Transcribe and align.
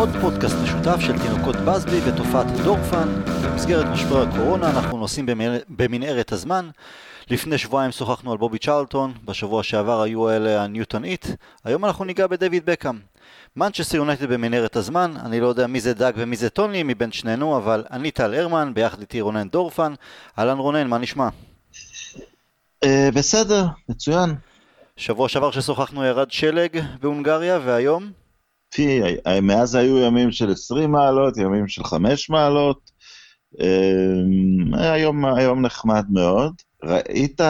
עוד 0.00 0.08
פודקאסט 0.20 0.54
משותף 0.62 1.00
של 1.00 1.18
תינוקות 1.18 1.56
באזבי 1.56 2.00
ותופעת 2.04 2.46
דורפן. 2.64 3.08
במסגרת 3.44 3.86
משבר 3.86 4.22
הקורונה 4.22 4.70
אנחנו 4.70 4.98
נוסעים 4.98 5.26
במנהרת 5.68 6.32
הזמן. 6.32 6.70
לפני 7.30 7.58
שבועיים 7.58 7.92
שוחחנו 7.92 8.32
על 8.32 8.38
בובי 8.38 8.58
צ'רלטון, 8.58 9.12
בשבוע 9.24 9.62
שעבר 9.62 10.02
היו 10.02 10.30
אלה 10.30 10.62
הניוטון 10.62 11.04
הית', 11.04 11.26
היום 11.64 11.84
אנחנו 11.84 12.04
ניגע 12.04 12.26
בדויד 12.26 12.66
בקאם. 12.66 12.98
מנצ'סטר 13.56 13.96
יונייטד 13.96 14.32
במנהרת 14.32 14.76
הזמן, 14.76 15.14
אני 15.24 15.40
לא 15.40 15.46
יודע 15.46 15.66
מי 15.66 15.80
זה 15.80 15.94
דאג 15.94 16.14
ומי 16.16 16.36
זה 16.36 16.50
טוני 16.50 16.82
מבין 16.82 17.12
שנינו, 17.12 17.56
אבל 17.56 17.84
אני 17.90 18.10
טל 18.10 18.34
הרמן, 18.34 18.74
ביחד 18.74 19.00
איתי 19.00 19.20
רונן 19.20 19.48
דורפן. 19.48 19.94
אהלן 20.38 20.58
רונן, 20.58 20.86
מה 20.86 20.98
נשמע? 20.98 21.28
אה, 22.84 23.08
בסדר, 23.14 23.66
מצוין. 23.88 24.34
שבוע 24.96 25.28
שעבר 25.28 25.50
ששוחחנו 25.50 26.04
ירד 26.04 26.30
שלג 26.30 26.80
בהונגריה, 27.00 27.58
והיום? 27.64 28.19
פי, 28.70 29.00
מאז 29.42 29.74
היו 29.74 29.98
ימים 29.98 30.32
של 30.32 30.52
20 30.52 30.92
מעלות, 30.92 31.36
ימים 31.36 31.68
של 31.68 31.84
5 31.84 32.30
מעלות. 32.30 32.90
אה, 33.60 34.92
היום, 34.92 35.24
היום 35.24 35.62
נחמד 35.66 36.04
מאוד. 36.10 36.54
ראית, 36.84 37.40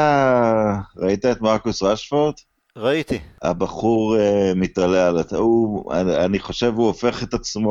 ראית 0.97 1.27
את 1.27 1.41
מרקוס 1.41 1.83
רשפורד? 1.83 2.35
ראיתי. 2.77 3.19
הבחור 3.43 4.17
uh, 4.17 4.19
מתעלה 4.57 5.09
על... 5.09 5.19
הוא, 5.37 5.93
אני 5.95 6.39
חושב 6.39 6.73
הוא 6.77 6.87
הופך 6.87 7.23
את 7.23 7.35
עצמו... 7.35 7.71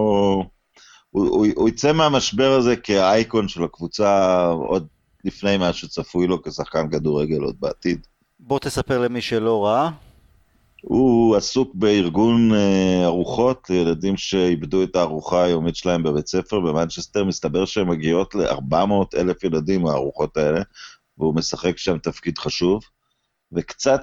הוא, 1.09 1.27
הוא, 1.27 1.47
הוא 1.55 1.69
יצא 1.69 1.93
מהמשבר 1.93 2.51
הזה 2.51 2.75
כאייקון 2.75 3.47
של 3.47 3.63
הקבוצה 3.63 4.45
עוד 4.45 4.87
לפני 5.25 5.57
מה 5.57 5.73
שצפוי 5.73 6.27
לו 6.27 6.43
כשחקן 6.43 6.89
כדורגל 6.89 7.41
עוד 7.41 7.55
בעתיד. 7.59 8.07
בוא 8.39 8.59
תספר 8.59 8.99
למי 8.99 9.21
שלא 9.21 9.65
ראה. 9.65 9.89
הוא 10.81 11.35
עסוק 11.35 11.75
בארגון 11.75 12.51
uh, 12.51 12.55
ארוחות 13.05 13.69
לילדים 13.69 14.17
שאיבדו 14.17 14.83
את 14.83 14.95
הארוחה 14.95 15.43
היומית 15.43 15.75
שלהם 15.75 16.03
בבית 16.03 16.27
ספר 16.27 16.59
במנצ'סטר. 16.59 17.23
מסתבר 17.23 17.65
שהן 17.65 17.87
מגיעות 17.87 18.35
ל-400 18.35 19.17
אלף 19.17 19.43
ילדים, 19.43 19.85
הארוחות 19.85 20.37
האלה, 20.37 20.61
והוא 21.17 21.35
משחק 21.35 21.77
שם 21.77 21.97
תפקיד 21.97 22.37
חשוב. 22.37 22.83
וקצת 23.51 24.01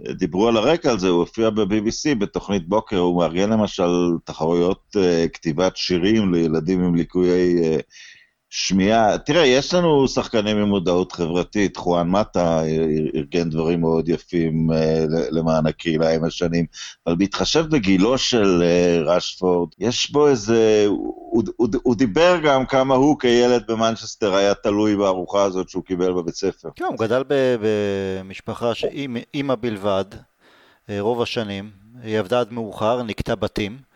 כשדיברו 0.00 0.48
על 0.48 0.56
הרקע 0.56 0.90
על 0.90 0.98
זה, 0.98 1.08
הוא 1.08 1.20
הופיע 1.20 1.50
ב-BBC 1.50 2.14
בתוכנית 2.18 2.68
בוקר, 2.68 2.98
הוא 2.98 3.18
מארגן 3.18 3.50
למשל 3.50 3.90
תחרויות 4.24 4.96
uh, 4.96 5.28
כתיבת 5.28 5.76
שירים 5.76 6.34
לילדים 6.34 6.84
עם 6.84 6.94
ליקויי 6.94 7.56
uh, 7.58 7.82
שמיעה, 8.50 9.18
תראה, 9.18 9.46
יש 9.46 9.74
לנו 9.74 10.08
שחקנים 10.08 10.56
עם 10.56 10.68
מודעות 10.68 11.12
חברתית, 11.12 11.76
חואן 11.76 12.08
מטה 12.08 12.62
ארגן 13.14 13.50
דברים 13.50 13.80
מאוד 13.80 14.08
יפים 14.08 14.70
uh, 14.70 14.74
למען 15.30 15.66
הקהילה 15.66 16.14
עם 16.14 16.24
השנים, 16.24 16.66
אבל 17.06 17.16
בהתחשב 17.16 17.64
בגילו 17.70 18.18
של 18.18 18.62
uh, 18.62 19.08
רשפורד, 19.08 19.68
יש 19.78 20.10
בו 20.10 20.28
איזה, 20.28 20.84
הוא, 20.88 21.42
הוא, 21.56 21.68
הוא 21.82 21.96
דיבר 21.96 22.36
גם 22.42 22.66
כמה 22.66 22.94
הוא 22.94 23.18
כילד 23.18 23.62
במנצ'סטר 23.68 24.34
היה 24.34 24.54
תלוי 24.54 24.96
בארוחה 24.96 25.42
הזאת 25.42 25.68
שהוא 25.68 25.84
קיבל 25.84 26.12
בבית 26.12 26.34
ספר. 26.34 26.68
כן, 26.76 26.84
הוא 26.84 26.98
גדל 26.98 27.22
במשפחה 27.28 28.74
שאימא 28.74 29.54
בלבד, 29.60 30.04
אה, 30.88 31.00
רוב 31.00 31.22
השנים, 31.22 31.70
היא 32.02 32.18
עבדה 32.18 32.40
עד 32.40 32.52
מאוחר, 32.52 33.02
נקטע 33.02 33.34
בתים. 33.34 33.89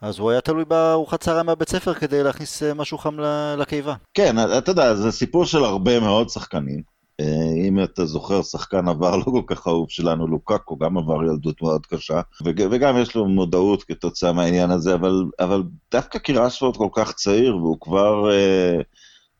אז 0.00 0.18
הוא 0.18 0.30
היה 0.30 0.40
תלוי 0.40 0.64
בארוחת 0.64 1.20
צהריים 1.20 1.46
מהבית 1.46 1.68
ספר 1.68 1.94
כדי 1.94 2.22
להכניס 2.22 2.62
אה, 2.62 2.74
משהו 2.74 2.98
חם 2.98 3.16
לקיבה. 3.58 3.94
כן, 4.14 4.36
אתה 4.58 4.70
יודע, 4.70 4.94
זה 4.94 5.12
סיפור 5.12 5.44
של 5.44 5.64
הרבה 5.64 6.00
מאוד 6.00 6.28
שחקנים. 6.28 6.82
אה, 7.20 7.66
אם 7.68 7.84
אתה 7.84 8.06
זוכר, 8.06 8.42
שחקן 8.42 8.88
עבר 8.88 9.16
לא 9.16 9.24
כל 9.24 9.42
כך 9.46 9.68
אהוב 9.68 9.90
שלנו, 9.90 10.26
לוקקו, 10.26 10.76
גם 10.76 10.98
עבר 10.98 11.24
ילדות 11.24 11.62
מאוד 11.62 11.86
קשה, 11.86 12.20
וגם 12.44 12.96
יש 12.98 13.14
לו 13.14 13.26
מודעות 13.26 13.82
כתוצאה 13.82 14.32
מהעניין 14.32 14.70
הזה, 14.70 14.94
אבל, 14.94 15.24
אבל 15.40 15.62
דווקא 15.92 16.18
כי 16.18 16.32
רשפורד 16.32 16.76
כל 16.76 16.88
כך 16.92 17.12
צעיר, 17.12 17.56
והוא 17.56 17.76
כבר... 17.80 18.30
אה, 18.30 18.80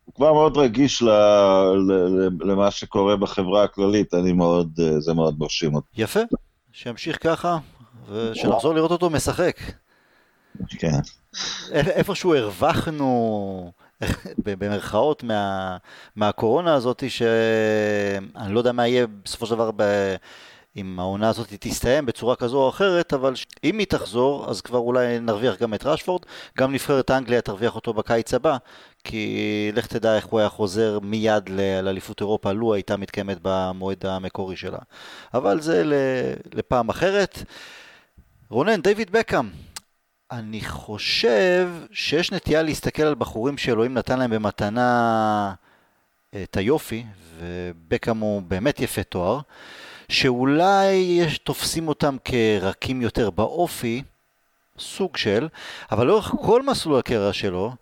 הוא 0.05 0.15
כבר 0.15 0.33
מאוד 0.33 0.57
רגיש 0.57 1.03
ל, 1.03 1.09
ל, 1.89 2.29
למה 2.41 2.71
שקורה 2.71 3.17
בחברה 3.17 3.65
הכללית, 3.65 4.15
אני 4.15 4.33
מאוד, 4.33 4.81
זה 4.99 5.15
מאוד 5.15 5.37
מרשים 5.39 5.75
אותי. 5.75 5.89
יפה, 5.97 6.21
שימשיך 6.73 7.19
ככה, 7.23 7.59
ושנחזור 8.11 8.75
לראות 8.75 8.91
אותו 8.91 9.11
משחק. 9.11 9.57
כן. 10.79 10.99
איפשהו 11.73 12.35
הרווחנו, 12.35 13.73
במרכאות, 14.39 15.23
מה, 15.23 15.77
מהקורונה 16.17 16.75
הזאת, 16.75 17.05
שאני 17.09 18.55
לא 18.55 18.59
יודע 18.59 18.73
מה 18.73 18.87
יהיה 18.87 19.07
בסופו 19.25 19.47
של 19.47 19.55
דבר 19.55 19.71
ב... 19.77 19.83
אם 20.77 21.01
העונה 21.01 21.29
הזאת 21.29 21.49
תסתיים 21.61 22.07
בצורה 22.07 22.37
כזו 22.37 22.57
או 22.57 22.69
אחרת, 22.69 23.13
אבל 23.13 23.35
אם 23.65 23.79
היא 23.79 23.87
תחזור, 23.87 24.51
אז 24.51 24.61
כבר 24.61 24.79
אולי 24.79 25.21
נרוויח 25.21 25.63
גם 25.63 25.75
את 25.75 25.87
רשפורד, 25.87 26.23
גם 26.59 26.73
נבחרת 26.73 27.11
אנגליה 27.11 27.41
תרוויח 27.41 27.75
אותו 27.75 27.95
בקיץ 27.95 28.35
הבא, 28.35 28.57
כי 29.05 29.73
לך 29.75 29.87
תדע 29.87 30.17
איך 30.17 30.27
הוא 30.27 30.41
היה 30.41 30.49
חוזר 30.49 30.99
מיד 31.03 31.49
לאליפות 31.83 32.21
אירופה, 32.21 32.53
לו 32.53 32.75
הייתה 32.75 32.97
מתקיימת 32.97 33.39
במועד 33.43 34.07
המקורי 34.07 34.57
שלה. 34.57 34.79
אבל 35.35 35.61
זה 35.61 35.83
לפעם 36.55 36.89
אחרת. 36.89 37.43
רונן, 38.51 38.83
דיוויד 38.83 39.11
בקאם, 39.11 39.49
אני 40.33 40.61
חושב 40.61 41.69
שיש 41.93 42.33
נטייה 42.33 42.63
להסתכל 42.63 43.03
על 43.03 43.15
בחורים 43.15 43.59
שאלוהים 43.59 43.95
נתן 43.95 44.19
להם 44.19 44.31
במתנה 44.31 45.55
אה, 46.35 46.43
את 46.43 46.57
היופי, 46.57 47.05
ובקאם 47.39 48.19
הוא 48.19 48.43
באמת 48.43 48.81
יפה 48.81 49.03
תואר, 49.03 49.41
שאולי 50.09 50.93
יש, 50.93 51.39
תופסים 51.39 51.89
אותם 51.89 52.17
כרקים 52.25 53.03
יותר 53.03 53.31
באופי, 53.31 54.03
סוג 54.79 55.17
של, 55.17 55.49
אבל 55.93 56.07
לאורך 56.07 56.27
כל 56.43 56.63
מסלול 56.63 56.99
הקריירה 56.99 57.33
שלו, 57.33 57.73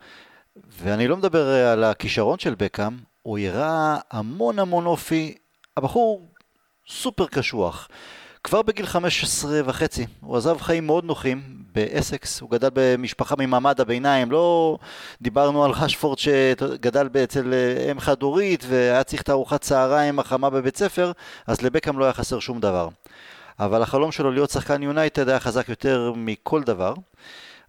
ואני 0.82 1.08
לא 1.08 1.16
מדבר 1.16 1.48
על 1.48 1.84
הכישרון 1.84 2.38
של 2.38 2.54
בקאם, 2.58 2.96
הוא 3.22 3.38
הראה 3.38 3.96
המון 4.10 4.58
המון 4.58 4.86
אופי, 4.86 5.34
הבחור 5.76 6.28
סופר 6.88 7.26
קשוח. 7.26 7.88
כבר 8.44 8.62
בגיל 8.62 8.86
15 8.86 9.60
וחצי 9.64 10.06
הוא 10.20 10.36
עזב 10.36 10.58
חיים 10.60 10.86
מאוד 10.86 11.04
נוחים 11.04 11.57
באסקס, 11.78 12.40
הוא 12.40 12.50
גדל 12.50 12.68
במשפחה 12.72 13.34
ממעמד 13.38 13.80
הביניים, 13.80 14.30
לא 14.30 14.78
דיברנו 15.22 15.64
על 15.64 15.70
רשפורד 15.70 16.18
שגדל 16.18 17.08
אצל 17.24 17.52
אה, 17.54 17.90
אם 17.90 18.00
חד-הורית 18.00 18.64
והיה 18.68 19.04
צריך 19.04 19.22
את 19.22 19.28
הארוחת 19.28 19.60
צהריים 19.60 20.18
החמה 20.18 20.50
בבית 20.50 20.76
ספר, 20.76 21.12
אז 21.46 21.62
לבקאם 21.62 21.98
לא 21.98 22.04
היה 22.04 22.12
חסר 22.12 22.38
שום 22.38 22.60
דבר. 22.60 22.88
אבל 23.60 23.82
החלום 23.82 24.12
שלו 24.12 24.30
להיות 24.30 24.50
שחקן 24.50 24.82
יונייטד 24.82 25.28
היה 25.28 25.40
חזק 25.40 25.68
יותר 25.68 26.12
מכל 26.16 26.62
דבר. 26.62 26.94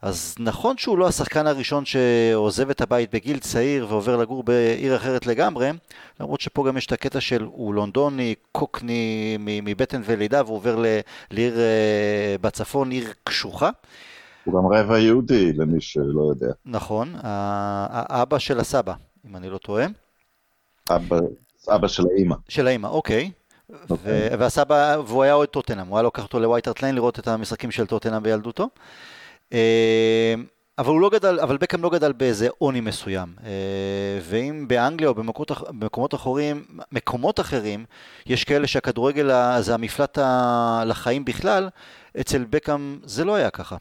אז 0.01 0.35
נכון 0.39 0.77
שהוא 0.77 0.97
לא 0.97 1.07
השחקן 1.07 1.47
הראשון 1.47 1.85
שעוזב 1.85 2.69
את 2.69 2.81
הבית 2.81 3.13
בגיל 3.13 3.39
צעיר 3.39 3.87
ועובר 3.89 4.17
לגור 4.17 4.43
בעיר 4.43 4.95
אחרת 4.95 5.27
לגמרי, 5.27 5.71
למרות 6.19 6.41
שפה 6.41 6.67
גם 6.67 6.77
יש 6.77 6.85
את 6.85 6.91
הקטע 6.91 7.21
של 7.21 7.43
הוא 7.43 7.73
לונדוני, 7.73 8.35
קוקני 8.51 9.37
מבטן 9.39 10.01
ולידה 10.05 10.41
והוא 10.45 10.55
עובר 10.55 10.83
לעיר 11.31 11.59
אה, 11.59 12.35
בצפון, 12.41 12.91
עיר 12.91 13.13
קשוחה. 13.23 13.69
הוא 14.43 14.53
גם 14.53 14.67
רבע 14.67 14.99
יהודי 14.99 15.53
למי 15.53 15.81
שלא 15.81 16.29
יודע. 16.29 16.53
נכון, 16.65 17.15
האבא 17.21 18.39
של 18.39 18.59
הסבא, 18.59 18.93
אם 19.25 19.35
אני 19.35 19.49
לא 19.49 19.57
טועה. 19.57 19.85
אבא, 20.89 21.17
אבא 21.67 21.87
של 21.87 22.03
האימא. 22.13 22.35
של 22.49 22.67
האימא, 22.67 22.87
אוקיי. 22.87 23.31
Okay. 23.31 23.73
אוקיי. 23.89 24.29
והסבא, 24.39 24.97
והוא 25.07 25.23
היה 25.23 25.33
אוהד 25.33 25.49
טוטנאם, 25.49 25.87
הוא 25.87 25.97
היה 25.97 26.03
לוקח 26.03 26.23
אותו 26.23 26.39
לווייטרט 26.39 26.81
ליין 26.81 26.95
לראות 26.95 27.19
את 27.19 27.27
המשחקים 27.27 27.71
של 27.71 27.85
טוטנאם 27.85 28.23
בילדותו. 28.23 28.69
אה, 29.53 30.33
אבל 30.77 30.89
הוא 30.89 31.01
לא 31.01 31.09
גדל, 31.09 31.39
אבל 31.39 31.57
בקאם 31.57 31.83
לא 31.83 31.89
גדל 31.89 32.11
באיזה 32.11 32.47
עוני 32.57 32.81
מסוים. 32.81 33.33
אה, 33.43 34.19
ואם 34.21 34.67
באנגליה 34.67 35.09
או 35.09 35.15
במקומות, 35.15 35.51
במקומות 35.69 36.13
אחרים, 36.13 36.63
מקומות 36.91 37.39
אחרים, 37.39 37.85
יש 38.25 38.43
כאלה 38.43 38.67
שהכדורגל 38.67 39.29
זה 39.59 39.73
המפלט 39.73 40.17
לחיים 40.85 41.25
בכלל, 41.25 41.69
אצל 42.19 42.45
בקאם 42.49 42.99
זה 43.03 43.25
לא 43.25 43.35
היה 43.35 43.49
ככה. 43.49 43.77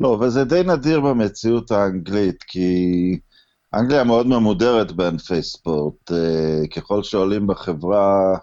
לא, 0.00 0.08
וזה 0.08 0.44
די 0.44 0.62
נדיר 0.66 1.00
במציאות 1.00 1.70
האנגלית, 1.70 2.42
כי 2.42 3.18
אנגליה 3.74 4.04
מאוד 4.04 4.26
ממודרת 4.26 4.92
בענפי 4.92 5.42
ספורט. 5.42 6.12
אה, 6.12 6.68
ככל 6.76 7.02
שעולים 7.02 7.46
בחברה, 7.46 8.38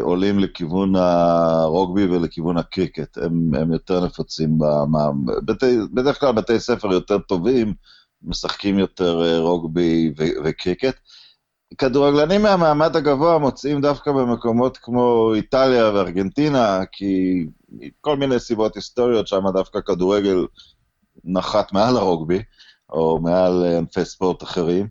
עולים 0.00 0.38
לכיוון 0.38 0.96
הרוגבי 0.96 2.04
ולכיוון 2.04 2.56
הקריקט, 2.56 3.18
הם, 3.18 3.54
הם 3.54 3.72
יותר 3.72 4.04
נפוצים, 4.04 4.58
במה, 4.58 5.08
בתי, 5.44 5.78
בדרך 5.92 6.20
כלל 6.20 6.32
בתי 6.32 6.60
ספר 6.60 6.92
יותר 6.92 7.18
טובים, 7.18 7.74
משחקים 8.22 8.78
יותר 8.78 9.24
אה, 9.24 9.38
רוגבי 9.38 10.12
ו, 10.18 10.24
וקריקט. 10.44 10.96
כדורגלנים 11.78 12.42
מהמעמד 12.42 12.96
הגבוה 12.96 13.38
מוצאים 13.38 13.80
דווקא 13.80 14.12
במקומות 14.12 14.76
כמו 14.76 15.34
איטליה 15.34 15.90
וארגנטינה, 15.94 16.80
כי 16.92 17.46
כל 18.00 18.16
מיני 18.16 18.40
סיבות 18.40 18.74
היסטוריות, 18.74 19.26
שם 19.26 19.42
דווקא 19.54 19.80
כדורגל 19.80 20.46
נחת 21.24 21.72
מעל 21.72 21.96
הרוגבי, 21.96 22.42
או 22.90 23.18
מעל 23.22 23.64
ענפי 23.78 24.04
ספורט 24.04 24.42
אחרים. 24.42 24.88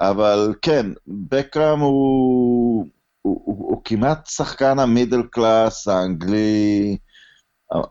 אבל 0.00 0.54
כן, 0.62 0.86
בקאם 1.06 1.80
הוא, 1.80 2.86
הוא, 3.22 3.42
הוא, 3.44 3.56
הוא 3.70 3.82
כמעט 3.84 4.26
שחקן 4.26 4.78
המידל 4.78 5.22
קלאס 5.22 5.88
האנגלי 5.88 6.96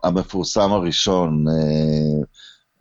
המפורסם 0.04 0.72
הראשון. 0.72 1.44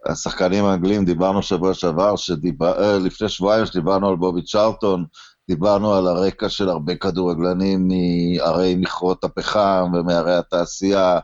השחקנים 0.06 0.66
האנגלים, 0.66 1.06
דיברנו 1.06 1.44
שבוע 1.44 1.74
שעבר, 1.74 2.16
שדיבר, 2.16 2.98
לפני 2.98 3.30
שבועיים 3.30 3.66
שדיברנו 3.66 4.10
על 4.10 4.16
בובי 4.16 4.44
צ'רלטון, 4.44 5.06
דיברנו 5.50 5.94
על 5.94 6.08
הרקע 6.08 6.50
של 6.50 6.70
הרבה 6.70 6.96
כדורגלנים 6.96 7.88
מערי 7.88 8.76
מכרות 8.76 9.24
הפחם 9.24 9.92
ומערי 9.94 10.36
התעשייה, 10.36 11.20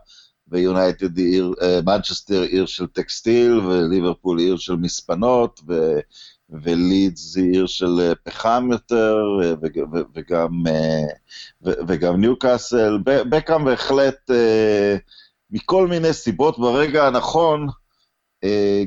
ויונייטד 0.53 1.17
עיר, 1.17 1.53
מנצ'סטר 1.85 2.41
עיר 2.41 2.65
של 2.65 2.87
טקסטיל, 2.87 3.59
וליברפול 3.59 4.39
עיר 4.39 4.57
של 4.57 4.75
מספנות, 4.75 5.61
ו... 5.67 5.99
ולידס 6.49 7.21
זה 7.21 7.41
עיר 7.41 7.65
של 7.65 8.13
פחם 8.23 8.69
יותר, 8.71 9.17
וגם, 10.13 10.63
וגם 11.61 12.21
ניוקאסל. 12.21 12.97
בקאם 13.03 13.65
בהחלט, 13.65 14.31
מכל 15.51 15.87
מיני 15.87 16.13
סיבות, 16.13 16.59
ברגע 16.59 17.07
הנכון, 17.07 17.67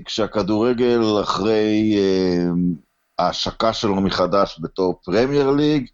כשהכדורגל 0.04 1.00
אחרי 1.22 1.98
ההשקה 3.18 3.72
שלו 3.72 3.94
מחדש 3.94 4.58
בתור 4.62 5.00
פרמייר 5.04 5.50
ליג, 5.50 5.86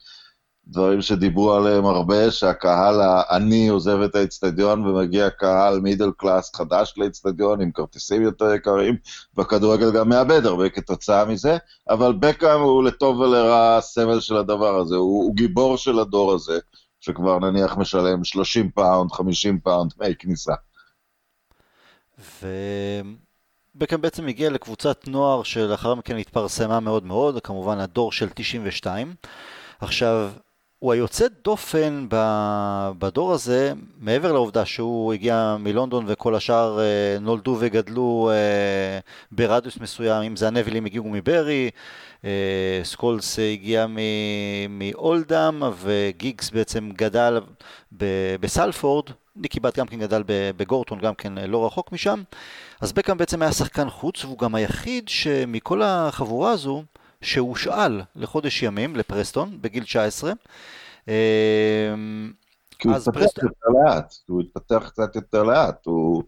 דברים 0.67 1.03
שדיברו 1.03 1.53
עליהם 1.53 1.87
הרבה, 1.87 2.31
שהקהל 2.31 3.00
העני 3.00 3.69
עוזב 3.69 4.00
את 4.00 4.14
האצטדיון 4.14 4.87
ומגיע 4.87 5.31
קהל 5.31 5.81
middle 5.81 6.10
class 6.16 6.54
חדש 6.55 6.94
לאצטדיון 6.97 7.61
עם 7.61 7.73
כרטיסים 7.73 8.23
יותר 8.23 8.55
יקרים, 8.55 8.97
והכדורגל 9.37 9.93
גם 9.93 10.09
מאבד 10.09 10.47
הרבה 10.47 10.69
כתוצאה 10.69 11.25
מזה, 11.25 11.56
אבל 11.91 12.12
בקאם 12.12 12.61
הוא 12.61 12.85
לטוב 12.85 13.19
ולרע 13.19 13.81
סמל 13.81 14.20
של 14.20 14.37
הדבר 14.37 14.79
הזה, 14.79 14.97
הוא, 14.97 15.25
הוא 15.25 15.35
גיבור 15.35 15.76
של 15.76 15.99
הדור 15.99 16.32
הזה, 16.32 16.59
שכבר 17.00 17.38
נניח 17.38 17.76
משלם 17.76 18.25
30 18.25 18.70
פאונד, 18.70 19.12
50 19.12 19.61
פאונד 19.61 19.93
דמי 19.99 20.14
כניסה. 20.19 20.55
ו... 22.19 22.47
בקאם 23.75 24.00
בעצם 24.00 24.26
הגיע 24.26 24.50
לקבוצת 24.50 25.09
נוער 25.09 25.43
שלאחר 25.43 25.94
מכן 25.94 26.17
התפרסמה 26.17 26.81
מאוד 26.81 27.05
מאוד, 27.05 27.41
כמובן 27.41 27.79
הדור 27.79 28.12
של 28.12 28.29
92. 28.35 29.14
עכשיו, 29.81 30.31
הוא 30.82 30.93
היוצא 30.93 31.26
דופן 31.44 32.06
בדור 32.99 33.32
הזה, 33.32 33.73
מעבר 34.00 34.32
לעובדה 34.32 34.64
שהוא 34.64 35.12
הגיע 35.12 35.56
מלונדון 35.61 36.05
וכל 36.08 36.34
השאר 36.34 36.81
אה, 36.81 37.19
נולדו 37.20 37.56
וגדלו 37.61 38.31
אה, 38.32 38.99
ברדיוס 39.32 39.79
מסוים, 39.81 40.23
אם 40.23 40.37
זה 40.37 40.46
הנבילים 40.46 40.84
הגיעו 40.84 41.05
מברי, 41.08 41.70
אה, 42.25 42.81
סקולס 42.84 43.38
הגיע 43.38 43.87
מאולדאם 44.69 45.62
וגיגס 45.82 46.50
בעצם 46.50 46.90
גדל 46.93 47.40
בסלפורד, 48.40 49.05
ניקי 49.37 49.61
באט 49.60 49.78
גם 49.78 49.87
כן 49.87 49.99
גדל 49.99 50.23
בגורטון, 50.26 50.99
גם 50.99 51.14
כן 51.14 51.32
לא 51.38 51.67
רחוק 51.67 51.93
משם. 51.93 52.23
אז 52.81 52.93
בקאם 52.93 53.19
בעצם 53.19 53.43
היה 53.43 53.52
שחקן 53.52 53.90
חוץ, 53.90 54.25
והוא 54.25 54.38
גם 54.38 54.55
היחיד 54.55 55.08
שמכל 55.08 55.82
החבורה 55.82 56.50
הזו, 56.50 56.82
שהושאל 57.22 58.00
לחודש 58.16 58.62
ימים 58.62 58.96
לפרסטון 58.96 59.58
בגיל 59.60 59.84
19. 59.84 60.32
כי 62.78 62.88
הוא 62.88 62.96
התפתח 62.96 63.10
פרסטון... 63.14 63.44
יותר 63.44 63.69
לאט, 63.84 64.14
הוא 64.26 64.40
התפתח 64.40 64.88
קצת 64.88 65.16
יותר 65.16 65.42
לאט, 65.42 65.86
הוא 65.86 66.22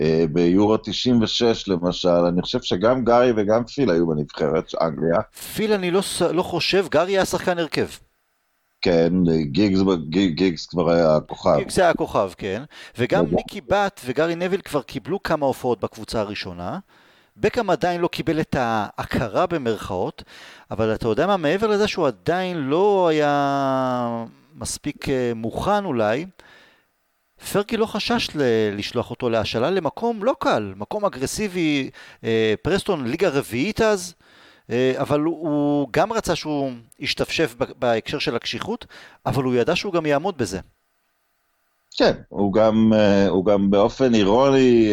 אה, 0.00 0.24
ביורו 0.32 0.76
96 0.76 1.68
למשל, 1.68 2.08
אני 2.08 2.42
חושב 2.42 2.62
שגם 2.62 3.04
גארי 3.04 3.32
וגם 3.36 3.64
פיל 3.64 3.90
היו 3.90 4.06
בנבחרת, 4.06 4.72
אנגליה. 4.80 5.20
פיל 5.54 5.72
אני 5.72 5.90
לא, 5.90 6.00
לא 6.32 6.42
חושב, 6.42 6.86
גארי 6.90 7.12
היה 7.12 7.24
שחקן 7.24 7.58
הרכב. 7.58 7.86
כן, 8.82 9.12
גיגס, 9.42 9.78
גיגס 10.08 10.66
כבר 10.66 10.90
היה 10.90 11.16
הכוכב. 11.16 11.56
גיגס 11.58 11.78
היה 11.78 11.90
הכוכב, 11.90 12.30
כן. 12.36 12.62
וגם 12.98 13.26
ניקי 13.32 13.60
בת 13.60 14.00
וגארי 14.04 14.34
נביל 14.34 14.60
כבר 14.60 14.82
קיבלו 14.82 15.22
כמה 15.22 15.46
הופעות 15.46 15.80
בקבוצה 15.80 16.20
הראשונה. 16.20 16.78
בקאם 17.36 17.70
עדיין 17.70 18.00
לא 18.00 18.08
קיבל 18.08 18.40
את 18.40 18.56
ההכרה 18.58 19.46
במרכאות, 19.46 20.22
אבל 20.70 20.94
אתה 20.94 21.08
יודע 21.08 21.26
מה, 21.26 21.36
מעבר 21.36 21.66
לזה 21.66 21.88
שהוא 21.88 22.06
עדיין 22.06 22.56
לא 22.56 23.08
היה 23.10 24.24
מספיק 24.54 25.08
אה, 25.08 25.32
מוכן 25.34 25.84
אולי, 25.84 26.26
פרגי 27.52 27.76
לא 27.76 27.86
חשש 27.86 28.28
ל- 28.34 28.76
לשלוח 28.78 29.10
אותו 29.10 29.30
להשאלה 29.30 29.70
למקום 29.70 30.24
לא 30.24 30.34
קל, 30.40 30.72
מקום 30.76 31.04
אגרסיבי, 31.04 31.90
אה, 32.24 32.54
פרסטון 32.62 33.06
ליגה 33.06 33.28
רביעית 33.28 33.80
אז, 33.80 34.14
אה, 34.70 34.92
אבל 34.96 35.20
הוא, 35.20 35.88
גם 35.90 36.12
רצה 36.12 36.36
שהוא 36.36 36.70
ישתפשף 36.98 37.54
בהקשר 37.78 38.18
של 38.18 38.36
הקשיחות, 38.36 38.86
אבל 39.26 39.44
הוא 39.44 39.54
ידע 39.54 39.76
שהוא 39.76 39.92
גם 39.92 40.06
יעמוד 40.06 40.38
בזה. 40.38 40.60
כן, 41.96 42.12
הוא 42.28 42.52
גם, 42.52 42.92
הוא 43.28 43.44
גם 43.44 43.70
באופן 43.70 44.14
אירוני 44.14 44.90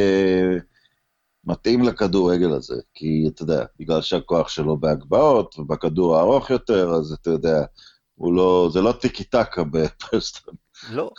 מתאים 1.44 1.84
לכדורגל 1.84 2.54
הזה, 2.54 2.76
כי 2.94 3.26
אתה 3.28 3.44
יודע, 3.44 3.66
בגלל 3.80 4.02
שהכוח 4.02 4.50
שלו 4.50 4.78
בהגבהות 4.78 5.60
ובכדור 5.60 6.18
הארוך 6.18 6.50
יותר, 6.50 6.90
אז 6.90 7.18
אתה 7.22 7.30
יודע, 7.30 7.64
הוא 8.16 8.34
לא, 8.34 8.70
זה 8.74 8.82
לא 8.82 8.92
טיקי 8.92 9.24
טקה 9.24 9.64
בפרסטון. 9.64 10.54
לא, 10.92 11.12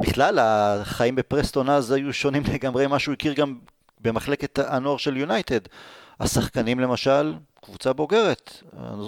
בכלל 0.00 0.38
החיים 0.38 1.14
בפרסטון 1.14 1.70
אז 1.70 1.90
היו 1.90 2.12
שונים 2.12 2.42
לגמרי 2.54 2.86
ממה 2.86 2.98
שהוא 2.98 3.12
הכיר 3.12 3.34
גם 3.34 3.58
במחלקת 4.00 4.58
הנוער 4.58 4.96
של 4.96 5.16
יונייטד. 5.16 5.60
השחקנים 6.20 6.80
למשל, 6.80 7.34
קבוצה 7.64 7.92
בוגרת. 7.92 8.62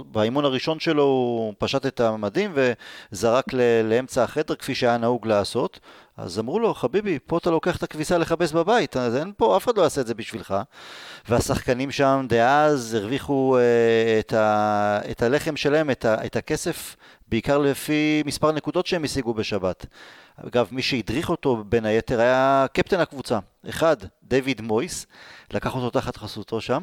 באימון 0.06 0.44
הראשון 0.44 0.80
שלו 0.80 1.02
הוא 1.02 1.54
פשט 1.58 1.86
את 1.86 2.00
המדים 2.00 2.54
וזרק 3.12 3.44
לאמצע 3.84 4.22
החדר 4.22 4.54
כפי 4.54 4.74
שהיה 4.74 4.98
נהוג 4.98 5.26
לעשות. 5.26 5.80
אז 6.16 6.38
אמרו 6.38 6.58
לו, 6.58 6.74
חביבי, 6.74 7.18
פה 7.26 7.38
אתה 7.38 7.50
לוקח 7.50 7.76
את 7.76 7.82
הכביסה 7.82 8.18
לכבס 8.18 8.52
בבית, 8.52 8.96
אז 8.96 9.16
אין 9.16 9.32
פה, 9.36 9.56
אף 9.56 9.64
אחד 9.64 9.78
לא 9.78 9.82
יעשה 9.82 10.00
את 10.00 10.06
זה 10.06 10.14
בשבילך. 10.14 10.54
והשחקנים 11.28 11.90
שם 11.90 12.26
דאז 12.28 12.94
הרוויחו 12.94 13.56
uh, 13.56 14.20
את, 14.20 14.32
ה, 14.32 14.98
את 15.10 15.22
הלחם 15.22 15.56
שלהם, 15.56 15.90
את, 15.90 16.04
ה, 16.04 16.26
את 16.26 16.36
הכסף, 16.36 16.96
בעיקר 17.28 17.58
לפי 17.58 18.22
מספר 18.26 18.52
נקודות 18.52 18.86
שהם 18.86 19.04
השיגו 19.04 19.34
בשבת. 19.34 19.86
אגב, 20.46 20.68
מי 20.70 20.82
שהדריך 20.82 21.30
אותו 21.30 21.64
בין 21.68 21.84
היתר 21.84 22.20
היה 22.20 22.66
קפטן 22.72 23.00
הקבוצה. 23.00 23.38
אחד, 23.68 23.96
דיוויד 24.22 24.60
מויס, 24.60 25.06
לקח 25.52 25.74
אותו 25.74 25.90
תחת 25.90 26.16
חסותו 26.16 26.60
שם, 26.60 26.82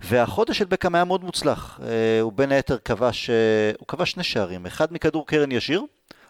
והחודש 0.00 0.58
של 0.58 0.64
בקאם 0.64 0.94
היה 0.94 1.04
מאוד 1.04 1.24
מוצלח. 1.24 1.80
אה, 1.82 2.20
הוא 2.20 2.32
בין 2.32 2.52
היתר 2.52 2.78
כבש, 2.84 3.30
אה, 3.30 3.34
הוא 3.78 3.88
כבש 3.88 4.10
שני 4.10 4.24
שערים, 4.24 4.66
אחד 4.66 4.92
מכדור 4.92 5.26
קרן 5.26 5.52
ישיר, 5.52 5.82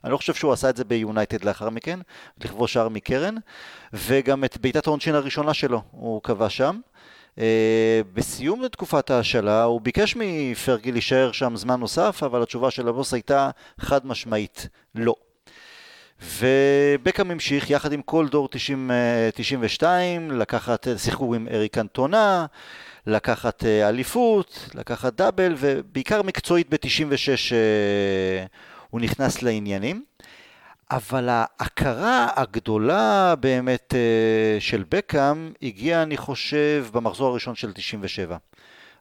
אני 0.05 0.13
לא 0.13 0.17
חושב 0.17 0.35
שהוא 0.35 0.53
עשה 0.53 0.71
את 0.71 0.77
זה 0.77 0.85
ביונייטד 0.85 1.45
לאחר 1.45 1.71
מכן, 1.71 2.01
לכבוש 2.45 2.73
שער 2.73 2.89
מקרן, 2.89 3.35
וגם 3.93 4.45
את 4.45 4.59
בעיטת 4.59 4.87
העונשין 4.87 5.15
הראשונה 5.15 5.55
שלו 5.55 5.83
הוא 5.91 6.23
כבש 6.23 6.57
שם. 6.57 6.81
Uh, 7.37 7.41
בסיום 8.15 8.69
תקופת 8.69 9.11
ההשאלה 9.11 9.63
הוא 9.63 9.81
ביקש 9.81 10.17
מפרגי 10.17 10.93
להישאר 10.93 11.33
שם 11.33 11.57
זמן 11.57 11.81
נוסף, 11.81 12.23
אבל 12.23 12.43
התשובה 12.43 12.71
של 12.71 12.89
הבוס 12.89 13.15
הייתה 13.15 13.51
חד 13.81 14.07
משמעית 14.07 14.69
לא. 14.95 15.15
ובקאם 16.23 17.31
המשיך 17.31 17.71
יחד 17.71 17.93
עם 17.93 18.03
כל 18.03 18.29
דור 18.29 18.49
90, 18.49 18.91
92, 19.35 20.31
לקחת, 20.31 20.87
שיחקו 20.97 21.35
עם 21.35 21.49
אריק 21.51 21.79
אנטונה, 21.79 22.47
לקחת 23.07 23.65
אה, 23.65 23.89
אליפות, 23.89 24.69
לקחת 24.75 25.15
דאבל, 25.15 25.55
ובעיקר 25.59 26.23
מקצועית 26.23 26.71
ב-96 26.71 27.53
אה, 27.53 28.45
הוא 28.91 29.01
נכנס 29.01 29.43
לעניינים. 29.43 30.05
אבל 30.91 31.29
ההכרה 31.29 32.29
הגדולה 32.37 33.35
באמת 33.41 33.95
אה, 33.95 34.61
של 34.61 34.85
בקאם 34.89 35.53
הגיעה, 35.63 36.03
אני 36.03 36.17
חושב, 36.17 36.87
במחזור 36.93 37.29
הראשון 37.29 37.55
של 37.55 37.73
97. 37.73 38.37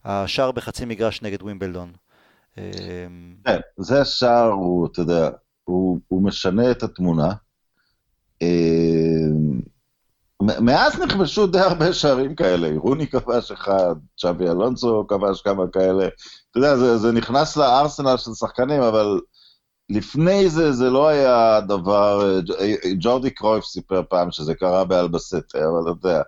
השער 0.05 0.51
בחצי 0.51 0.86
מגרש 0.86 1.22
נגד 1.22 1.41
ווימבלדון. 1.41 1.91
כן, 3.46 3.60
זה 3.77 4.01
השער, 4.01 4.51
הוא, 4.51 4.88
אתה 4.91 5.01
יודע, 5.01 5.29
הוא, 5.63 6.00
הוא 6.08 6.24
משנה 6.24 6.72
את 6.72 6.84
התמונה. 6.84 7.34
אה, 8.41 8.48
מאז 10.41 11.00
נכבשו 11.00 11.48
די 11.48 11.60
הרבה 11.60 11.93
שערים 11.93 12.36
כאלה, 12.36 12.69
רוני 12.77 13.08
כבש 13.08 13.51
אחד, 13.51 13.96
צ'אבי 14.17 14.46
אלונסו 14.46 15.05
כבש 15.08 15.41
כמה 15.41 15.63
כאלה. 15.74 16.08
אתה 16.51 16.60
יודע, 16.60 16.77
זה, 16.77 16.98
זה 16.98 17.12
נכנס 17.12 17.58
לארסנל 17.58 18.17
של 18.17 18.31
שחקנים, 18.34 18.81
אבל 18.81 19.19
לפני 19.89 20.50
זה 20.50 20.72
זה 20.72 20.89
לא 20.89 21.08
היה 21.08 21.62
דבר... 21.62 22.39
ג'ורדי 23.00 23.29
קרויף 23.29 23.65
סיפר 23.65 24.01
פעם 24.10 24.31
שזה 24.31 24.55
קרה 24.55 24.86
באלבסטה, 24.86 25.60
אבל 25.60 25.91
אתה 25.91 26.08
יודע, 26.08 26.22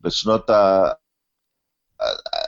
בשנות 0.00 0.50
ה... 0.50 0.88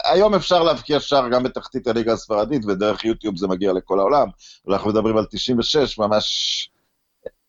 היום 0.04 0.34
אפשר 0.34 0.62
להבקיע 0.62 1.00
שער 1.00 1.28
גם 1.28 1.42
בתחתית 1.42 1.86
הליגה 1.86 2.12
הספרדית, 2.12 2.64
ודרך 2.64 3.04
יוטיוב 3.04 3.36
זה 3.36 3.48
מגיע 3.48 3.72
לכל 3.72 3.98
העולם. 3.98 4.28
אנחנו 4.68 4.90
מדברים 4.90 5.16
על 5.16 5.24
96, 5.30 5.98
ממש... 5.98 6.70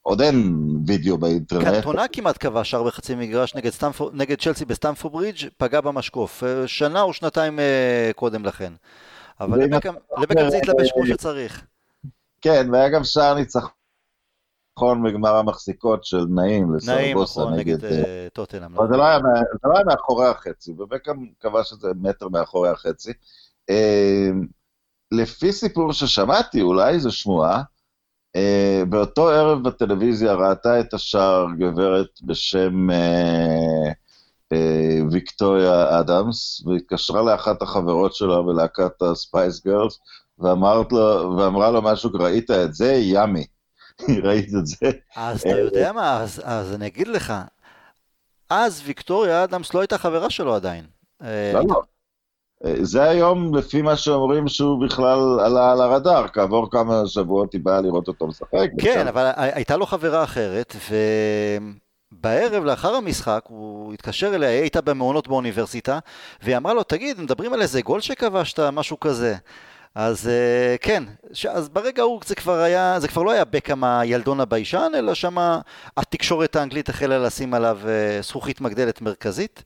עוד 0.01 0.21
אין 0.21 0.57
וידאו 0.87 1.17
באינטרנט. 1.17 1.63
קנטונה 1.63 2.07
כמעט 2.07 2.37
קבע 2.37 2.63
שער 2.63 2.83
בחצי 2.83 3.15
מגרש 3.15 3.55
נגד, 3.55 3.69
סטמפור, 3.69 4.09
נגד 4.13 4.41
צ'לסי 4.41 4.65
בסטמפורד 4.65 5.13
ברידג', 5.13 5.47
פגע 5.57 5.81
במשקוף, 5.81 6.43
אה, 6.43 6.67
שנה 6.67 7.01
או 7.01 7.13
שנתיים 7.13 7.59
אה, 7.59 8.11
קודם 8.15 8.45
לכן. 8.45 8.73
אבל 9.39 9.63
לבקאם 9.63 10.49
זה 10.49 10.57
התלבש 10.57 10.91
כמו 10.91 11.05
שצריך. 11.07 11.63
כן, 12.41 12.67
והיה 12.71 12.89
גם 12.89 13.03
שער 13.03 13.33
ניצחון 13.33 15.03
בגמר 15.03 15.35
המחזיקות 15.35 16.03
של 16.03 16.25
נעים 16.29 16.75
לסרבוסה 16.75 17.41
נכון, 17.41 17.53
נגד... 17.53 17.85
נגד 17.85 17.85
אה, 17.85 18.27
טוטנאם. 18.33 18.75
אבל 18.75 18.87
זה 18.87 18.97
לא 18.97 19.03
היה 19.03 19.19
זה 19.63 19.69
לא 19.69 19.75
היה 19.75 19.85
מאחורי 19.85 20.27
החצי, 20.27 20.71
ובקאם 20.71 21.27
קבע 21.39 21.63
שזה 21.63 21.87
מטר 22.01 22.29
מאחורי 22.29 22.69
החצי. 22.69 23.13
אה, 23.69 24.29
לפי 25.11 25.51
סיפור 25.51 25.93
ששמעתי, 25.93 26.61
אולי 26.61 26.99
זו 26.99 27.11
שמועה, 27.11 27.61
אה, 28.35 28.83
באותו 28.89 29.29
ערב 29.29 29.63
בטלוויזיה 29.63 30.33
ראתה 30.33 30.79
את 30.79 30.93
השער 30.93 31.45
גברת 31.57 32.21
בשם 32.23 32.89
אה, 32.91 33.91
אה, 34.53 34.99
ויקטוריה 35.11 35.99
אדמס, 35.99 36.65
והתקשרה 36.65 37.21
לאחת 37.21 37.61
החברות 37.61 38.15
שלה 38.15 38.41
בלהקת 38.41 39.01
הספייס 39.01 39.65
גרלס, 39.65 39.99
ואמרת 40.39 40.91
לו, 40.91 41.35
ואמרה 41.37 41.71
לו 41.71 41.81
משהו, 41.81 42.09
ראית 42.13 42.51
את 42.51 42.73
זה? 42.73 42.93
ימי. 42.93 43.45
ראית 44.23 44.49
את 44.59 44.67
זה? 44.67 44.91
אז 45.15 45.41
אתה 45.41 45.49
יודע 45.49 45.91
מה, 45.91 46.21
אז, 46.21 46.41
אז 46.43 46.73
אני 46.73 46.87
אגיד 46.87 47.07
לך, 47.07 47.33
אז 48.49 48.81
ויקטוריה 48.85 49.43
אדמס 49.43 49.73
לא 49.73 49.79
הייתה 49.79 49.97
חברה 49.97 50.29
שלו 50.29 50.55
עדיין. 50.55 50.85
אה, 51.23 51.51
לא, 51.53 51.61
לא. 51.69 51.81
אה, 52.65 52.75
זה 52.81 53.03
היום, 53.03 53.55
לפי 53.55 53.81
מה 53.81 53.95
שאומרים, 53.95 54.47
שהוא 54.47 54.85
בכלל 54.85 55.39
עלה 55.39 55.71
על 55.71 55.81
הרדאר, 55.81 56.27
כעבור 56.27 56.71
כמה 56.71 57.01
שבועות 57.07 57.53
היא 57.53 57.61
באה 57.63 57.81
לראות 57.81 58.07
אותו 58.07 58.27
משחק. 58.27 58.67
כן, 58.81 59.07
אבל 59.07 59.31
הייתה 59.35 59.77
לו 59.77 59.85
חברה 59.85 60.23
אחרת, 60.23 60.75
ובערב 62.11 62.63
לאחר 62.63 62.95
המשחק 62.95 63.43
הוא 63.47 63.93
התקשר 63.93 64.35
אליה, 64.35 64.49
היא 64.49 64.61
הייתה 64.61 64.81
במעונות 64.81 65.27
באוניברסיטה, 65.27 65.99
והיא 66.43 66.57
אמרה 66.57 66.73
לו, 66.73 66.83
תגיד, 66.83 67.21
מדברים 67.21 67.53
על 67.53 67.61
איזה 67.61 67.81
גול 67.81 68.01
שכבשת, 68.01 68.59
משהו 68.59 68.99
כזה. 68.99 69.35
אז 69.95 70.27
אה, 70.27 70.75
כן, 70.81 71.03
ש- 71.33 71.45
אז 71.45 71.69
ברגע 71.69 72.01
ההוא 72.01 72.21
זה 72.25 72.35
כבר 72.35 72.59
היה, 72.59 72.99
זה 72.99 73.07
כבר 73.07 73.23
לא 73.23 73.31
היה 73.31 73.45
בקאם 73.45 73.83
הילדון 73.83 74.39
הביישן, 74.39 74.91
אלא 74.95 75.13
שמה 75.13 75.61
התקשורת 75.97 76.55
האנגלית 76.55 76.89
החלה 76.89 77.17
לשים 77.17 77.53
עליו 77.53 77.79
אה, 77.87 78.21
זכוכית 78.21 78.61
מגדלת 78.61 79.01
מרכזית. 79.01 79.63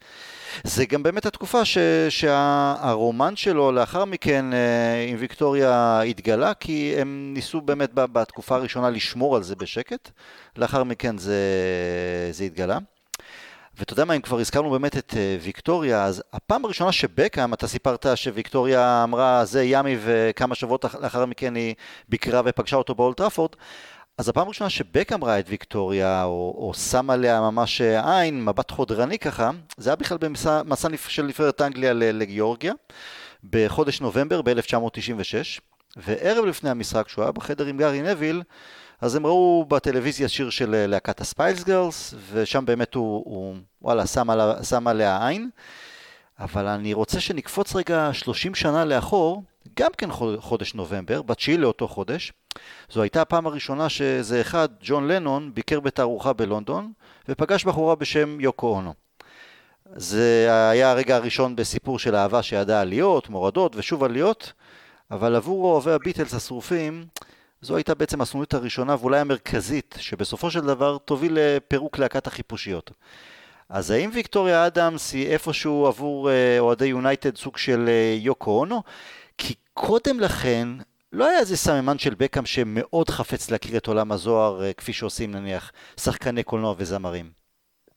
זה 0.64 0.86
גם 0.86 1.04
באמת 1.04 1.26
התקופה 1.26 1.66
ש, 1.66 1.78
שהרומן 2.10 3.36
שלו 3.36 3.72
לאחר 3.72 4.06
מכן 4.06 4.54
אה, 4.54 5.06
עם 5.10 5.16
ויקטוריה 5.20 6.02
התגלה, 6.02 6.54
כי 6.54 6.96
הם 6.98 7.32
ניסו 7.34 7.62
באמת 7.62 7.90
בתקופה 7.94 8.56
הראשונה 8.56 8.90
לשמור 8.90 9.36
על 9.36 9.44
זה 9.44 9.56
בשקט, 9.56 10.10
לאחר 10.58 10.84
מכן 10.84 11.18
זה, 11.18 11.38
זה 12.32 12.44
התגלה. 12.44 12.78
ואתה 13.78 13.94
יודע 13.94 14.06
מה, 14.06 14.14
אם 14.14 14.22
כבר 14.22 14.40
הזכרנו 14.40 14.70
באמת 14.72 14.98
את 14.98 15.14
אה, 15.18 15.38
ויקטוריה, 15.42 16.04
אז 16.06 16.24
הפעם 16.34 16.66
הראשונה 16.66 16.92
שבקאם, 16.92 17.54
אתה 17.54 17.68
סיפרת 17.68 18.06
שוויקטוריה 18.16 19.04
אמרה 19.04 19.46
זה 19.46 19.64
ימי 19.64 19.98
וכמה 20.04 20.56
שבועות 20.56 20.86
אח- 20.86 20.96
לאחר 20.96 21.26
מכן 21.26 21.56
היא 21.56 21.76
ביקרה 22.10 22.42
ופגשה 22.46 22.76
אותו 22.76 22.96
באולטראפורד, 22.96 23.52
אז 24.18 24.30
הפעם 24.30 24.46
הראשונה 24.46 24.70
שבקאם 24.70 25.24
ראה 25.24 25.40
את 25.40 25.46
ויקטוריה, 25.50 26.24
או, 26.24 26.56
או 26.58 26.74
שם 26.74 27.10
עליה 27.10 27.42
ממש 27.42 27.82
עין, 27.82 28.46
מבט 28.46 28.72
חודרני 28.72 29.20
ככה, 29.20 29.52
זה 29.78 29.90
היה 29.90 29.96
בכלל 29.96 30.18
במסע 30.18 30.62
של 31.08 31.24
נבחרת 31.24 31.62
אנגליה 31.62 31.94
לגיאורגיה, 31.94 32.74
בחודש 33.50 34.02
נובמבר 34.02 34.42
ב-1996, 34.42 35.62
וערב 35.98 36.46
לפני 36.46 36.70
המשחק, 36.70 37.10
שהוא 37.10 37.24
היה 37.24 37.32
בחדר 37.32 37.66
עם 37.66 37.78
גארי 37.78 38.02
נביל, 38.02 38.42
אז 39.04 39.16
הם 39.16 39.26
ראו 39.26 39.66
בטלוויזיה 39.68 40.28
שיר 40.30 40.50
של 40.50 40.76
אה, 40.76 40.88
להקת 40.88 41.22
הספיילס 41.22 41.64
גרלס, 41.64 42.14
ושם 42.32 42.66
באמת 42.66 42.96
הוא, 42.96 43.24
הוא 43.26 43.56
וואלה, 43.82 44.08
שם, 44.08 44.30
עלה, 44.30 44.64
שם 44.64 44.88
עליה 44.88 45.28
עין. 45.28 45.50
אבל 46.40 46.68
אני 46.68 46.94
רוצה 46.94 47.20
שנקפוץ 47.20 47.76
רגע 47.76 48.10
30 48.14 48.56
שנה 48.56 48.86
לאחור, 48.86 49.44
גם 49.80 49.92
כן 49.98 50.12
חוד- 50.12 50.40
חודש 50.40 50.74
נובמבר, 50.74 51.22
ב-9 51.22 51.58
לאותו 51.58 51.88
חודש. 51.88 52.34
זו 52.90 53.02
הייתה 53.02 53.22
הפעם 53.22 53.48
הראשונה 53.48 53.90
שזה 53.90 54.42
אחד, 54.42 54.70
ג'ון 54.82 55.08
לנון, 55.08 55.52
ביקר 55.54 55.80
בתערוכה 55.80 56.34
בלונדון, 56.34 56.92
ופגש 57.30 57.64
בחורה 57.66 57.96
בשם 57.96 58.40
יוקו 58.40 58.68
אונו. 58.68 58.94
זה 59.96 60.48
היה 60.72 60.92
הרגע 60.92 61.16
הראשון 61.16 61.56
בסיפור 61.56 62.00
של 62.00 62.16
אהבה 62.16 62.44
שידעה 62.44 62.82
עליות, 62.82 63.30
מורדות 63.30 63.76
ושוב 63.76 64.04
עליות, 64.04 64.54
אבל 65.12 65.36
עבור 65.36 65.66
אוהבי 65.66 65.92
הביטלס 65.92 66.34
השרופים, 66.34 67.06
זו 67.64 67.76
הייתה 67.76 67.96
בעצם 67.96 68.22
הסנונית 68.22 68.54
הראשונה 68.54 68.96
ואולי 69.00 69.20
המרכזית, 69.20 69.96
שבסופו 70.00 70.52
של 70.52 70.62
דבר 70.62 70.98
תוביל 70.98 71.38
לפירוק 71.40 71.98
להקת 72.00 72.28
החיפושיות. 72.28 72.92
אז 73.70 73.92
האם 73.92 74.10
ויקטוריה 74.14 74.68
אדמס 74.68 75.14
היא 75.14 75.28
איפשהו 75.28 75.88
עבור 75.88 76.30
אה, 76.30 76.60
אוהדי 76.60 76.86
יונייטד 76.86 77.38
סוג 77.38 77.58
של 77.58 77.86
אה, 77.88 78.16
יוקו 78.20 78.60
אונו? 78.60 78.84
כי 79.38 79.54
קודם 79.74 80.20
לכן 80.20 80.68
לא 81.14 81.26
היה 81.26 81.40
איזה 81.40 81.58
סממן 81.58 81.98
של 81.98 82.14
בקאם 82.18 82.46
שמאוד 82.46 83.10
חפץ 83.10 83.52
להכיר 83.52 83.78
את 83.78 83.88
עולם 83.88 84.12
הזוהר, 84.12 84.64
אה, 84.64 84.74
כפי 84.74 84.94
שעושים 84.94 85.32
נניח 85.32 85.72
שחקני 86.00 86.44
קולנוע 86.44 86.76
וזמרים. 86.78 87.43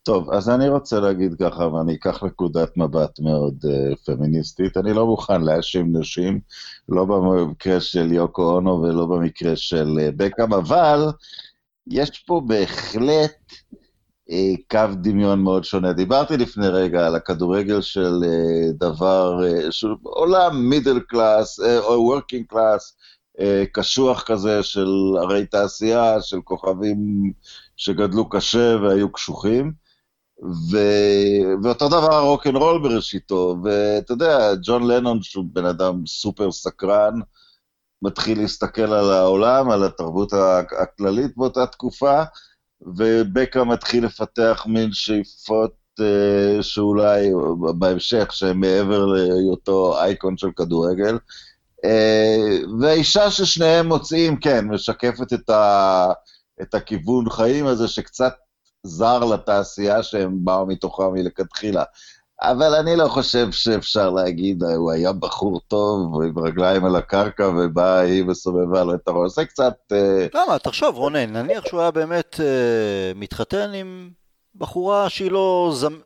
טוב, 0.06 0.30
אז 0.30 0.50
אני 0.50 0.68
רוצה 0.68 1.00
להגיד 1.00 1.34
ככה, 1.42 1.66
ואני 1.66 1.94
אקח 1.94 2.24
נקודת 2.24 2.76
מבט 2.76 3.20
מאוד 3.20 3.54
אה, 3.64 3.96
פמיניסטית. 4.06 4.76
אני 4.76 4.92
לא 4.92 5.06
מוכן 5.06 5.42
להאשים 5.42 5.96
נשים, 5.96 6.40
לא 6.88 7.04
במקרה 7.04 7.80
של 7.80 8.12
יוקו 8.12 8.42
אונו 8.42 8.82
ולא 8.82 9.06
במקרה 9.06 9.56
של 9.56 9.98
אה, 9.98 10.12
בקאם, 10.16 10.54
אבל 10.54 11.00
יש 11.86 12.18
פה 12.26 12.42
בהחלט 12.46 13.52
אה, 14.30 14.32
קו 14.70 14.94
דמיון 14.94 15.42
מאוד 15.42 15.64
שונה. 15.64 15.92
דיברתי 15.92 16.36
לפני 16.36 16.68
רגע 16.68 17.06
על 17.06 17.14
הכדורגל 17.14 17.80
של 17.80 18.14
אה, 18.22 18.72
דבר, 18.72 19.40
אה, 19.40 19.70
של 19.72 19.88
עולם 20.02 20.70
middle 20.70 21.00
class, 21.00 21.60
או 21.60 21.92
working 21.92 22.46
class, 22.46 22.96
קשוח 23.72 24.22
כזה 24.22 24.62
של 24.62 24.88
ערי 25.18 25.46
תעשייה, 25.46 26.22
של 26.22 26.40
כוכבים 26.44 27.32
שגדלו 27.76 28.28
קשה 28.28 28.76
והיו 28.82 29.12
קשוחים. 29.12 29.85
ו... 30.42 30.78
ואותו 31.62 31.88
דבר 31.88 32.20
רוקנרול 32.20 32.82
בראשיתו, 32.82 33.56
ואתה 33.64 34.12
יודע, 34.12 34.54
ג'ון 34.62 34.86
לנון, 34.86 35.22
שהוא 35.22 35.44
בן 35.52 35.64
אדם 35.64 36.06
סופר 36.06 36.52
סקרן, 36.52 37.20
מתחיל 38.02 38.40
להסתכל 38.40 38.92
על 38.92 39.12
העולם, 39.12 39.70
על 39.70 39.84
התרבות 39.84 40.32
הכללית 40.82 41.36
באותה 41.36 41.66
תקופה, 41.66 42.22
ובקה 42.80 43.64
מתחיל 43.64 44.04
לפתח 44.04 44.64
מין 44.66 44.92
שאיפות 44.92 45.74
uh, 46.00 46.62
שאולי 46.62 47.30
בהמשך, 47.78 48.32
שהן 48.32 48.60
מעבר 48.60 49.06
להיותו 49.06 49.98
אייקון 49.98 50.36
של 50.36 50.50
כדורגל. 50.56 51.18
Uh, 51.86 51.88
והאישה 52.80 53.30
ששניהם 53.30 53.86
מוצאים, 53.86 54.36
כן, 54.36 54.64
משקפת 54.64 55.32
את, 55.32 55.50
ה... 55.50 56.06
את 56.62 56.74
הכיוון 56.74 57.30
חיים 57.30 57.66
הזה 57.66 57.88
שקצת 57.88 58.32
זר 58.86 59.24
לתעשייה 59.24 60.02
שהם 60.02 60.44
באו 60.44 60.66
מתוכה 60.66 61.08
מלכתחילה. 61.08 61.82
אבל 62.42 62.74
אני 62.74 62.96
לא 62.96 63.08
חושב 63.08 63.52
שאפשר 63.52 64.10
להגיד, 64.10 64.62
הוא 64.62 64.92
היה 64.92 65.12
בחור 65.12 65.60
טוב, 65.68 66.22
עם 66.22 66.38
רגליים 66.38 66.84
על 66.84 66.96
הקרקע, 66.96 67.48
ובאה 67.48 67.98
היא 67.98 68.24
וסובבה 68.28 68.84
לו 68.84 68.94
את 68.94 69.08
הראש. 69.08 69.34
זה 69.34 69.44
קצת... 69.44 69.74
למה? 70.34 70.58
תחשוב, 70.58 70.96
רונן, 70.96 71.32
נניח 71.32 71.66
שהוא 71.66 71.80
היה 71.80 71.90
באמת 71.90 72.34
uh, 72.34 73.18
מתחתן 73.18 73.70
עם 73.74 74.10
בחורה 74.54 75.08
שהיא 75.08 75.30
לא 75.30 75.70
זמ... 75.74 75.98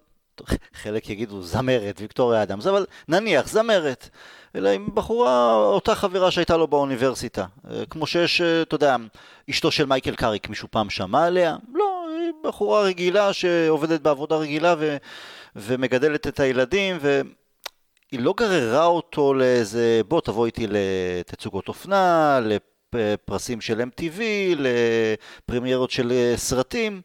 חלק 0.75 1.11
יגידו 1.11 1.43
זמרת, 1.43 1.97
ויקטוריה 2.01 2.43
אדמס, 2.43 2.67
אבל 2.67 2.87
נניח, 3.09 3.49
זמרת. 3.49 4.09
אלא 4.57 4.69
עם 4.69 4.89
בחורה, 4.95 5.55
אותה 5.55 5.95
חברה 5.95 6.31
שהייתה 6.31 6.57
לו 6.57 6.69
באוניברסיטה. 6.69 7.45
כמו 7.91 8.07
שיש, 8.07 8.41
אתה 8.41 8.75
יודע, 8.75 8.97
אשתו 9.51 9.71
של 9.71 9.87
מייקל 9.87 10.15
קאריק, 10.15 10.49
מישהו 10.49 10.69
פעם 10.71 10.91
שמע 10.91 11.25
עליה? 11.25 11.57
לא, 11.75 11.90
היא 12.31 12.51
בחורה 12.51 12.83
רגילה 12.83 13.33
שעובדת 13.33 14.01
בעבודה 14.01 14.37
רגילה 14.37 14.75
ו... 14.79 14.97
ומגדלת 15.57 16.27
את 16.27 16.41
הילדים, 16.41 16.97
והיא 17.01 18.21
לא 18.21 18.35
גררה 18.37 18.85
אותו 18.85 19.35
לאיזה, 19.35 20.01
בוא 20.09 20.21
תבוא 20.21 20.47
איתי 20.47 20.67
לתצוגות 20.71 21.69
אופנה, 21.69 22.41
לפרסים 22.93 23.61
של 23.61 23.81
MTV, 23.81 24.21
לפרמיירות 24.57 25.91
של 25.91 26.13
סרטים. 26.37 27.03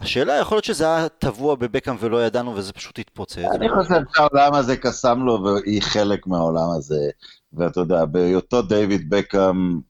השאלה, 0.00 0.34
יכול 0.34 0.56
להיות 0.56 0.64
שזה 0.64 0.84
היה 0.84 1.08
טבוע 1.08 1.54
בבקאם 1.54 1.96
ולא 2.00 2.26
ידענו 2.26 2.54
וזה 2.54 2.72
פשוט 2.72 2.98
התפוצץ. 2.98 3.38
אני 3.38 3.68
חושב 3.68 4.00
שהעולם 4.14 4.54
הזה 4.54 4.76
קסם 4.76 5.22
לו 5.22 5.44
והיא 5.44 5.82
חלק 5.82 6.26
מהעולם 6.26 6.70
הזה. 6.78 7.10
ואתה 7.52 7.80
יודע, 7.80 8.04
בהיותו 8.04 8.62
דיוויד 8.62 9.10
בקאם 9.10 9.80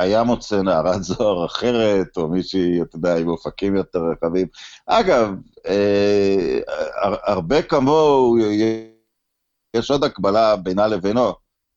היה 0.00 0.22
מוצא 0.22 0.62
נערת 0.62 1.02
זוהר 1.02 1.46
אחרת, 1.46 2.16
או 2.16 2.28
מישהי, 2.28 2.82
אתה 2.82 2.96
יודע, 2.96 3.16
עם 3.16 3.28
אופקים 3.28 3.76
יותר 3.76 4.00
רחבים. 4.04 4.46
אגב, 4.86 5.34
אה, 5.66 6.58
הרבה 7.26 7.62
כמוהו, 7.62 8.36
יש 9.76 9.90
עוד 9.90 10.04
הקבלה 10.04 10.56
בינה 10.56 10.86
לבינו. 10.86 11.32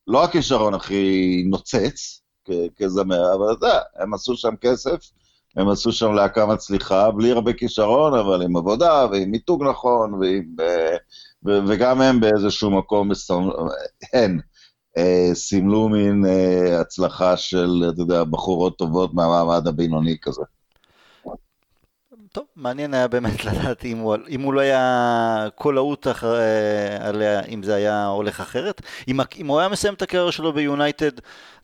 לא 0.07 0.23
הכישרון 0.23 0.73
הכי 0.73 1.43
נוצץ 1.49 2.21
כזמר, 2.77 3.35
אבל 3.35 3.53
אתה 3.53 3.65
יודע, 3.65 3.79
הם 3.99 4.13
עשו 4.13 4.35
שם 4.35 4.55
כסף. 4.61 5.11
הם 5.55 5.69
עשו 5.69 5.91
שם 5.91 6.13
להקה 6.13 6.45
מצליחה, 6.45 7.11
בלי 7.11 7.31
הרבה 7.31 7.53
כישרון, 7.53 8.19
אבל 8.19 8.41
עם 8.41 8.55
עבודה 8.55 9.05
ועם 9.11 9.31
מיתוג 9.31 9.63
נכון, 9.63 10.13
ועם, 10.13 10.55
ו, 11.45 11.51
וגם 11.67 12.01
הם 12.01 12.19
באיזשהו 12.19 12.71
מקום, 12.71 13.11
הן 14.13 14.39
סימלו 15.33 15.89
מין 15.89 16.25
הצלחה 16.79 17.37
של, 17.37 17.83
אתה 17.93 18.01
יודע, 18.01 18.23
בחורות 18.23 18.77
טובות 18.77 19.13
מהמעמד 19.13 19.67
הבינוני 19.67 20.17
כזה. 20.21 20.43
טוב, 22.33 22.45
מעניין 22.55 22.93
היה 22.93 23.07
באמת 23.07 23.45
לדעת 23.45 23.85
אם 23.85 23.97
הוא, 23.97 24.15
אם 24.29 24.41
הוא 24.41 24.53
לא 24.53 24.61
היה 24.61 25.47
כה 25.57 25.71
להוט 25.71 26.07
עליה, 26.99 27.41
אם 27.41 27.63
זה 27.63 27.75
היה 27.75 28.05
הולך 28.07 28.39
אחרת. 28.41 28.81
אם, 29.07 29.19
אם 29.37 29.47
הוא 29.47 29.59
היה 29.59 29.69
מסיים 29.69 29.93
את 29.93 30.01
הקריירה 30.01 30.31
שלו 30.31 30.53
ביונייטד, 30.53 31.11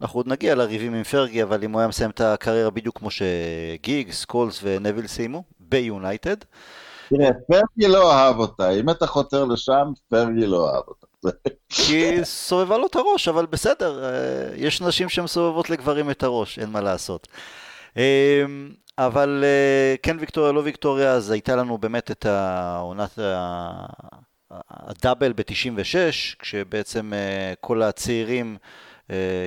אנחנו 0.02 0.20
עוד 0.20 0.28
נגיע 0.28 0.56
לריבים 0.56 0.94
עם 0.94 1.04
פרגי, 1.04 1.44
אבל 1.44 1.64
אם 1.64 1.72
הוא 1.72 1.80
היה 1.80 1.88
מסיים 1.88 2.10
את 2.10 2.22
הקריירה 2.22 2.70
בדיוק 2.70 2.98
כמו 2.98 3.10
שגיג, 3.12 4.12
סקולס 4.12 4.60
ונביל 4.64 5.08
סיימו, 5.08 5.44
ביונייטד. 5.60 6.38
תראה, 7.10 7.30
פרגי 7.48 7.88
לא 7.88 8.14
אהב 8.14 8.40
אותה, 8.40 8.70
אם 8.70 8.90
אתה 8.90 9.08
חותר 9.08 9.46
לשם, 9.46 9.88
פרגי 10.10 10.46
לא 10.46 10.76
אהב 10.76 10.84
אותה. 10.88 10.99
כי 11.70 12.26
סובבה 12.26 12.78
לו 12.78 12.88
את 12.88 12.96
הראש, 12.96 13.28
אבל 13.28 13.46
בסדר, 13.46 14.04
אה, 14.04 14.56
יש 14.56 14.82
נשים 14.82 15.10
שמסובבות 15.10 15.70
לגברים 15.70 16.12
את 16.12 16.24
הראש, 16.24 16.60
אין 16.60 16.70
מה 16.70 16.82
לעשות. 16.82 17.28
אה, 17.98 18.44
אבל 18.98 19.44
אה, 19.44 19.96
כן 20.04 20.18
ויקטוריה, 20.20 20.52
לא 20.52 20.60
ויקטוריה, 20.60 21.12
אז 21.12 21.32
הייתה 21.32 21.56
לנו 21.56 21.78
באמת 21.78 22.12
את 22.12 22.26
העונת 22.26 23.20
הדאבל 24.72 25.34
ב-96, 25.34 25.96
כשבעצם 26.40 27.12
כל 27.62 27.82
הצעירים 27.82 28.58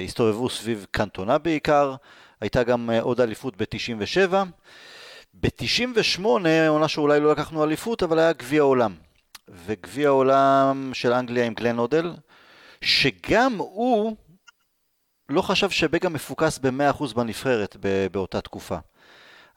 הסתובבו 0.05 0.51
סביב 0.51 0.87
קנטונה 0.91 1.39
בעיקר, 1.39 1.95
הייתה 2.41 2.63
גם 2.63 2.91
עוד 3.01 3.21
אליפות 3.21 3.57
ב-97. 3.57 4.35
ב-98, 5.35 6.25
עונה 6.69 6.89
שאולי 6.89 7.21
לא 7.21 7.33
לקחנו 7.33 7.65
אליפות, 7.65 8.03
אבל 8.03 8.19
היה 8.19 8.33
גביע 8.33 8.63
עולם. 8.63 8.95
וגביע 9.49 10.09
העולם 10.09 10.91
של 10.95 11.13
אנגליה 11.13 11.47
עם 11.47 11.55
גלן 11.55 11.79
אודל, 11.79 12.13
שגם 12.81 13.57
הוא 13.59 14.17
לא 15.29 15.43
חשב 15.43 15.71
שבקה 15.71 16.09
מפוקס 16.09 16.59
ב-100% 16.59 17.15
בנבחרת 17.15 17.77
באותה 18.13 18.41
תקופה. 18.41 18.79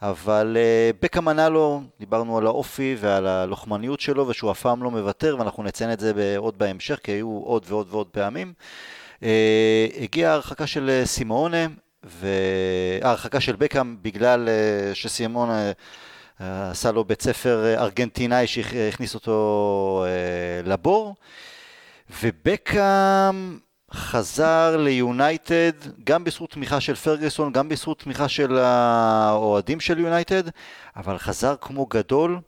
אבל 0.02 0.58
uh, 0.58 0.98
בקה 1.02 1.22
מנה 1.22 1.50
לו, 1.50 1.82
דיברנו 2.00 2.38
על 2.38 2.46
האופי 2.46 2.96
ועל 3.00 3.28
הלוחמניות 3.28 4.00
שלו 4.00 4.28
ושהוא 4.28 4.52
אף 4.52 4.62
פעם 4.62 4.84
לא 4.84 4.92
מוותר 4.92 5.36
ואנחנו 5.40 5.64
נציין 5.64 5.94
את 5.94 6.00
זה 6.00 6.36
עוד 6.38 6.58
בהמשך 6.58 7.00
כי 7.04 7.12
היו 7.12 7.42
עוד 7.46 7.66
ועוד 7.68 7.88
ועוד 7.90 8.08
פעמים. 8.08 8.54
Uh, 9.20 9.26
הגיעה 10.02 10.32
ההרחקה 10.32 10.68
של 10.68 10.90
אה, 10.90 11.06
סימאונה 11.06 11.68
וההרחקה 12.04 13.40
של 13.40 13.56
בקאם 13.56 13.98
בגלל 14.02 14.50
שסימאונה 14.94 15.72
עשה 16.40 16.92
לו 16.92 17.04
בית 17.04 17.22
ספר 17.22 17.66
אה, 17.66 17.84
ארגנטינאי 17.84 18.48
שהכניס 18.48 19.16
אותו 19.16 20.06
אה, 20.08 20.70
לבור, 20.72 21.16
ובקאם 22.24 23.58
חזר 23.92 24.78
ליונייטד 24.78 25.72
גם 26.04 26.24
בזכות 26.24 26.52
תמיכה 26.52 26.80
של 26.80 26.96
פרגוסון, 26.96 27.52
גם 27.52 27.70
בזכות 27.70 28.00
תמיכה 28.00 28.28
של 28.28 28.58
האוהדים 28.58 29.80
של 29.80 30.00
יונייטד, 30.00 30.44
אבל 30.96 31.18
חזר 31.18 31.56
כמו 31.62 31.86
גדול. 31.86 32.40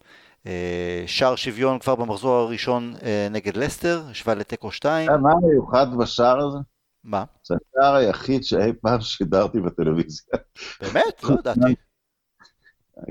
אה, 0.47 1.03
שער 1.05 1.35
שוויון 1.35 1.79
כבר 1.79 1.95
במחזור 1.95 2.35
הראשון 2.35 2.93
נגד 3.31 3.57
לסטר, 3.57 4.03
השווה 4.11 4.35
לתיקו 4.35 4.71
2. 4.71 5.09
מה 5.21 5.31
המיוחד 5.31 5.87
בשער 5.97 6.47
הזה? 6.47 6.57
מה? 7.03 7.23
זה 7.43 7.55
השער 7.55 7.95
היחיד 7.95 8.43
שאי 8.43 8.73
פעם 8.81 9.01
שידרתי 9.01 9.59
בטלוויזיה. 9.59 10.33
באמת? 10.81 11.23
לא 11.23 11.35
ידעתי. 11.39 11.75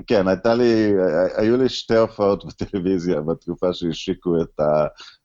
כן, 0.07 0.27
הייתה 0.27 0.55
לי, 0.55 0.91
היו 1.35 1.57
לי 1.57 1.69
שתי 1.69 1.95
הופעות 1.95 2.45
בטלוויזיה 2.45 3.21
בתקופה 3.21 3.73
שהשיקו 3.73 4.41
את 4.41 4.59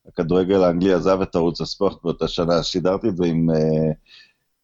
הכדורגל 0.07 0.63
האנגלי, 0.63 0.93
עזב 0.93 1.21
את 1.21 1.35
ערוץ 1.35 1.61
הספורט 1.61 2.03
באותה 2.03 2.27
שנה, 2.27 2.63
שידרתי 2.63 3.09
את 3.09 3.17
זה 3.17 3.25
עם, 3.25 3.49
אה, 3.49 3.91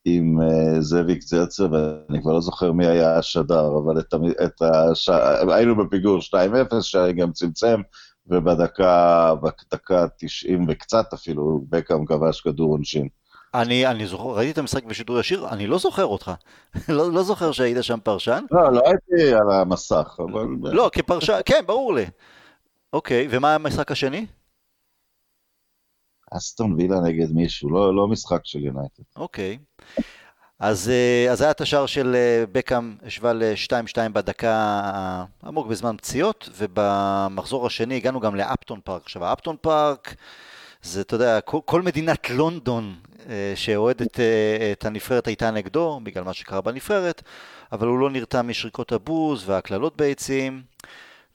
עם 0.06 0.42
אה, 0.42 0.82
זאביק 0.82 1.22
זרצר, 1.22 1.68
ואני 1.72 2.22
כבר 2.22 2.34
לא 2.34 2.42
זוכר 2.42 2.72
מי 2.72 2.88
היה 2.88 3.18
השדר, 3.18 3.68
אבל 3.68 4.00
את, 4.00 4.14
את 4.46 4.62
הש... 4.62 5.10
היינו 5.50 5.76
בפיגור 5.76 6.20
2-0, 6.20 6.82
שאני 6.82 7.14
גם 7.14 7.32
צמצם, 7.32 7.82
ובדקה, 8.28 9.34
בדקה 9.42 10.06
90 10.18 10.66
וקצת 10.70 11.14
אפילו, 11.14 11.66
בקאם 11.70 12.06
כבש 12.06 12.42
כדור 12.42 12.72
עונשין. 12.72 13.08
אני, 13.54 13.88
אני 13.88 14.08
זוכר, 14.08 14.24
ראיתי 14.24 14.52
את 14.52 14.58
המשחק 14.58 14.84
בשידור 14.84 15.20
ישיר, 15.20 15.50
אני 15.50 15.68
לא 15.68 15.80
זוכר 15.80 16.06
אותך. 16.06 16.32
לא, 16.90 17.12
לא 17.12 17.24
זוכר 17.24 17.52
שהיית 17.52 17.84
שם 17.84 18.00
פרשן. 18.04 18.46
לא, 18.52 18.74
לא 18.74 18.82
הייתי 18.86 19.34
על 19.34 19.52
המסך, 19.52 20.18
אבל... 20.20 20.46
לא, 20.64 20.90
כפרשן, 20.94 21.40
כן, 21.46 21.64
ברור 21.66 21.94
לי. 21.94 22.06
אוקיי, 22.94 23.28
ומה 23.30 23.56
המשחק 23.56 23.92
השני? 23.92 24.26
אסטון 26.32 26.74
וילה 26.74 27.00
נגד 27.00 27.32
מישהו, 27.32 27.70
לא, 27.70 27.96
לא 27.96 28.08
משחק 28.08 28.42
של 28.44 28.60
יונייטד. 28.60 29.04
אוקיי. 29.16 29.58
אז, 30.60 30.90
אה, 30.90 31.32
אז 31.32 31.42
היה 31.42 31.52
את 31.52 31.62
השער 31.62 31.86
של 31.86 32.16
אה, 32.16 32.44
בקאם, 32.52 32.96
השווה 33.06 33.34
ל-2-2 33.34 34.10
בדקה 34.14 35.26
עמוק 35.44 35.68
בזמן 35.68 35.98
פציעות, 35.98 36.50
ובמחזור 36.58 37.68
השני 37.68 37.96
הגענו 37.96 38.20
גם 38.20 38.36
לאפטון 38.36 38.80
פארק. 38.84 39.02
עכשיו, 39.04 39.26
האפטון 39.26 39.56
פארק... 39.62 40.16
זה, 40.82 41.02
אתה 41.02 41.16
יודע, 41.16 41.42
כל, 41.42 41.60
כל 41.66 41.82
מדינת 41.82 42.30
לונדון 42.30 42.96
שאוהדת 43.56 44.20
אה, 44.20 44.72
את 44.72 44.86
הנבחרת 44.86 45.28
הייתה 45.28 45.52
נגדו, 45.52 46.00
בגלל 46.04 46.24
מה 46.24 46.34
שקרה 46.34 46.62
בנבחרת, 46.62 47.22
אבל 47.72 47.88
הוא 47.88 48.00
לא 48.00 48.10
נרתע 48.10 48.42
משריקות 48.42 48.92
הבוז 48.92 49.50
והקללות 49.50 49.98
ביציעים, 49.98 50.62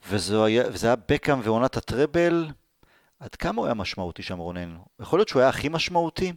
וזה 0.08 0.44
היה, 0.44 0.64
וזה 0.72 0.86
היה 0.86 0.96
בקאם 1.08 1.40
ועונת 1.42 1.76
הטראבל. 1.76 2.46
עד 3.20 3.34
כמה 3.34 3.60
הוא 3.60 3.66
היה 3.66 3.74
משמעותי 3.74 4.22
שם 4.22 4.38
רונן? 4.38 4.76
יכול 5.00 5.18
להיות 5.18 5.28
שהוא 5.28 5.40
היה 5.40 5.48
הכי 5.48 5.68
משמעותי? 5.68 6.32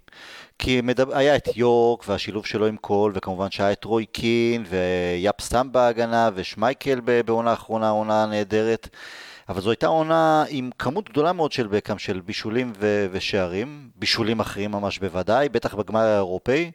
כי 0.60 0.82
מדבר, 0.82 1.18
היה 1.18 1.36
את 1.36 1.58
יורק 1.58 2.04
והשילוב 2.08 2.46
שלו 2.46 2.66
עם 2.66 2.78
קול, 2.78 3.12
וכמובן 3.16 3.52
שהיה 3.52 3.72
את 3.72 3.84
רוי 3.84 4.06
קין 4.06 4.66
ויאפ 4.70 5.42
סטאם 5.42 5.72
בהגנה 5.72 6.30
ושמייקל 6.34 7.00
בעונה 7.26 7.52
האחרונה, 7.52 7.90
עונה 7.90 8.26
נהדרת. 8.26 8.90
אבל 9.50 9.62
זו 9.62 9.70
הייתה 9.70 9.88
עונה 9.88 10.44
עם 10.50 10.70
כמות 10.80 11.10
גדולה 11.10 11.34
מאוד 11.34 11.52
של 11.52 11.68
בקאם, 11.68 11.98
של 11.98 12.20
בישולים 12.20 12.74
ו- 12.80 13.08
ושערים, 13.12 13.90
בישולים 13.96 14.40
אחרים 14.40 14.72
ממש 14.72 15.00
בוודאי, 15.00 15.50
בטח 15.50 15.76
בגמר 15.76 16.00
האירופאי, 16.00 16.72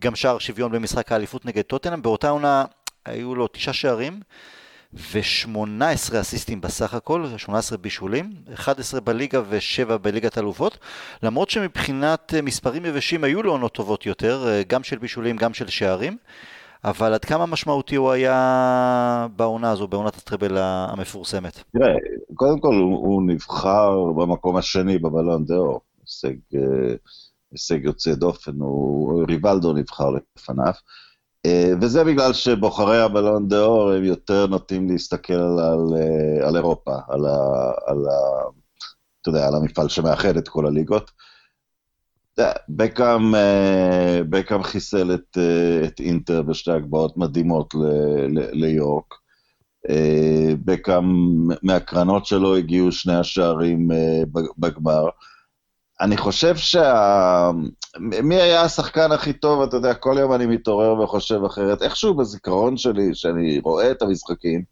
גם 0.00 0.16
שער 0.16 0.38
שוויון 0.38 0.72
במשחק 0.72 1.12
האליפות 1.12 1.46
נגד 1.46 1.62
טוטנאם, 1.62 2.02
באותה 2.02 2.28
עונה 2.28 2.64
היו 3.04 3.34
לו 3.34 3.46
תשעה 3.46 3.74
שערים 3.74 4.20
ו-18 4.94 6.20
אסיסטים 6.20 6.60
בסך 6.60 6.94
הכל, 6.94 7.26
18 7.36 7.78
בישולים, 7.78 8.32
11 8.54 9.00
בליגה 9.00 9.40
ו-7 9.48 9.96
בליגת 9.96 10.38
אלופות, 10.38 10.78
למרות 11.22 11.50
שמבחינת 11.50 12.34
מספרים 12.42 12.86
יבשים 12.86 13.24
היו 13.24 13.42
לו 13.42 13.52
עונות 13.52 13.74
טובות 13.74 14.06
יותר, 14.06 14.46
גם 14.66 14.84
של 14.84 14.98
בישולים, 14.98 15.36
גם 15.36 15.54
של 15.54 15.68
שערים. 15.68 16.16
אבל 16.84 17.14
עד 17.14 17.24
כמה 17.24 17.46
משמעותי 17.46 17.96
הוא 17.96 18.10
היה 18.10 19.26
בעונה 19.36 19.70
הזו, 19.70 19.88
בעונת 19.88 20.16
הטראבל 20.16 20.56
המפורסמת? 20.58 21.62
תראה, 21.72 21.94
קודם 22.34 22.60
כל 22.60 22.74
הוא, 22.74 22.98
הוא 22.98 23.22
נבחר 23.26 24.12
במקום 24.16 24.56
השני 24.56 24.98
בבלון 24.98 25.44
דאו, 25.44 25.80
הישג, 26.00 26.34
אה, 26.54 26.94
הישג 27.52 27.84
יוצא 27.84 28.14
דופן, 28.14 28.52
הוא, 28.60 29.24
ריבלדו 29.28 29.72
נבחר 29.72 30.10
לפניו. 30.10 30.72
אה, 31.46 31.72
וזה 31.80 32.04
בגלל 32.04 32.32
שבוחרי 32.32 33.00
הבלון 33.00 33.48
דאור 33.48 33.92
הם 33.92 34.04
יותר 34.04 34.46
נוטים 34.46 34.90
להסתכל 34.90 35.32
על, 35.32 35.58
על, 35.58 35.86
אה, 35.96 36.48
על 36.48 36.56
אירופה, 36.56 36.94
על, 37.08 37.26
ה, 37.26 37.36
על, 37.86 38.08
ה, 38.08 38.48
אתה 39.22 39.28
יודע, 39.28 39.46
על 39.46 39.54
המפעל 39.54 39.88
שמאחד 39.88 40.36
את 40.36 40.48
כל 40.48 40.66
הליגות. 40.66 41.10
בקאם, 42.68 43.34
אה, 43.34 44.20
בקאם 44.30 44.62
חיסל 44.62 45.14
את, 45.14 45.38
אה, 45.38 45.86
את 45.88 46.00
אינטר 46.00 46.42
בשתי 46.42 46.70
הגבהות 46.70 47.16
מדהימות 47.16 47.74
ליורק. 48.52 49.14
אה, 49.90 50.52
בקאם, 50.64 51.04
מהקרנות 51.62 52.26
שלו 52.26 52.56
הגיעו 52.56 52.92
שני 52.92 53.16
השערים 53.16 53.88
בגמר. 54.58 55.08
אני 56.00 56.16
חושב 56.16 56.56
שה... 56.56 57.50
מי 57.98 58.34
היה 58.34 58.62
השחקן 58.62 59.12
הכי 59.12 59.32
טוב, 59.32 59.62
אתה 59.62 59.76
יודע, 59.76 59.94
כל 59.94 60.16
יום 60.20 60.32
אני 60.32 60.46
מתעורר 60.46 61.00
וחושב 61.00 61.44
אחרת. 61.44 61.82
איכשהו 61.82 62.14
בזיכרון 62.14 62.76
שלי, 62.76 63.14
שאני 63.14 63.58
רואה 63.58 63.90
את 63.90 64.02
המשחקים, 64.02 64.62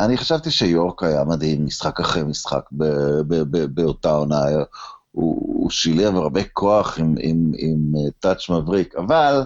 אני 0.00 0.16
חשבתי 0.16 0.50
שיורק 0.50 1.02
היה 1.02 1.24
מדהים, 1.24 1.64
משחק 1.64 2.00
אחרי 2.00 2.22
משחק 2.22 2.64
באותה 3.74 4.10
עונה. 4.10 4.42
הוא, 5.18 5.62
הוא 5.62 5.70
שילם 5.70 6.16
הרבה 6.16 6.44
כוח 6.44 6.98
עם, 6.98 7.14
עם, 7.20 7.52
עם 7.58 7.92
טאץ' 8.18 8.50
אה, 8.50 8.60
מבריק, 8.60 8.94
אבל 8.96 9.44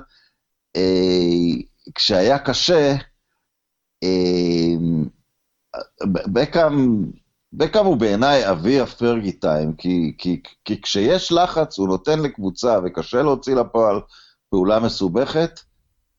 אה, 0.76 1.62
כשהיה 1.94 2.38
קשה, 2.38 2.94
אה, 4.02 4.74
בקאם 7.52 7.86
הוא 7.86 7.96
בעיניי 7.96 8.50
אבי 8.50 8.80
הפרגי 8.80 9.32
טיים, 9.32 9.74
כי, 9.74 10.14
כי, 10.18 10.42
כי 10.64 10.80
כשיש 10.80 11.32
לחץ 11.32 11.78
הוא 11.78 11.88
נותן 11.88 12.18
לקבוצה, 12.18 12.78
וקשה 12.84 13.22
להוציא 13.22 13.54
לפועל 13.54 14.00
פעולה 14.50 14.80
מסובכת, 14.80 15.60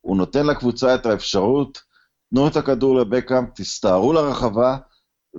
הוא 0.02 0.18
נותן 0.18 0.46
לקבוצה 0.46 0.96
את 0.96 1.06
האפשרות, 1.06 1.82
תנו 2.30 2.48
את 2.48 2.56
הכדור 2.56 2.96
לבקאם, 2.96 3.46
תסתערו 3.56 4.14
לרחבה, 4.14 4.78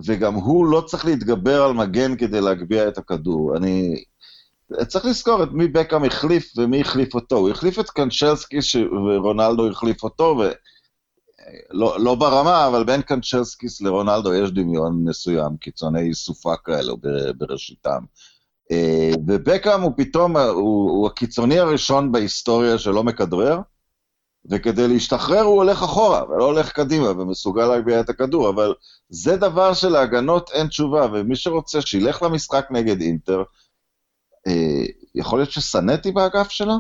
וגם 0.07 0.35
הוא 0.35 0.67
לא 0.67 0.81
צריך 0.81 1.05
להתגבר 1.05 1.63
על 1.63 1.73
מגן 1.73 2.17
כדי 2.17 2.41
להגביה 2.41 2.89
את 2.89 2.99
הכדור. 2.99 3.57
אני... 3.57 4.05
צריך 4.89 5.05
לזכור 5.05 5.43
את 5.43 5.49
מי 5.53 5.69
בקאם 5.69 6.05
החליף 6.05 6.53
ומי 6.57 6.81
החליף 6.81 7.15
אותו. 7.15 7.37
הוא 7.37 7.51
החליף 7.51 7.79
את 7.79 7.91
קנצ'לסקיס 7.91 8.63
ש... 8.63 8.77
ורונלדו 8.77 9.71
החליף 9.71 10.03
אותו, 10.03 10.43
לא, 11.71 12.01
לא 12.01 12.15
ברמה, 12.15 12.67
אבל 12.67 12.85
בין 12.85 13.03
קנצ'לסקיס 13.03 13.81
לרונלדו 13.81 14.35
יש 14.35 14.51
דמיון 14.51 15.05
מסוים, 15.05 15.57
קיצוני 15.57 16.15
סופה 16.15 16.55
כאלו 16.65 16.97
בראשיתם. 17.39 18.05
אה, 18.71 19.11
ובקאם 19.27 19.81
הוא 19.81 19.93
פתאום, 19.97 20.37
הוא, 20.37 20.91
הוא 20.91 21.07
הקיצוני 21.07 21.59
הראשון 21.59 22.13
בהיסטוריה 22.13 22.79
שלא 22.79 23.05
מכדרר, 23.05 23.59
וכדי 24.51 24.89
להשתחרר 24.89 25.41
הוא 25.41 25.57
הולך 25.57 25.83
אחורה, 25.83 26.31
ולא 26.31 26.45
הולך 26.45 26.73
קדימה, 26.73 27.11
ומסוגל 27.11 27.67
להגביה 27.67 28.01
את 28.01 28.09
הכדור, 28.09 28.49
אבל 28.49 28.75
זה 29.09 29.37
דבר 29.37 29.75
שלהגנות 29.75 30.51
אין 30.53 30.67
תשובה, 30.67 31.07
ומי 31.13 31.37
שרוצה 31.37 31.81
שילך 31.81 32.23
למשחק 32.23 32.67
נגד 32.71 33.01
אינטר, 33.01 33.43
אה, 34.47 34.85
יכול 35.15 35.39
להיות 35.39 35.51
ששנאתי 35.51 36.13
באגף 36.13 36.51
שלו? 36.51 36.75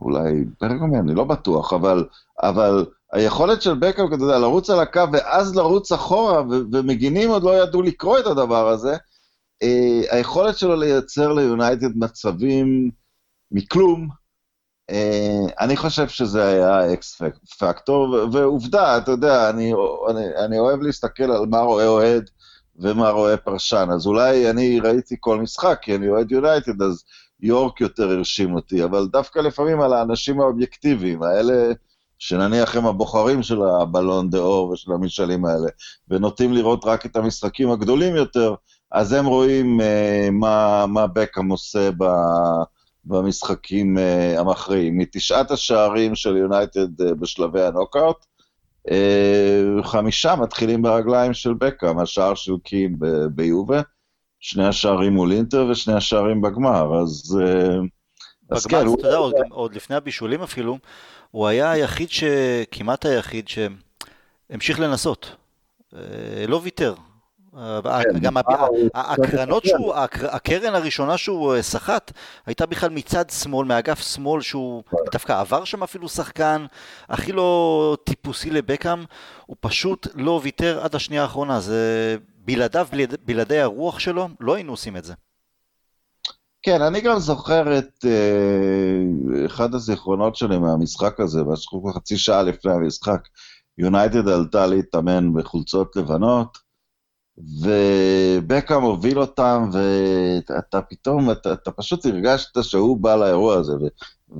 אולי 0.00 0.44
ברגומי, 0.60 0.98
אני 0.98 1.14
לא 1.14 1.24
בטוח, 1.24 1.72
אבל, 1.72 2.04
אבל 2.42 2.86
היכולת 3.12 3.62
של 3.62 3.74
בקאם, 3.74 4.06
אתה 4.06 4.24
יודע, 4.24 4.38
לרוץ 4.38 4.70
על 4.70 4.80
הקו 4.80 5.02
ואז 5.12 5.56
לרוץ 5.56 5.92
אחורה, 5.92 6.42
ו- 6.42 6.62
ומגינים 6.72 7.30
עוד 7.30 7.42
לא 7.42 7.62
ידעו 7.62 7.82
לקרוא 7.82 8.18
את 8.18 8.26
הדבר 8.26 8.68
הזה, 8.68 8.96
אה, 9.62 10.00
היכולת 10.10 10.58
שלו 10.58 10.76
לייצר 10.76 11.32
ליונייטד 11.32 11.96
מצבים 11.96 12.90
מכלום, 13.50 14.08
אני 15.60 15.76
חושב 15.76 16.08
שזה 16.08 16.46
היה 16.46 16.92
אקס 16.92 17.22
פקטור, 17.58 18.16
ועובדה, 18.32 18.98
אתה 18.98 19.10
יודע, 19.10 19.50
אני, 19.50 19.72
אני, 20.10 20.24
אני 20.44 20.58
אוהב 20.58 20.82
להסתכל 20.82 21.30
על 21.30 21.46
מה 21.46 21.60
רואה 21.60 21.86
אוהד 21.86 22.30
ומה 22.76 23.10
רואה 23.10 23.36
פרשן, 23.36 23.88
אז 23.94 24.06
אולי 24.06 24.50
אני 24.50 24.80
ראיתי 24.80 25.16
כל 25.20 25.40
משחק, 25.40 25.78
כי 25.82 25.94
אני 25.94 26.08
אוהד 26.08 26.32
יונייטד, 26.32 26.82
אז 26.82 27.04
יורק 27.40 27.80
יותר 27.80 28.10
הרשים 28.10 28.54
אותי, 28.54 28.84
אבל 28.84 29.06
דווקא 29.12 29.38
לפעמים 29.38 29.80
על 29.80 29.92
האנשים 29.92 30.40
האובייקטיביים, 30.40 31.22
האלה 31.22 31.72
שנניח 32.18 32.76
הם 32.76 32.86
הבוחרים 32.86 33.42
של 33.42 33.62
הבלון 33.62 34.30
דה 34.30 34.38
אור 34.38 34.68
ושל 34.68 34.92
המשאלים 34.92 35.44
האלה, 35.44 35.68
ונוטים 36.08 36.52
לראות 36.52 36.84
רק 36.84 37.06
את 37.06 37.16
המשחקים 37.16 37.70
הגדולים 37.70 38.16
יותר, 38.16 38.54
אז 38.92 39.12
הם 39.12 39.26
רואים 39.26 39.80
אה, 39.80 39.84
מה, 40.30 40.86
מה 40.86 41.06
בקאם 41.06 41.50
עושה 41.50 41.90
ב, 41.90 42.04
במשחקים 43.04 43.98
אה, 43.98 44.40
המכריעים. 44.40 44.98
מתשעת 44.98 45.50
השערים 45.50 46.14
של 46.14 46.36
יונייטד 46.36 47.00
אה, 47.00 47.14
בשלבי 47.14 47.62
הנוקאוט, 47.62 48.24
uh, 48.88 49.82
חמישה 49.82 50.36
מתחילים 50.36 50.82
ברגליים 50.82 51.34
של 51.34 51.54
בקאם, 51.54 51.98
השער 51.98 52.34
של 52.34 52.52
קין 52.64 52.96
ביובה, 53.30 53.80
שני 54.40 54.66
השערים 54.66 55.12
מול 55.12 55.32
אינטר 55.32 55.66
ושני 55.70 55.94
השערים 55.94 56.40
בגמר, 56.40 57.02
אז... 57.02 57.38
Uh, 57.40 57.86
אז 58.50 58.66
כן, 58.66 58.86
הוא... 58.86 58.98
אתה 58.98 59.06
יודע, 59.06 59.18
עוד, 59.18 59.34
עוד 59.50 59.74
לפני 59.74 59.96
הבישולים 59.96 60.42
אפילו, 60.42 60.78
הוא 61.30 61.46
היה 61.46 61.70
היחיד 61.70 62.10
ש... 62.10 62.24
כמעט 62.70 63.06
היחיד 63.06 63.48
שהמשיך 63.48 64.80
לנסות. 64.80 65.36
לא 66.48 66.60
ויתר, 66.62 66.94
גם 68.20 68.36
הקרנות 68.94 69.64
שהוא, 69.64 69.94
הקרן 70.32 70.74
הראשונה 70.74 71.18
שהוא 71.18 71.54
אה, 71.54 71.62
סחט 71.62 72.12
הייתה 72.46 72.66
בכלל 72.66 72.90
מצד 72.90 73.30
שמאל, 73.30 73.66
מאגף 73.68 74.00
שמאל 74.00 74.40
שהוא 74.40 74.82
כן. 74.90 74.96
דווקא 75.12 75.40
עבר 75.40 75.64
שם 75.64 75.82
אפילו 75.82 76.08
שחקן, 76.08 76.66
הכי 77.08 77.32
לא 77.32 77.96
טיפוסי 78.04 78.50
לבקאם, 78.50 79.04
הוא 79.46 79.56
פשוט 79.60 80.06
לא 80.14 80.40
ויתר 80.42 80.80
עד 80.82 80.94
השנייה 80.94 81.22
האחרונה, 81.22 81.60
זה 81.60 82.16
בלעדיו, 82.44 82.88
בלעדי 83.24 83.60
הרוח 83.60 83.98
שלו, 83.98 84.28
לא 84.40 84.54
היינו 84.54 84.72
עושים 84.72 84.96
את 84.96 85.04
זה. 85.04 85.14
כן, 86.62 86.82
אני 86.82 87.00
גם 87.00 87.18
זוכר 87.18 87.78
את 87.78 88.04
uh, 88.04 89.46
אחד 89.46 89.74
הזיכרונות 89.74 90.36
שלי 90.36 90.58
מהמשחק 90.58 91.20
הזה, 91.20 91.42
משהו 91.44 91.92
חצי 91.94 92.16
שעה 92.16 92.42
לפני 92.42 92.72
המשחק, 92.72 93.20
יונייטד 93.78 94.28
עלתה 94.28 94.66
להתאמן 94.66 95.32
בחולצות 95.34 95.96
לבנות, 95.96 96.58
ובקאם 97.62 98.82
הוביל 98.82 99.18
אותם, 99.18 99.70
ואתה 99.72 100.80
פתאום, 100.82 101.30
אתה, 101.30 101.52
אתה 101.52 101.70
פשוט 101.70 102.06
הרגשת 102.06 102.62
שהוא 102.62 102.98
בא 102.98 103.16
לאירוע 103.16 103.54
הזה, 103.54 103.72
ו, 103.72 103.86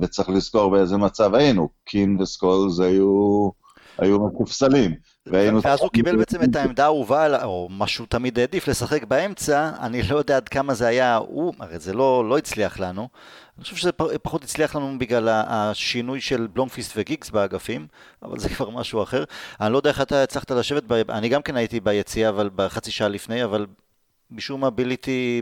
וצריך 0.01 0.29
לזכור 0.29 0.71
באיזה 0.71 0.97
מצב 0.97 1.35
היינו. 1.35 1.69
קין 1.85 2.17
וסקולס 2.21 2.79
היו, 2.79 3.49
היו 3.97 4.27
מקופסלים. 4.27 4.95
ואז 5.25 5.79
הוא 5.79 5.89
קיבל 5.89 6.15
בעצם 6.19 6.43
את 6.43 6.55
העמדה 6.55 6.83
האהובה, 6.83 7.43
או 7.43 7.67
משהו 7.71 8.05
תמיד 8.05 8.39
העדיף, 8.39 8.67
לשחק 8.67 9.03
באמצע, 9.03 9.71
אני 9.79 10.03
לא 10.03 10.17
יודע 10.17 10.37
עד 10.37 10.49
כמה 10.49 10.73
זה 10.73 10.87
היה, 10.87 11.15
הוא, 11.15 11.53
הרי 11.59 11.79
זה 11.79 11.93
לא, 11.93 12.29
לא 12.29 12.37
הצליח 12.37 12.79
לנו. 12.79 13.07
אני 13.57 13.63
חושב 13.63 13.75
שזה 13.75 13.91
פחות 14.21 14.43
הצליח 14.43 14.75
לנו 14.75 14.99
בגלל 14.99 15.29
השינוי 15.29 16.21
של 16.21 16.47
בלומפיסט 16.47 16.93
וגיגס 16.95 17.29
באגפים, 17.29 17.87
אבל 18.23 18.39
זה 18.39 18.49
כבר 18.49 18.69
משהו 18.69 19.03
אחר. 19.03 19.23
אני 19.61 19.73
לא 19.73 19.77
יודע 19.77 19.89
איך 19.89 20.01
אתה 20.01 20.23
הצלחת 20.23 20.51
לשבת, 20.51 20.83
ב... 20.87 20.93
אני 21.11 21.29
גם 21.29 21.41
כן 21.41 21.55
הייתי 21.55 21.79
ביציאה, 21.79 22.29
אבל 22.29 22.49
בחצי 22.55 22.91
שעה 22.91 23.07
לפני, 23.07 23.43
אבל 23.43 23.65
משום 24.31 24.61
מה 24.61 24.69
ביליתי 24.69 25.41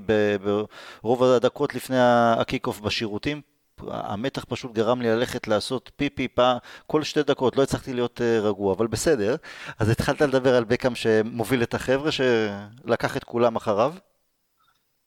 ברוב 1.04 1.24
הדקות 1.24 1.76
לפני 1.76 1.98
הקיק 2.38 2.68
אוף 2.68 2.80
בשירותים, 2.80 3.42
המתח 3.88 4.46
פשוט 4.48 4.74
גרם 4.74 5.02
לי 5.02 5.10
ללכת 5.10 5.48
לעשות 5.48 5.92
פיפי 5.96 6.28
פא 6.28 6.58
כל 6.88 7.04
שתי 7.04 7.24
דקות, 7.24 7.58
לא 7.58 7.64
הצלחתי 7.64 7.94
להיות 7.94 8.22
uh, 8.22 8.44
רגוע, 8.44 8.74
אבל 8.74 8.88
בסדר. 8.88 9.36
אז 9.80 9.90
התחלת 9.90 10.22
לדבר 10.22 10.56
על 10.56 10.64
בקאם 10.64 10.96
שמוביל 10.96 11.64
את 11.64 11.74
החבר'ה, 11.74 12.10
שלקח 12.12 13.18
את 13.18 13.24
כולם 13.24 13.56
אחריו? 13.56 13.94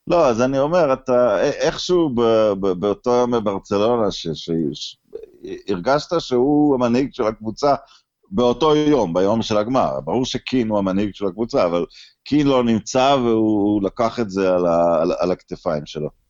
לא, 0.06 0.26
אז 0.28 0.42
אני 0.42 0.58
אומר, 0.58 0.92
אתה 0.92 1.42
איכשהו 1.42 2.10
באותו 2.78 3.10
יום 3.10 3.30
בברצלונה, 3.30 4.08
שהרגשת 5.54 6.20
שהוא 6.20 6.74
המנהיג 6.74 7.14
של 7.14 7.22
הקבוצה 7.22 7.74
באותו 8.30 8.76
יום, 8.76 9.14
ביום 9.14 9.42
של 9.42 9.56
הגמר. 9.56 10.00
ברור 10.00 10.24
שקין 10.24 10.68
הוא 10.68 10.78
המנהיג 10.78 11.14
של 11.14 11.26
הקבוצה, 11.26 11.64
אבל 11.64 11.86
קין 12.24 12.46
לא 12.46 12.64
נמצא 12.64 13.16
והוא 13.24 13.82
לקח 13.82 14.20
את 14.20 14.30
זה 14.30 14.54
על, 14.54 14.66
ה, 14.66 15.02
על, 15.02 15.12
על 15.18 15.30
הכתפיים 15.30 15.86
שלו. 15.86 16.21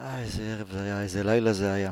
אה, 0.00 0.18
איזה 0.20 0.42
ערב 0.42 0.68
זה 0.72 0.82
היה, 0.82 1.02
איזה 1.02 1.24
לילה 1.24 1.52
זה 1.52 1.72
היה. 1.72 1.90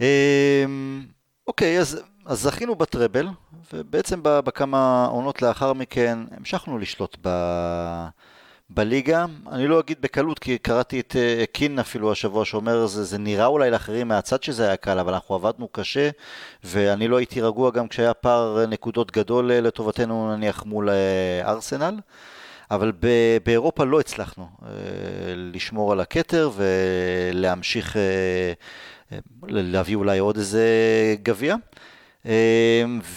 אמ, 0.00 1.06
אוקיי, 1.46 1.78
אז, 1.78 2.00
אז 2.26 2.40
זכינו 2.40 2.74
בטראבל, 2.74 3.28
ובעצם 3.72 4.20
בכמה 4.22 5.06
עונות 5.06 5.42
לאחר 5.42 5.72
מכן 5.72 6.18
המשכנו 6.30 6.78
לשלוט 6.78 7.16
ב... 7.22 7.28
בליגה, 8.70 9.24
אני 9.52 9.68
לא 9.68 9.80
אגיד 9.80 10.00
בקלות 10.00 10.38
כי 10.38 10.58
קראתי 10.58 11.00
את 11.00 11.12
uh, 11.12 11.46
קין 11.52 11.78
אפילו 11.78 12.12
השבוע 12.12 12.44
שאומר 12.44 12.86
זה, 12.86 13.04
זה 13.04 13.18
נראה 13.18 13.46
אולי 13.46 13.70
לאחרים 13.70 14.08
מהצד 14.08 14.42
שזה 14.42 14.66
היה 14.66 14.76
קל 14.76 14.98
אבל 14.98 15.14
אנחנו 15.14 15.34
עבדנו 15.34 15.68
קשה 15.68 16.10
ואני 16.64 17.08
לא 17.08 17.16
הייתי 17.16 17.40
רגוע 17.40 17.70
גם 17.70 17.88
כשהיה 17.88 18.14
פער 18.14 18.66
נקודות 18.66 19.10
גדול 19.10 19.50
uh, 19.50 19.54
לטובתנו 19.54 20.36
נניח 20.36 20.64
מול 20.64 20.88
uh, 20.88 20.92
ארסנל 21.48 22.00
אבל 22.70 22.92
באירופה 23.44 23.84
לא 23.84 24.00
הצלחנו 24.00 24.48
uh, 24.60 24.64
לשמור 25.36 25.92
על 25.92 26.00
הכתר 26.00 26.50
ולהמשיך 26.56 27.96
uh, 27.96 29.18
להביא 29.48 29.96
אולי 29.96 30.18
עוד 30.18 30.36
איזה 30.36 30.66
גביע. 31.22 31.56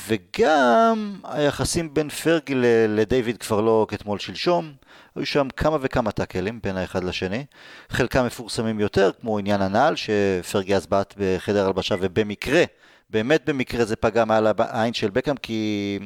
וגם 0.08 1.16
היחסים 1.24 1.94
בין 1.94 2.10
פרגי 2.10 2.54
לדיוויד 2.88 3.38
כבר 3.38 3.62
לא 3.62 3.86
כתמול 3.90 4.20
שלשום. 4.20 4.72
היו 5.16 5.26
שם 5.26 5.48
כמה 5.58 5.78
וכמה 5.82 6.12
טאקלים 6.12 6.60
בין 6.64 6.78
האחד 6.78 7.04
לשני, 7.04 7.46
חלקם 7.90 8.26
מפורסמים 8.26 8.80
יותר, 8.80 9.12
כמו 9.22 9.38
עניין 9.38 9.62
הנעל, 9.62 9.96
שפרגי 9.96 10.76
אז 10.76 10.88
בעט 10.88 11.14
בחדר 11.18 11.66
הלבשה, 11.66 11.96
ובמקרה, 12.02 12.64
באמת 13.10 13.50
במקרה 13.50 13.86
זה 13.86 13.96
פגע 13.96 14.26
מעל 14.26 14.48
העין 14.58 14.94
של 14.94 15.10
בקאם, 15.10 15.38
כי... 15.38 16.00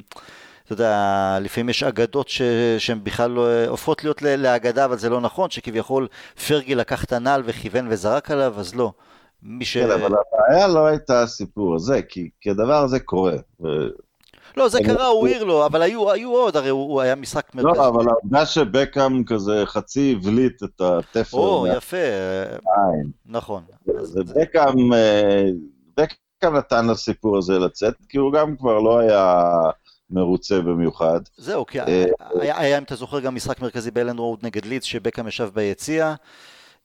אתה 0.73 0.81
יודע, 0.81 1.38
לפעמים 1.41 1.69
יש 1.69 1.84
אגדות 1.84 2.29
שהן 2.77 3.03
בכלל 3.03 3.31
לא 3.31 3.65
הופכות 3.67 4.03
להיות 4.03 4.21
לאגדה, 4.21 4.86
אבל 4.86 4.97
זה 4.97 5.10
לא 5.10 5.21
נכון, 5.21 5.49
שכביכול 5.49 6.07
פרגי 6.47 6.75
לקח 6.75 7.03
את 7.03 7.13
הנעל 7.13 7.43
וכיוון 7.45 7.88
וזרק 7.89 8.31
עליו, 8.31 8.53
אז 8.57 8.75
לא. 8.75 8.91
מי 9.43 9.65
ש... 9.65 9.77
כן, 9.77 9.91
אבל 9.91 10.12
הבעיה 10.13 10.67
לא 10.67 10.86
הייתה 10.86 11.21
הסיפור 11.21 11.75
הזה, 11.75 12.01
כי, 12.01 12.29
כי 12.41 12.49
הדבר 12.49 12.84
הזה 12.84 12.99
קורה. 12.99 13.36
ו... 13.62 13.67
לא, 14.57 14.69
זה 14.69 14.79
קרה, 14.86 15.07
הוא 15.07 15.27
העיר 15.27 15.43
לו, 15.43 15.65
אבל 15.65 15.81
היו, 15.81 16.12
היו 16.12 16.31
עוד, 16.31 16.57
הרי 16.57 16.69
הוא, 16.69 16.93
הוא 16.93 17.01
היה 17.01 17.15
משחק 17.15 17.55
לא, 17.55 17.63
מרכזי. 17.63 17.79
לא, 17.79 17.88
אבל 17.88 18.10
העובדה 18.10 18.45
שבקאם 18.45 19.23
כזה 19.23 19.63
חצי 19.65 20.15
הבליט 20.17 20.63
את 20.63 20.81
התפר. 20.81 21.38
או, 21.38 21.67
יפה. 21.67 21.97
נכון. 23.25 23.63
ובקאם, 23.88 24.93
אה, 24.93 25.43
בקאם 25.97 26.55
נתן 26.55 26.88
לסיפור 26.88 27.38
הזה 27.38 27.60
לצאת, 27.60 27.93
כי 28.10 28.17
הוא 28.17 28.34
גם 28.34 28.57
כבר 28.57 28.79
לא 28.79 28.99
היה 28.99 29.49
מרוצה 30.12 30.62
במיוחד. 30.62 31.19
זהו, 31.38 31.65
כי 31.65 31.80
אה, 31.80 32.06
היה, 32.39 32.78
אם 32.78 32.84
אתה 32.84 32.95
זוכר, 32.95 33.19
גם 33.19 33.36
משחק 33.36 33.62
מרכזי 33.62 33.91
באלן 33.91 34.17
רוד 34.17 34.39
נגד 34.43 34.65
לידס, 34.65 34.86
שבקאם 34.86 35.28
ישב 35.28 35.50
ביציע. 35.54 36.15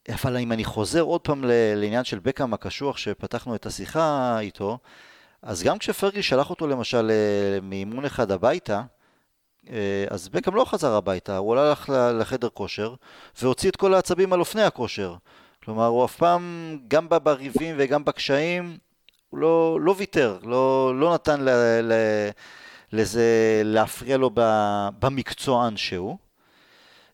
אבל 0.09 0.37
אם 0.37 0.53
אני 0.53 0.65
חוזר 0.65 1.01
עוד 1.01 1.21
פעם 1.21 1.45
לעניין 1.77 2.05
של 2.05 2.19
בקאם 2.19 2.55
הקשוח 2.55 2.97
שפתחנו 2.97 3.55
את 3.55 3.67
השיחה 3.67 4.39
איתו, 4.41 4.79
אז 5.43 5.63
גם 5.63 5.79
כשפרגי 5.79 6.23
שלח 6.23 6.51
אותו 6.51 6.67
למשל 6.67 7.11
אה, 7.11 7.61
מאימון 7.63 8.05
אחד 8.05 8.31
הביתה, 8.31 8.83
אה, 9.71 10.05
אז 10.11 10.29
בקאם 10.29 10.55
לא 10.55 10.65
חזר 10.65 10.93
הביתה, 10.93 11.37
הוא 11.37 11.57
הלך 11.57 11.93
לחדר 12.21 12.49
כושר 12.49 12.95
והוציא 13.43 13.71
את 13.71 13.77
כל 13.77 13.95
העצבים 13.95 14.33
על 14.33 14.41
אופני 14.41 14.63
הכושר. 14.63 15.15
כלומר, 15.65 15.87
הוא 15.87 16.05
אף 16.05 16.17
פעם, 16.17 16.77
גם 16.89 17.09
בריבים 17.09 17.77
וגם 17.79 18.05
בקשיים, 18.05 18.79
הוא 19.31 19.41
לא, 19.41 19.79
לא 19.81 19.95
ויתר, 19.99 20.39
לא, 20.43 20.93
לא 21.01 21.15
נתן 21.15 21.41
ל, 21.41 21.49
ל, 21.83 21.93
לזה 22.93 23.63
להפריע 23.65 24.17
לו 24.17 24.31
במקצוען 24.99 25.77
שהוא. 25.77 26.17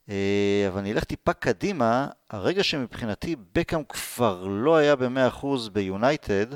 אה, 0.09 0.65
אבל 0.69 0.79
אני 0.79 0.93
אלך 0.93 1.05
טיפה 1.05 1.33
קדימה, 1.33 2.09
הרגע 2.31 2.63
שמבחינתי 2.63 3.37
בקאם 3.55 3.85
כבר 3.85 4.47
לא 4.47 4.77
היה 4.77 4.97
ב-100% 4.97 5.47
ביונייטד, 5.73 6.47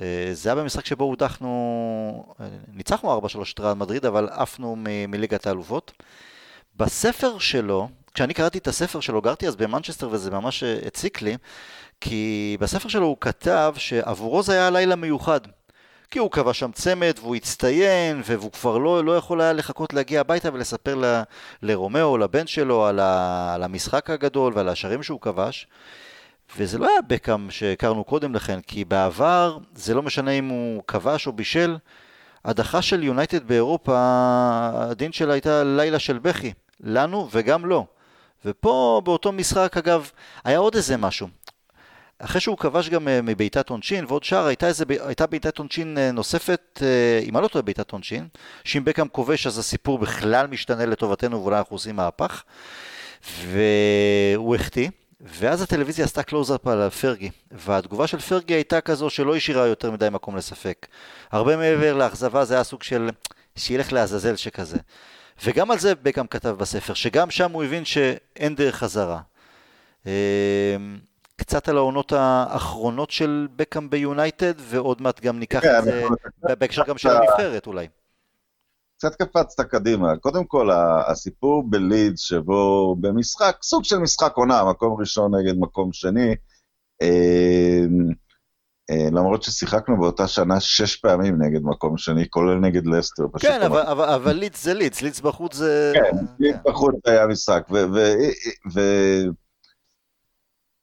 אה, 0.00 0.30
זה 0.32 0.48
היה 0.48 0.56
במשחק 0.56 0.86
שבו 0.86 1.04
הודחנו, 1.04 2.34
אה, 2.40 2.46
ניצחנו 2.72 3.20
4-3 3.20 3.54
טרל 3.54 3.74
מדריד, 3.74 4.06
אבל 4.06 4.28
עפנו 4.30 4.76
מליגת 5.08 5.46
האלופות. 5.46 5.92
בספר 6.76 7.38
שלו, 7.38 7.88
כשאני 8.14 8.34
קראתי 8.34 8.58
את 8.58 8.68
הספר 8.68 9.00
שלו, 9.00 9.22
גרתי 9.22 9.48
אז 9.48 9.56
במנצ'סטר 9.56 10.08
וזה 10.10 10.30
ממש 10.30 10.62
הציק 10.62 11.22
לי, 11.22 11.36
כי 12.00 12.56
בספר 12.60 12.88
שלו 12.88 13.06
הוא 13.06 13.16
כתב 13.20 13.74
שעבורו 13.78 14.42
זה 14.42 14.52
היה 14.52 14.70
לילה 14.70 14.96
מיוחד. 14.96 15.40
כי 16.14 16.18
הוא 16.18 16.30
קבע 16.30 16.52
שם 16.52 16.72
צמד 16.72 17.12
והוא 17.20 17.36
הצטיין 17.36 18.22
והוא 18.24 18.52
כבר 18.52 18.78
לא, 18.78 19.04
לא 19.04 19.16
יכול 19.16 19.40
היה 19.40 19.52
לחכות 19.52 19.92
להגיע 19.92 20.20
הביתה 20.20 20.48
ולספר 20.52 20.94
ל, 20.94 21.22
לרומאו, 21.62 22.18
לבן 22.18 22.46
שלו, 22.46 22.86
על, 22.86 23.00
ה, 23.00 23.54
על 23.54 23.62
המשחק 23.62 24.10
הגדול 24.10 24.52
ועל 24.56 24.68
השערים 24.68 25.02
שהוא 25.02 25.20
כבש. 25.20 25.66
וזה 26.56 26.78
לא 26.78 26.88
היה 26.88 27.00
בקאם 27.06 27.50
שהכרנו 27.50 28.04
קודם 28.04 28.34
לכן, 28.34 28.60
כי 28.60 28.84
בעבר 28.84 29.58
זה 29.74 29.94
לא 29.94 30.02
משנה 30.02 30.30
אם 30.30 30.48
הוא 30.48 30.82
כבש 30.86 31.26
או 31.26 31.32
בישל. 31.32 31.76
הדחה 32.44 32.82
של 32.82 33.02
יונייטד 33.02 33.48
באירופה, 33.48 33.94
הדין 34.74 35.12
שלה 35.12 35.32
הייתה 35.32 35.64
לילה 35.64 35.98
של 35.98 36.18
בכי, 36.18 36.52
לנו 36.80 37.28
וגם 37.32 37.66
לו. 37.66 37.86
ופה 38.44 39.02
באותו 39.04 39.32
משחק 39.32 39.76
אגב, 39.76 40.10
היה 40.44 40.58
עוד 40.58 40.74
איזה 40.74 40.96
משהו. 40.96 41.28
אחרי 42.18 42.40
שהוא 42.40 42.58
כבש 42.58 42.88
גם 42.88 43.08
אה, 43.08 43.22
מבעיטת 43.22 43.68
עונשין 43.68 44.04
ועוד 44.08 44.24
שער, 44.24 44.46
הייתה, 44.46 44.66
איזה, 44.66 44.84
הייתה 44.88 45.26
בעיטת 45.26 45.58
עונשין 45.58 45.98
אה, 45.98 46.12
נוספת, 46.12 46.82
אה, 46.82 47.20
אם 47.22 47.36
אני 47.36 47.42
לא 47.42 47.48
טועה 47.48 47.62
בעיטת 47.62 47.90
עונשין, 47.90 48.28
שאם 48.64 48.84
בקאם 48.84 49.08
כובש 49.08 49.46
אז 49.46 49.58
הסיפור 49.58 49.98
בכלל 49.98 50.46
משתנה 50.46 50.86
לטובתנו 50.86 51.42
ואולי 51.42 51.58
אנחנו 51.58 51.74
עושים 51.74 51.96
מהפך. 51.96 52.42
והוא 53.46 54.54
החטיא, 54.54 54.90
ואז 55.20 55.62
הטלוויזיה 55.62 56.04
עשתה 56.04 56.22
קלוז-אפ 56.22 56.66
על 56.66 56.90
פרגי, 56.90 57.30
והתגובה 57.52 58.06
של 58.06 58.18
פרגי 58.18 58.54
הייתה 58.54 58.80
כזו 58.80 59.10
שלא 59.10 59.36
השאירה 59.36 59.66
יותר 59.66 59.90
מדי 59.90 60.08
מקום 60.10 60.36
לספק. 60.36 60.86
הרבה 61.32 61.56
מעבר 61.56 61.94
לאכזבה 61.94 62.44
זה 62.44 62.54
היה 62.54 62.64
סוג 62.64 62.82
של 62.82 63.10
שילך 63.56 63.92
לעזאזל 63.92 64.36
שכזה. 64.36 64.78
וגם 65.44 65.70
על 65.70 65.78
זה 65.78 65.94
בקאם 65.94 66.26
כתב 66.26 66.50
בספר, 66.50 66.94
שגם 66.94 67.30
שם 67.30 67.52
הוא 67.52 67.64
הבין 67.64 67.84
שאין 67.84 68.54
דרך 68.54 68.76
חזרה. 68.76 69.20
קצת 71.36 71.68
על 71.68 71.76
העונות 71.76 72.12
האחרונות 72.12 73.10
של 73.10 73.48
בקאם 73.56 73.90
ביונייטד, 73.90 74.54
ועוד 74.58 75.02
מעט 75.02 75.20
גם 75.20 75.38
ניקח 75.38 75.60
כן, 75.60 75.78
את 75.78 75.84
זה 75.84 76.06
בהקשר 76.58 76.82
גם 76.86 76.98
של 76.98 77.08
הנבחרת 77.10 77.66
אולי. 77.66 77.86
קצת 78.96 79.14
קפצת 79.14 79.60
קדימה. 79.60 80.16
קודם 80.16 80.44
כל, 80.44 80.70
הסיפור 81.06 81.70
בלידס, 81.70 82.20
שבו 82.20 82.96
במשחק, 83.00 83.56
סוג 83.62 83.84
של 83.84 83.98
משחק 83.98 84.32
עונה, 84.34 84.64
מקום 84.64 85.00
ראשון 85.00 85.34
נגד 85.34 85.58
מקום 85.58 85.92
שני, 85.92 86.34
אה, 87.02 87.84
אה, 88.90 89.08
למרות 89.12 89.42
ששיחקנו 89.42 90.00
באותה 90.00 90.28
שנה 90.28 90.60
שש 90.60 90.96
פעמים 90.96 91.42
נגד 91.42 91.60
מקום 91.62 91.98
שני, 91.98 92.30
כולל 92.30 92.58
נגד 92.58 92.86
לסטר. 92.86 93.24
כן, 93.38 93.62
אבל, 93.62 93.80
אבל, 93.80 94.04
אבל 94.04 94.32
לידס 94.32 94.64
זה 94.64 94.74
לידס, 94.74 95.02
לידס 95.02 95.20
בחוץ 95.20 95.54
זה... 95.54 95.92
כן, 95.94 96.16
לידס 96.38 96.58
כן. 96.64 96.70
בחוץ 96.70 96.94
היה 97.04 97.26
משחק, 97.26 97.66
ו... 97.70 97.74
ו, 97.94 98.12
ו 98.74 98.80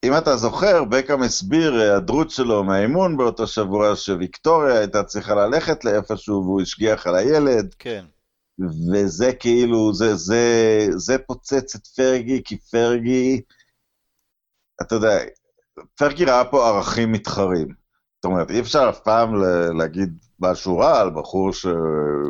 אם 0.06 0.18
אתה 0.18 0.38
זוכר, 0.38 0.84
בקאם 0.84 1.22
הסביר 1.22 1.74
היעדרות 1.74 2.30
שלו 2.30 2.64
מהאימון 2.64 3.18
באותו 3.18 3.48
שבוע, 3.48 3.96
שוויקטוריה 3.96 4.80
הייתה 4.80 5.04
צריכה 5.04 5.36
ללכת 5.36 5.86
לאיפשהו 5.86 6.44
והוא 6.44 6.62
השגיח 6.62 7.08
על 7.08 7.16
הילד. 7.16 7.76
כן. 7.80 8.06
וזה 8.94 9.34
כאילו, 9.34 9.94
זה, 9.94 10.16
זה, 10.16 10.88
זה 10.96 11.18
פוצץ 11.18 11.76
את 11.76 11.88
פרגי, 11.88 12.42
כי 12.44 12.58
פרגי, 12.58 13.42
אתה 14.82 14.96
יודע, 14.96 15.18
פרגי 15.96 16.26
ראה 16.26 16.46
פה 16.46 16.68
ערכים 16.68 17.12
מתחרים. 17.12 17.68
זאת 18.16 18.26
אומרת, 18.26 18.52
אי 18.52 18.60
אפשר 18.60 18.90
אף 18.90 19.00
פעם 19.00 19.36
להגיד 19.78 20.18
משהו 20.40 20.78
רע 20.78 21.02
על 21.02 21.10
בחור 21.10 21.54
ש... 21.54 21.66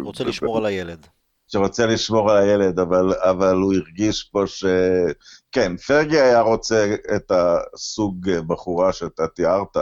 רוצה 0.04 0.24
לשמור 0.24 0.58
על 0.58 0.66
הילד. 0.66 1.08
שרוצה 1.54 1.86
לשמור 1.86 2.32
על 2.32 2.38
הילד, 2.38 2.80
אבל, 2.80 3.14
אבל 3.14 3.56
הוא 3.56 3.74
הרגיש 3.74 4.24
פה 4.24 4.44
ש... 4.48 4.66
כן, 5.52 5.78
פרגי 5.78 6.20
היה 6.20 6.42
רוצה 6.42 6.96
את 7.16 7.32
הסוג 7.32 8.30
בחורה 8.48 8.94
שאתה 8.94 9.28
תיארת, 9.28 9.78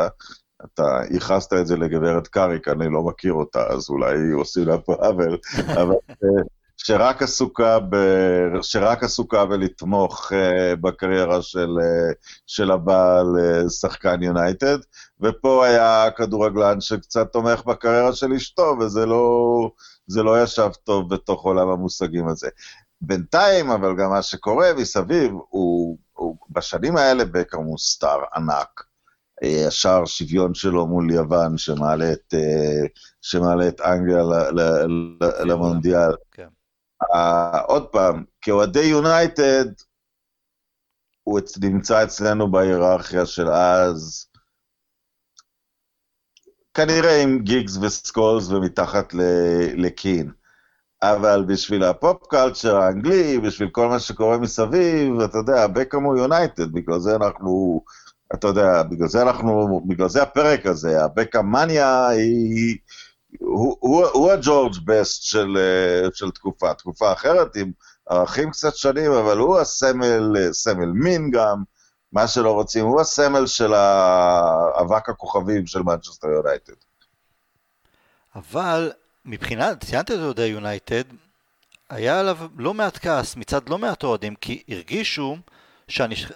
אתה 0.66 1.00
ייחסת 1.12 1.54
את 1.54 1.68
זה 1.68 1.78
לגברת 1.78 2.28
קאריק, 2.28 2.68
אני 2.68 2.90
לא 2.90 3.04
מכיר 3.04 3.34
אותה, 3.34 3.68
אז 3.68 3.90
אולי 3.90 4.32
עושים 4.32 4.68
לה 4.68 4.78
פה 4.78 4.94
עוול, 4.94 5.38
אבל 5.68 5.96
שרק 6.84 7.22
עסוקה, 7.22 7.80
ב... 7.80 7.96
שרק 8.62 9.04
עסוקה 9.04 9.46
בלתמוך 9.46 10.32
uh, 10.32 10.76
בקריירה 10.76 11.42
של, 11.42 11.70
uh, 11.80 12.16
של 12.48 12.72
הבעל 12.72 13.26
uh, 13.26 13.70
שחקן 13.70 14.24
יונייטד, 14.24 14.78
ופה 15.22 15.66
היה 15.66 16.12
כדורגלן 16.18 16.82
שקצת 16.82 17.32
תומך 17.34 17.66
בקריירה 17.66 18.14
של 18.14 18.34
אשתו, 18.34 18.76
וזה 18.80 19.06
לא, 19.06 19.72
לא 20.10 20.44
ישב 20.44 20.70
טוב 20.84 21.14
בתוך 21.14 21.44
עולם 21.44 21.70
המושגים 21.70 22.28
הזה. 22.28 22.50
בינתיים, 23.02 23.72
אבל 23.72 23.96
גם 23.96 24.10
מה 24.10 24.22
שקורה 24.22 24.74
מסביב, 24.78 25.32
הוא, 25.50 25.98
הוא 26.14 26.38
בשנים 26.50 26.98
האלה 26.98 27.26
בקר 27.26 27.58
סטאר 27.78 28.20
ענק. 28.36 28.84
השער 29.68 30.06
שוויון 30.06 30.54
שלו 30.54 30.88
מול 30.88 31.12
יוון, 31.12 31.58
שמעלה 31.58 32.14
את, 32.14 32.34
שמעלה 33.22 33.68
את 33.68 33.82
אנגליה 33.82 34.24
כן, 35.20 35.48
למונדיאל. 35.48 36.12
כן. 36.32 36.48
אה, 37.04 37.62
עוד 37.68 37.88
פעם, 37.88 38.24
כאוהדי 38.42 38.84
יונייטד, 38.84 39.66
הוא 41.24 41.40
נמצא 41.62 42.04
אצלנו 42.04 42.52
בהיררכיה 42.52 43.26
של 43.26 43.48
אז, 43.48 44.28
כנראה 46.74 47.24
עם 47.24 47.40
גיגס 47.40 47.78
וסקולס 47.78 48.50
ומתחת 48.50 49.14
לקין. 49.74 50.32
אבל 51.02 51.46
בשביל 51.48 51.84
ה 51.84 51.95
pop 51.95 52.28
culture 52.28 52.78
האנגלי, 52.78 53.40
בשביל 53.40 53.70
כל 53.70 53.88
מה 53.88 54.00
שקורה 54.00 54.38
מסביב, 54.38 55.20
אתה 55.20 55.38
יודע, 55.38 55.68
בקאם 55.68 56.04
הוא 56.04 56.18
יונייטד, 56.18 56.72
בגלל 56.72 57.00
זה 57.00 57.16
אנחנו, 57.16 57.84
אתה 58.34 58.48
יודע, 58.48 58.84
בגלל 58.84 59.08
זה 59.08 59.22
אנחנו, 59.22 59.82
בגלל 59.88 60.10
זה 60.10 60.22
הפרק 60.22 60.66
הזה, 60.66 61.04
הבקאם 61.04 61.52
מניה 61.52 62.08
היא... 62.08 62.78
הוא, 63.40 63.78
הוא, 63.80 64.06
הוא 64.06 64.32
הג'ורג' 64.32 64.74
בסט 64.86 65.24
של, 65.24 65.58
אה, 65.58 66.10
של 66.14 66.32
תקופה, 66.32 66.74
תקופה 66.74 67.14
אחרת 67.14 67.56
עם 67.56 67.72
ערכים 68.10 68.52
קצת 68.52 68.76
שונים, 68.76 69.12
אבל 69.12 69.38
הוא 69.38 69.60
הסמל, 69.60 70.52
סמל 70.52 70.86
מין 70.86 71.32
גם, 71.32 71.64
מה 72.12 72.28
שלא 72.28 72.52
רוצים, 72.52 72.86
הוא 72.86 73.02
הסמל 73.02 73.48
של 73.48 73.74
אבק 74.82 75.10
הכוכבים 75.10 75.68
של 75.68 75.82
מנצ'סטר 75.82 76.28
יונייטד. 76.28 76.74
אבל 78.36 78.92
מבחינת, 79.26 79.86
ציינת 79.86 80.12
את 80.12 80.20
אוהדי 80.20 80.46
יונייטד, 80.46 81.04
היה 81.90 82.20
עליו 82.20 82.38
לא 82.58 82.74
מעט 82.74 82.98
כעס 83.02 83.36
מצד 83.36 83.70
לא 83.70 83.78
מעט 83.78 84.04
אוהדים, 84.04 84.36
כי 84.36 84.64
הרגישו 84.68 85.38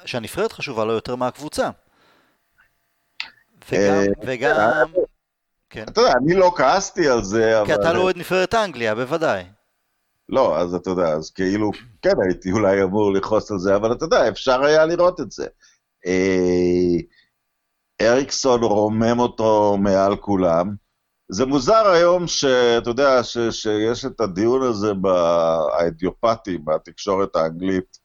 שהנבחרת 0.06 0.52
חשובה 0.52 0.86
לו 0.86 0.94
יותר 0.94 1.16
מהקבוצה. 1.16 1.70
וגם, 3.72 3.82
אה, 3.82 4.06
וגם, 4.26 4.92
כן. 5.74 5.84
אתה 5.90 6.02
יודע, 6.02 6.14
אני 6.24 6.34
לא 6.36 6.54
כעסתי 6.56 7.10
על 7.10 7.24
זה, 7.24 7.62
אבל... 7.62 7.68
כי 7.68 7.76
אתה 7.76 7.94
לא 7.94 8.02
אוהד 8.02 8.18
נבחרת 8.18 8.54
אנגליה, 8.54 8.96
בוודאי. 8.96 9.44
לא, 10.30 10.58
אז 10.58 10.74
אתה 10.74 10.90
יודע, 10.90 11.08
אז 11.08 11.32
כאילו, 11.32 11.72
כן 12.02 12.14
הייתי 12.26 12.52
אולי 12.52 12.84
אמור 12.84 13.14
לכעוס 13.14 13.52
על 13.52 13.60
זה, 13.60 13.76
אבל 13.76 13.92
אתה 13.92 14.06
יודע, 14.06 14.30
אפשר 14.30 14.64
היה 14.64 14.86
לראות 14.86 15.20
את 15.20 15.32
זה. 15.32 15.46
אה, 16.06 16.96
אריקסון 18.02 18.64
רומם 18.64 19.20
אותו 19.20 19.78
מעל 19.80 20.16
כולם. 20.16 20.76
זה 21.30 21.46
מוזר 21.46 21.88
היום 21.88 22.28
שאתה 22.28 22.90
יודע, 22.90 23.24
ש, 23.24 23.38
שיש 23.52 24.06
את 24.06 24.22
הדיון 24.22 24.62
הזה 24.62 24.92
האידיוטי 25.74 26.58
בתקשורת 26.58 27.36
האנגלית, 27.36 28.04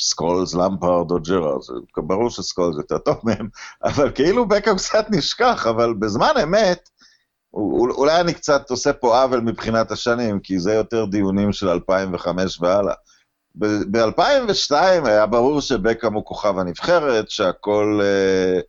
סקולס, 0.00 0.54
למפרד 0.54 1.10
או 1.10 1.20
ג'רארד, 1.20 1.60
ברור 1.96 2.30
שסקולס 2.30 2.76
יותר 2.76 2.98
טוב 2.98 3.16
מהם, 3.24 3.48
אבל 3.84 4.10
כאילו 4.14 4.48
בקאם 4.48 4.76
קצת 4.76 5.06
נשכח, 5.10 5.66
אבל 5.70 5.94
בזמן 5.94 6.32
אמת, 6.42 6.90
אולי 7.54 8.20
אני 8.20 8.34
קצת 8.34 8.70
עושה 8.70 8.92
פה 8.92 9.22
עוול 9.22 9.40
מבחינת 9.40 9.90
השנים, 9.90 10.40
כי 10.40 10.58
זה 10.58 10.74
יותר 10.74 11.04
דיונים 11.04 11.52
של 11.52 11.68
2005 11.68 12.60
והלאה. 12.60 12.94
ב-2002 13.54 14.74
היה 15.04 15.26
ברור 15.26 15.60
שבקאם 15.60 16.14
הוא 16.14 16.24
כוכב 16.24 16.58
הנבחרת, 16.58 17.30
שהכל, 17.30 18.00
אה, 18.02 18.60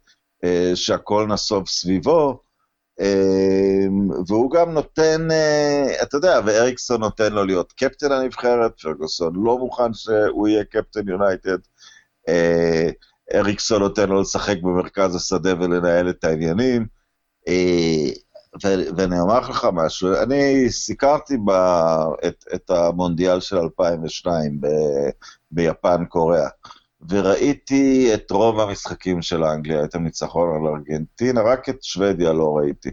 אה, 0.44 0.76
שהכל 0.76 1.28
נסוב 1.30 1.68
סביבו, 1.68 2.40
אה, 3.00 3.86
והוא 4.28 4.52
גם 4.52 4.72
נותן, 4.72 5.28
אתה 6.02 6.18
יודע, 6.18 6.40
ואריקסון 6.46 7.02
נותן 7.02 7.34
לו 7.34 7.46
להיות 7.46 7.72
קפטן 7.72 8.12
הנבחרת, 8.12 8.82
פרגוסון 8.82 9.34
לא 9.36 9.58
מוכן 9.58 9.94
שהוא 9.94 10.48
יהיה 10.48 10.64
קפטן 10.64 11.08
יונייטד. 11.10 11.58
אריקסון 13.34 13.82
נותן 13.82 14.10
לו 14.10 14.22
לשחק 14.22 14.58
במרכז 14.62 15.16
השדה 15.16 15.54
ולנהל 15.60 16.10
את 16.10 16.24
העניינים. 16.24 16.86
ואני 18.64 19.20
אומר 19.20 19.40
לך 19.40 19.68
משהו, 19.74 20.10
אני 20.24 20.70
סיקרתי 20.70 21.38
ב, 21.38 21.50
את, 22.28 22.46
את 22.54 22.70
המונדיאל 22.70 23.40
של 23.40 23.58
2002 23.58 24.62
ב, 24.62 24.68
ביפן 25.52 26.06
קוריאה, 26.06 26.50
וראיתי 27.10 28.14
את 28.14 28.32
רוב 28.32 28.60
המשחקים 28.60 29.22
של 29.22 29.44
האנגליה, 29.44 29.84
את 29.84 29.96
הניצחון 29.96 30.56
על 30.56 30.74
ארגנטינה, 30.74 31.42
רק 31.42 31.70
את 31.70 31.84
שוודיה 31.84 32.34
לא 32.34 32.58
ראיתי. 32.58 32.90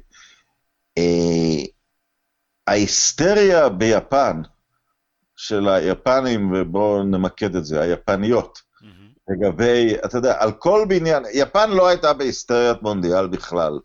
אה, 0.98 1.64
ההיסטריה 2.66 3.68
ביפן, 3.68 4.42
של 5.36 5.68
היפנים, 5.68 6.52
ובואו 6.54 7.02
נמקד 7.02 7.56
את 7.56 7.64
זה, 7.64 7.80
היפניות, 7.80 8.58
mm-hmm. 8.58 8.86
לגבי, 9.28 9.94
אתה 10.04 10.18
יודע, 10.18 10.34
על 10.38 10.52
כל 10.52 10.84
בניין, 10.88 11.22
יפן 11.34 11.70
לא 11.70 11.88
הייתה 11.88 12.12
בהיסטריית 12.12 12.82
מונדיאל 12.82 13.26
בכלל. 13.26 13.78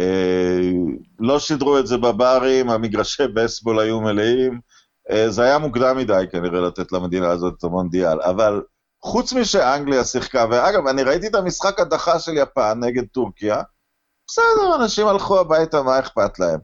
אה, 0.00 0.70
לא 1.18 1.38
שידרו 1.38 1.78
את 1.78 1.86
זה 1.86 1.96
בברים, 1.96 2.70
המגרשי 2.70 3.26
בסבול 3.34 3.80
היו 3.80 4.00
מלאים, 4.00 4.60
אה, 5.10 5.30
זה 5.30 5.42
היה 5.42 5.58
מוקדם 5.58 5.96
מדי 5.96 6.24
כנראה 6.32 6.60
לתת 6.60 6.92
למדינה 6.92 7.30
הזאת 7.30 7.54
את 7.58 7.64
המונדיאל, 7.64 8.20
אבל 8.20 8.62
חוץ 9.02 9.32
משאנגליה 9.32 10.04
שיחקה, 10.04 10.46
ואגב, 10.50 10.86
אני 10.86 11.02
ראיתי 11.02 11.26
את 11.26 11.34
המשחק 11.34 11.80
הדחה 11.80 12.18
של 12.18 12.32
יפן 12.36 12.80
נגד 12.84 13.04
טורקיה, 13.12 13.62
בסדר, 14.26 14.76
אנשים 14.82 15.06
הלכו 15.06 15.40
הביתה, 15.40 15.82
מה 15.82 15.98
אכפת 15.98 16.38
להם? 16.38 16.60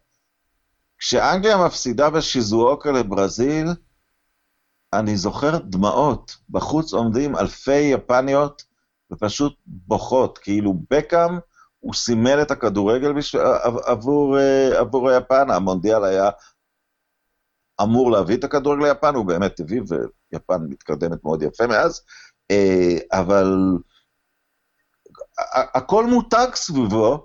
כשאנגליה 0.98 1.66
מפסידה 1.66 2.10
בשיזואוקה 2.10 2.92
לברזיל, 2.92 3.66
אני 4.92 5.16
זוכר 5.16 5.58
דמעות. 5.58 6.36
בחוץ 6.50 6.92
עומדים 6.92 7.36
אלפי 7.36 7.80
יפניות 7.80 8.62
ופשוט 9.12 9.56
בוכות, 9.66 10.38
כאילו 10.38 10.74
בקאם 10.90 11.38
הוא 11.84 11.94
סימל 11.94 12.42
את 12.42 12.50
הכדורגל 12.50 13.12
בשביל, 13.12 13.42
עבור, 13.84 14.38
עבור 14.76 15.10
יפן, 15.12 15.50
המונדיאל 15.50 16.04
היה 16.04 16.30
אמור 17.82 18.10
להביא 18.10 18.36
את 18.36 18.44
הכדורגל 18.44 18.86
ליפן, 18.86 19.14
הוא 19.14 19.26
באמת 19.26 19.60
הביא, 19.60 19.82
ויפן 19.88 20.62
מתקדמת 20.68 21.24
מאוד 21.24 21.42
יפה 21.42 21.66
מאז, 21.66 22.02
אה, 22.50 22.96
אבל 23.12 23.56
הכל 25.74 26.06
מותג 26.06 26.48
סביבו, 26.54 27.24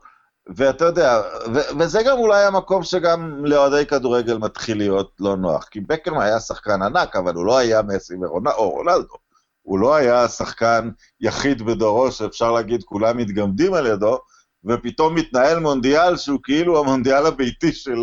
ואתה 0.55 0.85
יודע, 0.85 1.21
ו- 1.53 1.79
וזה 1.79 2.03
גם 2.05 2.17
אולי 2.17 2.45
המקום 2.45 2.83
שגם 2.83 3.45
לאוהדי 3.45 3.85
כדורגל 3.85 4.37
מתחיל 4.37 4.77
להיות 4.77 5.15
לא 5.19 5.37
נוח, 5.37 5.67
כי 5.67 5.79
בקרם 5.79 6.19
היה 6.19 6.39
שחקן 6.39 6.81
ענק, 6.81 7.15
אבל 7.15 7.35
הוא 7.35 7.45
לא 7.45 7.57
היה 7.57 7.81
מסי 7.81 8.15
ורונלדו, 8.21 8.57
או 8.57 8.69
רונלדו. 8.69 9.15
הוא 9.61 9.79
לא 9.79 9.95
היה 9.95 10.27
שחקן 10.27 10.89
יחיד 11.21 11.61
בדורו, 11.61 12.11
שאפשר 12.11 12.51
להגיד 12.51 12.83
כולם 12.83 13.17
מתגמדים 13.17 13.73
על 13.73 13.87
ידו, 13.87 14.19
ופתאום 14.65 15.15
מתנהל 15.15 15.59
מונדיאל 15.59 16.17
שהוא 16.17 16.39
כאילו 16.43 16.79
המונדיאל 16.79 17.25
הביתי 17.25 17.71
של, 17.71 17.97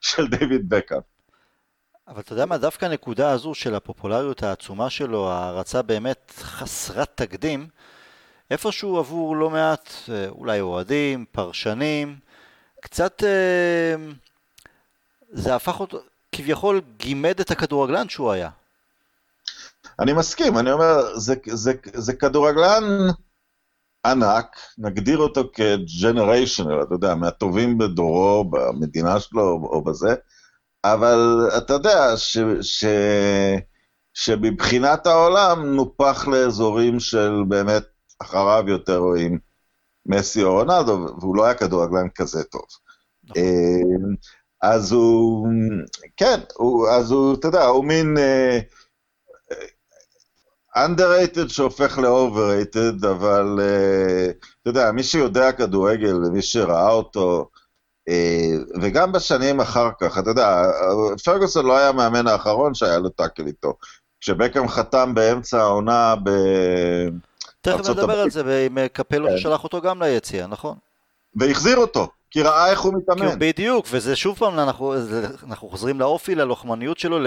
של 0.00 0.26
דיוויד 0.26 0.68
בקאם. 0.68 1.00
אבל 2.08 2.20
אתה 2.20 2.32
יודע 2.32 2.46
מה, 2.46 2.58
דווקא 2.58 2.84
הנקודה 2.84 3.30
הזו 3.30 3.54
של 3.54 3.74
הפופולריות 3.74 4.42
העצומה 4.42 4.90
שלו, 4.90 5.30
ההערצה 5.30 5.82
באמת 5.82 6.32
חסרת 6.38 7.10
תקדים, 7.14 7.68
איפשהו 8.50 8.98
עבור 8.98 9.36
לא 9.36 9.50
מעט, 9.50 9.90
אה, 10.08 10.28
אולי 10.28 10.60
אוהדים, 10.60 11.24
פרשנים, 11.32 12.18
קצת 12.80 13.22
אה, 13.24 13.94
זה 15.30 15.54
הפך 15.54 15.80
אותו, 15.80 16.00
כביכול 16.32 16.80
גימד 16.96 17.40
את 17.40 17.50
הכדורגלן 17.50 18.08
שהוא 18.08 18.32
היה. 18.32 18.50
אני 19.98 20.12
מסכים, 20.12 20.58
אני 20.58 20.72
אומר, 20.72 21.18
זה, 21.18 21.34
זה, 21.46 21.72
זה 21.94 22.12
כדורגלן 22.12 22.82
ענק, 24.06 24.56
נגדיר 24.78 25.18
אותו 25.18 25.50
כג'נריישנל, 25.52 26.82
אתה 26.82 26.94
יודע, 26.94 27.14
מהטובים 27.14 27.78
בדורו, 27.78 28.44
במדינה 28.50 29.20
שלו 29.20 29.60
או 29.62 29.84
בזה, 29.84 30.14
אבל 30.84 31.48
אתה 31.58 31.72
יודע 31.72 32.16
ש, 32.16 32.38
ש, 32.62 32.84
שמבחינת 34.14 35.06
העולם 35.06 35.66
נופח 35.66 36.28
לאזורים 36.28 37.00
של 37.00 37.42
באמת 37.48 37.84
אחריו 38.18 38.64
יותר 38.66 38.98
רואים 38.98 39.38
מסי 40.06 40.42
או 40.42 40.52
רונלדו, 40.52 41.06
והוא 41.20 41.36
לא 41.36 41.44
היה 41.44 41.54
כדורגלן 41.54 42.08
כזה 42.14 42.44
טוב. 42.44 42.64
נכון. 43.24 43.42
אה, 43.42 44.16
אז 44.62 44.92
הוא, 44.92 45.48
כן, 46.16 46.40
הוא, 46.54 46.88
אז 46.88 47.10
הוא, 47.10 47.34
אתה 47.34 47.48
יודע, 47.48 47.64
הוא 47.64 47.84
מין 47.84 48.16
uh, 48.16 48.79
underrated 50.76 51.48
שהופך 51.48 51.98
ל-overrated, 51.98 53.06
אבל 53.10 53.58
uh, 53.58 54.46
אתה 54.62 54.70
יודע, 54.70 54.92
מי 54.92 55.02
שיודע 55.02 55.52
כדורגל 55.52 56.14
ומי 56.14 56.42
שראה 56.42 56.90
אותו, 56.90 57.48
uh, 58.10 58.12
וגם 58.82 59.12
בשנים 59.12 59.60
אחר 59.60 59.90
כך, 60.00 60.18
אתה 60.18 60.30
יודע, 60.30 60.62
פרגוסון 61.24 61.66
לא 61.66 61.76
היה 61.76 61.88
המאמן 61.88 62.26
האחרון 62.26 62.74
שהיה 62.74 62.98
לו 62.98 63.08
טאקל 63.08 63.46
איתו. 63.46 63.74
כשבקאם 64.20 64.68
חתם 64.68 65.14
באמצע 65.14 65.60
העונה 65.60 66.14
ב... 66.24 66.30
תכף 67.60 67.90
נדבר 67.90 68.20
על 68.20 68.30
זה, 68.30 68.66
עם 68.66 68.78
קפלו 68.88 69.28
כן. 69.28 69.38
ששלח 69.38 69.64
אותו 69.64 69.80
גם 69.80 70.02
ליציאה, 70.02 70.46
נכון? 70.46 70.76
והחזיר 71.34 71.76
אותו, 71.76 72.08
כי 72.30 72.42
ראה 72.42 72.70
איך 72.70 72.80
הוא 72.80 72.94
מתאמן. 72.94 73.38
בדיוק, 73.38 73.86
וזה 73.90 74.16
שוב 74.16 74.38
פעם, 74.38 74.58
אנחנו, 74.58 74.94
אנחנו 75.46 75.68
חוזרים 75.68 76.00
לאופי, 76.00 76.34
ללוחמניות 76.34 76.98
שלו, 76.98 77.18
ל... 77.18 77.26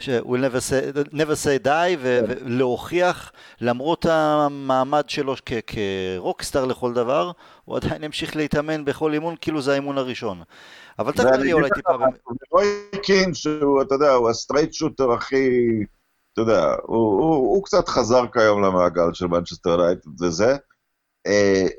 will 0.00 0.04
never 0.24 0.60
say, 0.70 1.12
never 1.12 1.44
say 1.44 1.64
die, 1.64 1.96
ו... 1.98 2.20
כן. 2.26 2.34
ולהוכיח, 2.44 3.32
למרות 3.60 4.06
המעמד 4.06 5.04
שלו 5.08 5.34
כ... 5.46 5.52
כ 5.66 5.86
rockstar 5.86 6.64
לכל 6.64 6.92
דבר, 6.92 7.30
הוא 7.64 7.76
עדיין 7.76 8.04
המשיך 8.04 8.36
להתאמן 8.36 8.84
בכל 8.84 9.12
אימון, 9.12 9.34
כאילו 9.40 9.62
זה 9.62 9.72
האימון 9.72 9.98
הראשון. 9.98 10.42
אבל 10.98 11.12
תכף 11.12 11.26
אני 11.34 11.52
אולי 11.52 11.70
טיפה... 11.74 11.92
רוי 12.50 12.66
קין, 13.02 13.34
שהוא, 13.34 13.82
אתה 13.82 13.94
יודע, 13.94 14.12
הוא 14.12 14.30
ה 14.30 14.35
straight 14.35 14.72
shooter 14.72 15.12
הכי... 15.12 15.48
אתה 16.32 16.40
יודע, 16.40 16.74
הוא, 16.82 16.96
הוא, 16.96 17.34
הוא 17.34 17.64
קצת 17.64 17.88
חזר 17.88 18.24
כיום 18.32 18.62
למעגל 18.62 19.12
של 19.12 19.26
מנצ'סטר 19.26 19.70
יונייטד 19.70 20.22
וזה. 20.22 20.56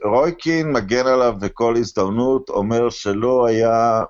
רויקין 0.06 0.72
מגן 0.72 1.08
עליו 1.08 1.36
בכל 1.40 1.76
הזדמנות, 1.78 2.50
אומר 2.50 2.90
שלא 2.90 3.46
היה... 3.48 4.04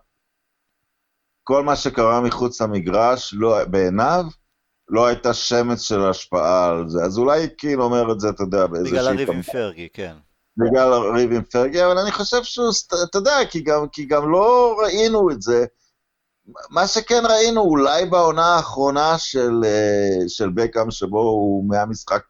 כל 1.44 1.64
מה 1.64 1.76
שקרה 1.76 2.22
מחוץ 2.22 2.62
למגרש, 2.62 3.34
לא, 3.38 3.66
בעיניו, 3.66 4.24
לא 4.90 5.06
הייתה 5.06 5.34
שמץ 5.34 5.82
של 5.82 6.06
השפעה 6.06 6.70
על 6.70 6.90
זה. 6.90 7.04
אז 7.04 7.18
אולי 7.18 7.50
קין 7.50 7.80
אומר 7.80 8.12
את 8.12 8.20
זה, 8.20 8.30
אתה 8.30 8.44
יודע, 8.44 8.68
באיזושהי... 8.68 8.98
בגלל 8.98 9.08
הריב 9.08 9.32
עם 9.32 9.42
פרגי, 9.42 9.88
כן. 9.94 10.16
בגלל 10.58 10.94
הריב 10.94 11.32
עם 11.32 11.44
פרגי, 11.44 11.86
אבל 11.86 11.98
אני 11.98 12.12
חושב 12.12 12.44
שהוא, 12.44 12.70
אתה 13.10 13.18
יודע, 13.18 13.38
כי 13.50 13.62
גם, 13.62 13.88
כי 13.92 14.06
גם 14.06 14.32
לא 14.32 14.78
ראינו 14.84 15.32
את 15.32 15.42
זה. 15.42 15.66
מה 16.70 16.88
שכן 16.88 17.24
ראינו, 17.30 17.62
אולי 17.62 18.06
בעונה 18.06 18.46
האחרונה 18.56 19.18
של, 19.18 19.62
אה, 19.66 20.28
של 20.28 20.50
בקאם, 20.50 20.92
שבו 20.92 21.20
הוא 21.22 21.70
מהמשחק 21.70 22.22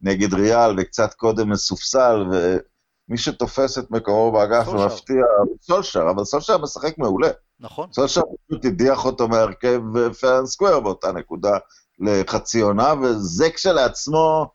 נגד 0.00 0.34
ריאל 0.34 0.74
וקצת 0.78 1.14
קודם 1.14 1.50
מסופסל, 1.50 2.24
ומי 2.30 3.18
שתופס 3.18 3.78
את 3.78 3.90
מקומו 3.90 4.32
באגף 4.32 4.68
ומפתיע, 4.68 5.24
סולשר, 5.62 6.10
אבל 6.10 6.24
סולשר 6.24 6.58
משחק 6.58 6.98
מעולה. 6.98 7.28
נכון. 7.60 7.88
סולשר 7.92 8.20
פשוט 8.48 8.64
הדיח 8.64 9.04
אותו 9.04 9.28
מהרכב 9.28 9.80
פרן 10.20 10.46
סקוויר 10.46 10.80
באותה 10.80 11.12
נקודה 11.12 11.58
לחצי 11.98 12.60
עונה, 12.60 12.94
וזה 13.02 13.50
כשלעצמו, 13.50 14.46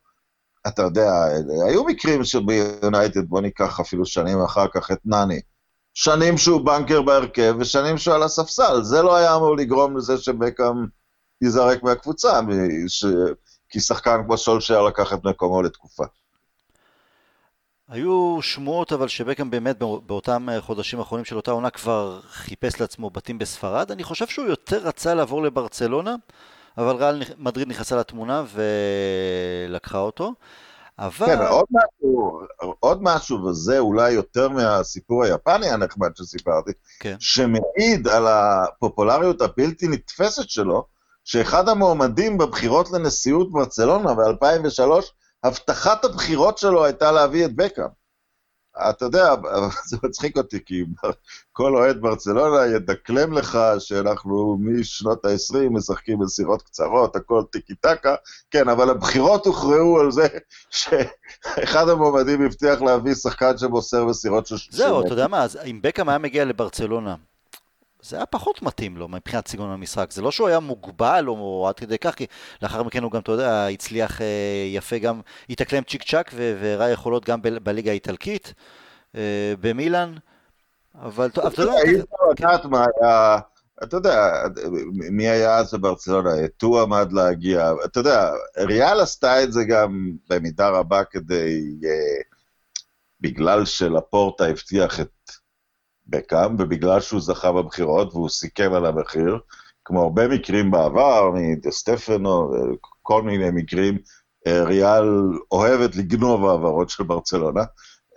אתה 0.67 0.81
יודע, 0.81 1.11
היו 1.67 1.83
מקרים 1.83 2.23
שביונייטד, 2.23 3.29
בוא 3.29 3.41
ניקח 3.41 3.79
אפילו 3.79 4.05
שנים 4.05 4.41
אחר 4.41 4.65
כך 4.73 4.91
את 4.91 4.99
נאני. 5.05 5.41
שנים 5.93 6.37
שהוא 6.37 6.65
בנקר 6.65 7.01
בהרכב 7.01 7.55
ושנים 7.59 7.97
שהוא 7.97 8.15
על 8.15 8.23
הספסל. 8.23 8.83
זה 8.83 9.01
לא 9.01 9.15
היה 9.15 9.35
אמור 9.35 9.57
לגרום 9.57 9.97
לזה 9.97 10.17
שבקאם 10.17 10.85
ייזרק 11.41 11.83
מהקבוצה, 11.83 12.39
ש... 12.87 13.05
כי 13.71 13.79
שחקן 13.79 14.21
כמו 14.25 14.37
שולשר 14.37 14.81
לקח 14.81 15.13
את 15.13 15.25
מקומו 15.25 15.61
לתקופה. 15.61 16.03
היו 17.89 18.37
שמועות 18.41 18.93
אבל 18.93 19.07
שבקאם 19.07 19.49
באמת 19.49 19.79
באותם 19.79 20.47
חודשים 20.59 20.99
האחרונים 20.99 21.25
של 21.25 21.35
אותה 21.35 21.51
עונה 21.51 21.69
כבר 21.69 22.19
חיפש 22.29 22.81
לעצמו 22.81 23.09
בתים 23.09 23.37
בספרד. 23.37 23.91
אני 23.91 24.03
חושב 24.03 24.27
שהוא 24.27 24.45
יותר 24.45 24.77
רצה 24.77 25.13
לעבור 25.13 25.43
לברצלונה, 25.43 26.15
אבל 26.77 26.95
ריאל 26.95 27.23
מדריד 27.37 27.67
נכנסה 27.67 27.95
לתמונה 27.95 28.43
ולקחה 29.67 29.97
אותו. 29.97 30.33
אבל... 30.99 31.25
כן, 31.25 31.41
עוד 31.41 31.65
משהו, 31.71 32.41
עוד 32.79 32.99
משהו, 33.01 33.43
וזה 33.43 33.79
אולי 33.79 34.11
יותר 34.11 34.49
מהסיפור 34.49 35.23
היפני 35.23 35.69
הנחמד 35.69 36.09
שסיפרתי, 36.15 36.71
כן. 36.99 37.15
שמעיד 37.19 38.07
על 38.07 38.27
הפופולריות 38.27 39.41
הבלתי 39.41 39.87
נתפסת 39.87 40.49
שלו, 40.49 40.85
שאחד 41.23 41.69
המועמדים 41.69 42.37
בבחירות 42.37 42.91
לנשיאות 42.91 43.51
ברצלונה 43.51 44.13
ב-2003, 44.13 44.83
הבטחת 45.43 46.05
הבחירות 46.05 46.57
שלו 46.57 46.85
הייתה 46.85 47.11
להביא 47.11 47.45
את 47.45 47.55
בקאם. 47.55 48.01
אתה 48.89 49.05
יודע, 49.05 49.33
זה 49.89 49.97
מצחיק 50.03 50.37
אותי, 50.37 50.65
כי 50.65 50.83
כל 51.51 51.75
אוהד 51.75 52.01
ברצלונה 52.01 52.75
ידקלם 52.75 53.33
לך 53.33 53.59
שאנחנו 53.79 54.57
משנות 54.61 55.25
ה-20 55.25 55.69
משחקים 55.71 56.19
בסירות 56.19 56.61
קצרות, 56.61 57.15
הכל 57.15 57.43
טיקי 57.51 57.75
טקה, 57.75 58.15
כן, 58.51 58.69
אבל 58.69 58.89
הבחירות 58.89 59.45
הוכרעו 59.45 59.99
על 59.99 60.11
זה 60.11 60.27
שאחד 60.69 61.89
המועמדים 61.89 62.45
הבטיח 62.45 62.81
להביא 62.81 63.13
שחקן 63.13 63.57
שמוסר 63.57 64.05
בסירות 64.05 64.47
של... 64.47 64.55
זהו, 64.69 65.01
אתה 65.01 65.13
יודע 65.13 65.27
מה, 65.27 65.43
אז 65.43 65.57
אם 65.65 65.79
בקאם 65.83 66.09
היה 66.09 66.17
מגיע 66.17 66.45
לברצלונה, 66.45 67.15
זה 68.01 68.15
היה 68.15 68.25
פחות 68.25 68.61
מתאים 68.61 68.97
לו 68.97 69.07
מבחינת 69.07 69.47
סגנון 69.47 69.71
המשחק. 69.71 70.11
זה 70.11 70.21
לא 70.21 70.31
שהוא 70.31 70.47
היה 70.47 70.59
מוגבל 70.59 71.25
או 71.27 71.65
עד 71.69 71.75
כדי 71.75 71.97
כך, 71.97 72.15
כי 72.15 72.25
לאחר 72.61 72.83
מכן 72.83 73.03
הוא 73.03 73.11
גם, 73.11 73.21
אתה 73.21 73.31
יודע, 73.31 73.67
הצליח 73.67 74.21
אה, 74.21 74.65
יפה 74.67 74.97
גם, 74.97 75.21
התאקלם 75.49 75.83
צ'יק 75.83 76.03
צ'אק 76.03 76.31
והראה 76.35 76.89
יכולות 76.89 77.25
גם 77.25 77.39
בליגה 77.41 77.91
האיטלקית, 77.91 78.53
אה, 79.15 79.53
במילאן, 79.59 80.15
אבל 80.95 81.27
אתה 81.27 81.61
יודע... 81.61 81.73
אי 81.73 81.99
אפשר 81.99 82.15
לדעת 82.31 82.65
מה 82.65 82.85
היה... 83.01 83.39
אתה 83.83 83.97
יודע, 83.97 84.31
מי 84.93 85.29
היה 85.29 85.57
אז 85.57 85.73
בברצלונה? 85.73 86.29
טו 86.57 86.81
עמד 86.81 87.13
להגיע. 87.13 87.71
אתה 87.85 87.99
יודע, 87.99 88.31
ריאל 88.57 88.99
עשתה 88.99 89.43
את 89.43 89.53
זה 89.53 89.63
גם 89.63 90.11
במידה 90.29 90.69
רבה 90.69 91.03
כדי... 91.03 91.61
בגלל 93.21 93.65
שלפורטה 93.65 94.45
הבטיח 94.45 94.99
את 94.99 95.31
בקאם, 96.11 96.55
ובגלל 96.59 96.99
שהוא 96.99 97.21
זכה 97.21 97.51
בבחירות 97.51 98.13
והוא 98.13 98.29
סיכם 98.29 98.73
על 98.73 98.85
המחיר, 98.85 99.39
כמו 99.85 100.01
הרבה 100.01 100.27
מקרים 100.27 100.71
בעבר, 100.71 101.31
מדה 101.33 101.71
סטפנו, 101.71 102.51
כל 103.01 103.21
מיני 103.21 103.49
מקרים, 103.53 103.97
אה, 104.47 104.63
ריאל 104.63 105.07
אוהבת 105.51 105.95
לגנוב 105.95 106.45
העברות 106.45 106.89
של 106.89 107.03
ברצלונה, 107.03 107.63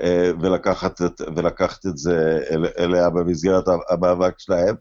אה, 0.03 0.30
ולקחת 0.40 1.03
את, 1.03 1.20
ולקחת 1.36 1.86
את 1.86 1.97
זה 1.99 2.45
אל, 2.51 2.66
אליה 2.78 3.11
במסגרת 3.11 3.64
המאבק 3.90 4.38
שלהם. 4.38 4.74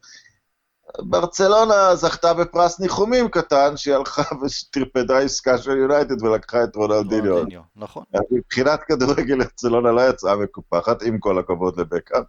ברצלונה 1.00 1.96
זכתה 1.96 2.34
בפרס 2.34 2.80
ניחומים 2.80 3.30
קטן, 3.30 3.78
שהיא 3.78 3.96
הלכה 3.96 4.22
וטרפדה 4.42 5.20
עסקה 5.20 5.58
של 5.58 5.78
יונייטד 5.78 6.24
ולקחה 6.24 6.64
את 6.64 6.76
רונלדיניו. 6.76 7.44
נכון. 7.76 8.04
מבחינת 8.32 8.84
כדורגל 8.84 9.38
ברצלונה 9.38 9.92
לא 9.92 10.10
יצאה 10.10 10.36
מקופחת, 10.36 11.02
עם 11.02 11.20
כל 11.20 11.40
הכבוד 11.40 11.80
לבקאם. 11.80 12.22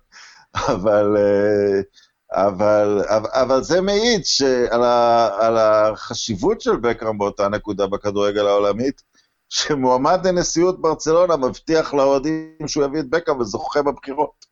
אבל, 0.55 1.17
אה, 1.17 1.81
אבל, 2.33 3.03
אבל, 3.09 3.31
אבל 3.33 3.63
זה 3.63 3.81
מעיד 3.81 4.23
על, 4.71 4.83
ה, 4.83 5.29
על 5.41 5.57
החשיבות 5.59 6.61
של 6.61 6.77
בקרם 6.77 7.19
באותה 7.19 7.49
נקודה 7.49 7.87
בכדורגל 7.87 8.47
העולמית, 8.47 9.03
שמועמד 9.49 10.27
לנשיאות 10.27 10.81
ברצלונה 10.81 11.37
מבטיח 11.37 11.95
לאוהדים 11.95 12.69
שהוא 12.69 12.85
יביא 12.85 13.01
את 13.01 13.11
בקרם 13.11 13.41
וזוכה 13.41 13.83
בבחירות. 13.83 14.47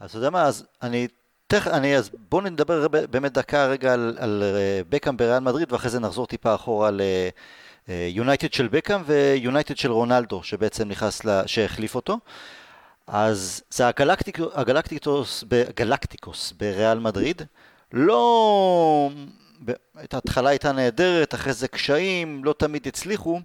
אז 0.00 0.10
אתה 0.10 0.18
יודע 0.18 0.30
מה, 0.30 0.42
אז 0.42 0.64
אני 0.82 1.08
תכף, 1.46 1.70
אני, 1.70 1.96
אז 1.96 2.10
בואו 2.28 2.42
נדבר 2.42 2.88
באמת 2.88 3.32
דקה 3.32 3.66
רגע 3.66 3.92
על, 3.92 4.16
על 4.20 4.42
אה, 4.42 4.80
בקאם 4.88 5.16
בריאל 5.16 5.38
מדריד, 5.38 5.72
ואחרי 5.72 5.90
זה 5.90 6.00
נחזור 6.00 6.26
טיפה 6.26 6.54
אחורה 6.54 6.90
ליונייטד 7.88 8.52
של 8.52 8.68
בקאם 8.68 9.00
ויונייטד 9.06 9.76
של 9.76 9.92
רונלדו, 9.92 10.42
שבעצם 10.42 10.88
נכנס, 10.88 11.24
לה, 11.24 11.46
שהחליף 11.46 11.94
אותו. 11.94 12.18
אז 13.06 13.62
זה 13.70 13.88
הגלקטיק, 13.88 14.38
הגלקטיקוס, 14.54 15.44
גלקטיקוס 15.76 16.52
בריאל 16.52 16.98
מדריד. 16.98 17.42
לא... 17.92 19.10
ההתחלה 20.12 20.50
הייתה 20.50 20.72
נהדרת, 20.72 21.34
אחרי 21.34 21.52
זה 21.52 21.68
קשיים, 21.68 22.44
לא 22.44 22.54
תמיד 22.58 22.86
הצליחו, 22.86 23.40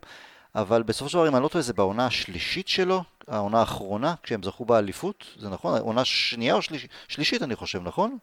אבל 0.55 0.83
בסופו 0.83 1.09
של 1.09 1.17
דבר, 1.17 1.27
אם 1.27 1.35
אני 1.35 1.43
לא 1.43 1.47
טועה, 1.47 1.61
זה 1.61 1.73
בעונה 1.73 2.05
השלישית 2.05 2.67
שלו, 2.67 3.03
העונה 3.27 3.59
האחרונה, 3.59 4.13
כשהם 4.23 4.43
זכו 4.43 4.65
באליפות, 4.65 5.25
זה 5.39 5.49
נכון? 5.49 5.79
עונה 5.79 6.05
שנייה 6.05 6.53
או 6.53 6.61
שליש... 6.61 6.87
שלישית, 7.07 7.43
אני 7.43 7.55
חושב, 7.55 7.81
נכון? 7.83 8.17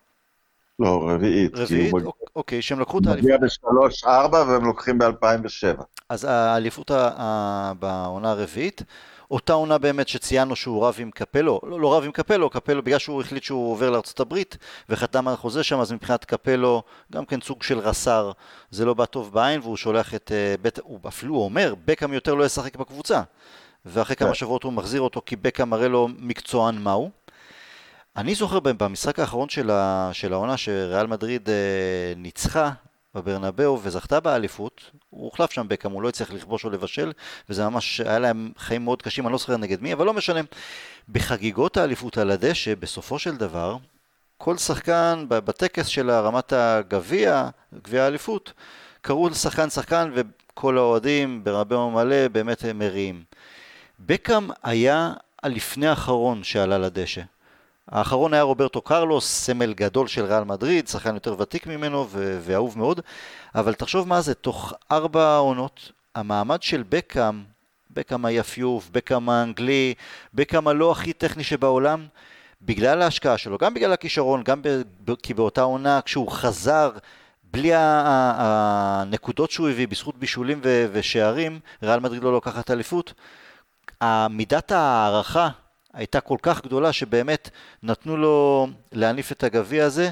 לא, 0.78 1.08
רביעית. 1.08 1.52
רביעית? 1.54 1.92
הוא... 1.92 2.12
אוקיי, 2.36 2.62
שהם 2.62 2.80
לקחו 2.80 2.98
את 2.98 3.06
האליפות. 3.06 3.30
מגיע 3.30 3.38
בשלוש-ארבע 3.38 4.44
והם 4.48 4.64
לוקחים 4.64 4.98
ב-2007. 4.98 5.82
אז 6.08 6.24
האליפות 6.24 6.90
בעונה 7.78 8.30
הרביעית. 8.30 8.82
אותה 9.30 9.52
עונה 9.52 9.78
באמת 9.78 10.08
שציינו 10.08 10.56
שהוא 10.56 10.86
רב 10.86 10.96
עם 10.98 11.10
קפלו, 11.10 11.60
לא, 11.62 11.80
לא 11.80 11.96
רב 11.96 12.04
עם 12.04 12.12
קפלו, 12.12 12.50
קפלו 12.50 12.82
בגלל 12.82 12.98
שהוא 12.98 13.20
החליט 13.20 13.42
שהוא 13.42 13.72
עובר 13.72 13.90
לארצות 13.90 14.20
הברית 14.20 14.56
וחתם 14.88 15.28
על 15.28 15.36
חוזה 15.36 15.62
שם, 15.62 15.80
אז 15.80 15.92
מבחינת 15.92 16.24
קפלו 16.24 16.82
גם 17.12 17.24
כן 17.24 17.40
סוג 17.40 17.62
של 17.62 17.78
רס"ר, 17.78 18.32
זה 18.70 18.84
לא 18.84 18.94
בא 18.94 19.04
טוב 19.04 19.32
בעין 19.32 19.60
והוא 19.60 19.76
שולח 19.76 20.14
את 20.14 20.32
uh, 20.34 20.62
בית, 20.62 20.78
הוא 20.82 20.98
אפילו 21.08 21.36
אומר, 21.36 21.74
בקאם 21.84 22.12
יותר 22.12 22.34
לא 22.34 22.44
ישחק 22.44 22.76
בקבוצה 22.76 23.22
ואחרי 23.86 24.16
כמה 24.16 24.28
כן. 24.28 24.34
שבועות 24.34 24.62
הוא 24.62 24.72
מחזיר 24.72 25.00
אותו 25.00 25.22
כי 25.26 25.36
בקאם 25.36 25.70
מראה 25.70 25.88
לו 25.88 26.08
מקצוען 26.18 26.78
מהו. 26.78 27.10
אני 28.16 28.34
זוכר 28.34 28.60
במשחק 28.60 29.18
האחרון 29.18 29.48
של, 29.48 29.70
ה, 29.70 30.10
של 30.12 30.32
העונה 30.32 30.56
שריאל 30.56 31.06
מדריד 31.06 31.48
uh, 31.48 31.50
ניצחה 32.18 32.70
בברנבאו 33.14 33.78
וזכתה 33.82 34.20
באליפות, 34.20 34.90
הוא 35.10 35.24
הוחלף 35.24 35.50
שם 35.52 35.68
בקאם, 35.68 35.90
הוא 35.90 36.02
לא 36.02 36.08
הצליח 36.08 36.32
לכבוש 36.32 36.64
או 36.64 36.70
לבשל, 36.70 37.12
וזה 37.48 37.68
ממש, 37.68 38.00
היה 38.00 38.18
להם 38.18 38.52
חיים 38.58 38.84
מאוד 38.84 39.02
קשים, 39.02 39.26
אני 39.26 39.32
לא 39.32 39.38
זוכר 39.38 39.56
נגד 39.56 39.82
מי, 39.82 39.92
אבל 39.92 40.06
לא 40.06 40.14
משנה. 40.14 40.40
בחגיגות 41.08 41.76
האליפות 41.76 42.18
על 42.18 42.30
הדשא, 42.30 42.74
בסופו 42.74 43.18
של 43.18 43.36
דבר, 43.36 43.76
כל 44.38 44.56
שחקן 44.56 45.24
בטקס 45.28 45.86
של 45.86 46.10
הרמת 46.10 46.52
הגביע, 46.52 47.48
גביע 47.82 48.04
האליפות, 48.04 48.52
קראו 49.00 49.28
לשחקן 49.28 49.70
שחקן 49.70 50.10
וכל 50.14 50.78
האוהדים 50.78 51.44
ברבאו 51.44 51.90
מלא 51.90 52.28
באמת 52.28 52.64
מריעים. 52.64 53.22
בקאם 54.00 54.50
היה 54.62 55.12
הלפני 55.42 55.86
האחרון 55.86 56.44
שעלה 56.44 56.78
לדשא. 56.78 57.22
האחרון 57.90 58.34
היה 58.34 58.42
רוברטו 58.42 58.80
קרלוס, 58.80 59.44
סמל 59.44 59.72
גדול 59.74 60.06
של 60.06 60.24
ריאל 60.24 60.44
מדריד, 60.44 60.88
שחקן 60.88 61.14
יותר 61.14 61.34
ותיק 61.38 61.66
ממנו 61.66 62.06
ואהוב 62.40 62.78
מאוד, 62.78 63.00
אבל 63.54 63.74
תחשוב 63.74 64.08
מה 64.08 64.20
זה, 64.20 64.34
תוך 64.34 64.72
ארבע 64.92 65.36
עונות, 65.36 65.92
המעמד 66.14 66.62
של 66.62 66.84
בקאם, 66.88 67.42
בקאם 67.90 68.24
היפיוף, 68.24 68.88
בקאם 68.92 69.28
האנגלי, 69.28 69.94
בקאם 70.34 70.68
הלא 70.68 70.92
הכי 70.92 71.12
טכני 71.12 71.44
שבעולם, 71.44 72.06
בגלל 72.62 73.02
ההשקעה 73.02 73.38
שלו, 73.38 73.58
גם 73.58 73.74
בגלל 73.74 73.92
הכישרון, 73.92 74.42
גם 74.42 74.62
ב... 74.62 75.14
כי 75.22 75.34
באותה 75.34 75.62
עונה 75.62 76.00
כשהוא 76.04 76.30
חזר 76.30 76.90
בלי 77.44 77.70
הנקודות 77.74 79.50
שהוא 79.50 79.68
הביא, 79.68 79.88
בזכות 79.88 80.16
בישולים 80.18 80.60
ו... 80.64 80.86
ושערים, 80.92 81.60
ריאל 81.82 82.00
מדריד 82.00 82.22
לא 82.22 82.32
לוקחת 82.32 82.70
אליפות, 82.70 83.14
מידת 84.30 84.72
ההערכה 84.72 85.48
הייתה 85.94 86.20
כל 86.20 86.36
כך 86.42 86.64
גדולה 86.64 86.92
שבאמת 86.92 87.50
נתנו 87.82 88.16
לו 88.16 88.66
להניף 88.92 89.32
את 89.32 89.44
הגביע 89.44 89.84
הזה, 89.84 90.10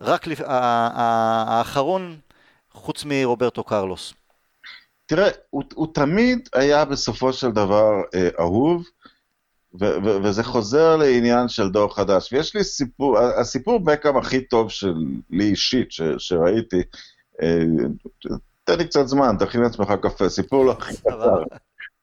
רק 0.00 0.26
לפ... 0.26 0.40
האחרון 0.46 2.18
חוץ 2.72 3.04
מרוברטו 3.06 3.64
קרלוס. 3.64 4.14
תראה, 5.06 5.28
הוא, 5.50 5.62
הוא 5.74 5.94
תמיד 5.94 6.48
היה 6.54 6.84
בסופו 6.84 7.32
של 7.32 7.50
דבר 7.50 7.90
אה, 8.14 8.28
אהוב, 8.40 8.84
ו- 9.80 10.04
ו- 10.04 10.22
וזה 10.22 10.44
חוזר 10.44 10.96
לעניין 10.96 11.48
של 11.48 11.68
דור 11.68 11.94
חדש. 11.94 12.32
ויש 12.32 12.56
לי 12.56 12.64
סיפור, 12.64 13.18
הסיפור 13.18 13.80
בקאם 13.80 14.16
הכי 14.16 14.44
טוב 14.44 14.70
שלי 14.70 14.92
אישית, 15.40 15.92
ש- 15.92 16.02
שראיתי, 16.18 16.82
אה, 17.42 17.62
תן 18.64 18.78
לי 18.78 18.84
קצת 18.84 19.06
זמן, 19.06 19.36
תכין 19.38 19.60
לעצמך 19.60 19.92
קפה, 20.02 20.28
סיפור 20.28 20.64
לא 20.64 20.72
הכי 20.72 20.96
קצר. 20.96 21.42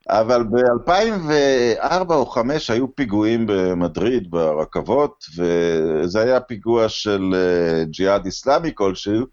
אבל 0.10 0.44
ב-2004 0.44 2.14
או 2.14 2.24
2005 2.24 2.70
היו 2.70 2.96
פיגועים 2.96 3.46
במדריד, 3.48 4.32
ברכבות, 4.32 5.26
וזה 5.38 6.22
היה 6.22 6.40
פיגוע 6.40 6.90
של 6.90 7.36
אה, 7.36 7.84
ג'יהאד 7.84 8.26
איסלאמי 8.26 8.72
כלשהו, 8.76 9.26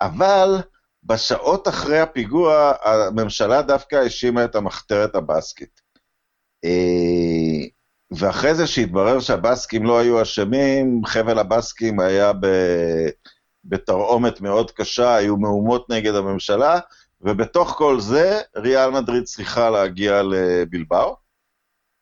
אבל 0.00 0.56
בשעות 1.04 1.68
אחרי 1.68 2.00
הפיגוע 2.00 2.72
הממשלה 2.82 3.62
דווקא 3.62 3.96
האשימה 3.96 4.44
את 4.44 4.54
המחתרת 4.54 5.14
הבסקית. 5.14 5.80
אה, 6.64 7.66
ואחרי 8.10 8.54
זה 8.54 8.66
שהתברר 8.66 9.20
שהבסקים 9.20 9.84
לא 9.84 9.98
היו 9.98 10.22
אשמים, 10.22 11.00
חבל 11.04 11.38
הבסקים 11.38 12.00
היה 12.00 12.32
בתרעומת 13.64 14.40
מאוד 14.40 14.70
קשה, 14.70 15.14
היו 15.14 15.36
מהומות 15.36 15.90
נגד 15.90 16.14
הממשלה, 16.14 16.78
ובתוך 17.20 17.70
כל 17.70 18.00
זה, 18.00 18.40
ריאל 18.56 18.90
מדריד 18.90 19.24
צריכה 19.24 19.70
להגיע 19.70 20.22
לבלבאו. 20.22 21.16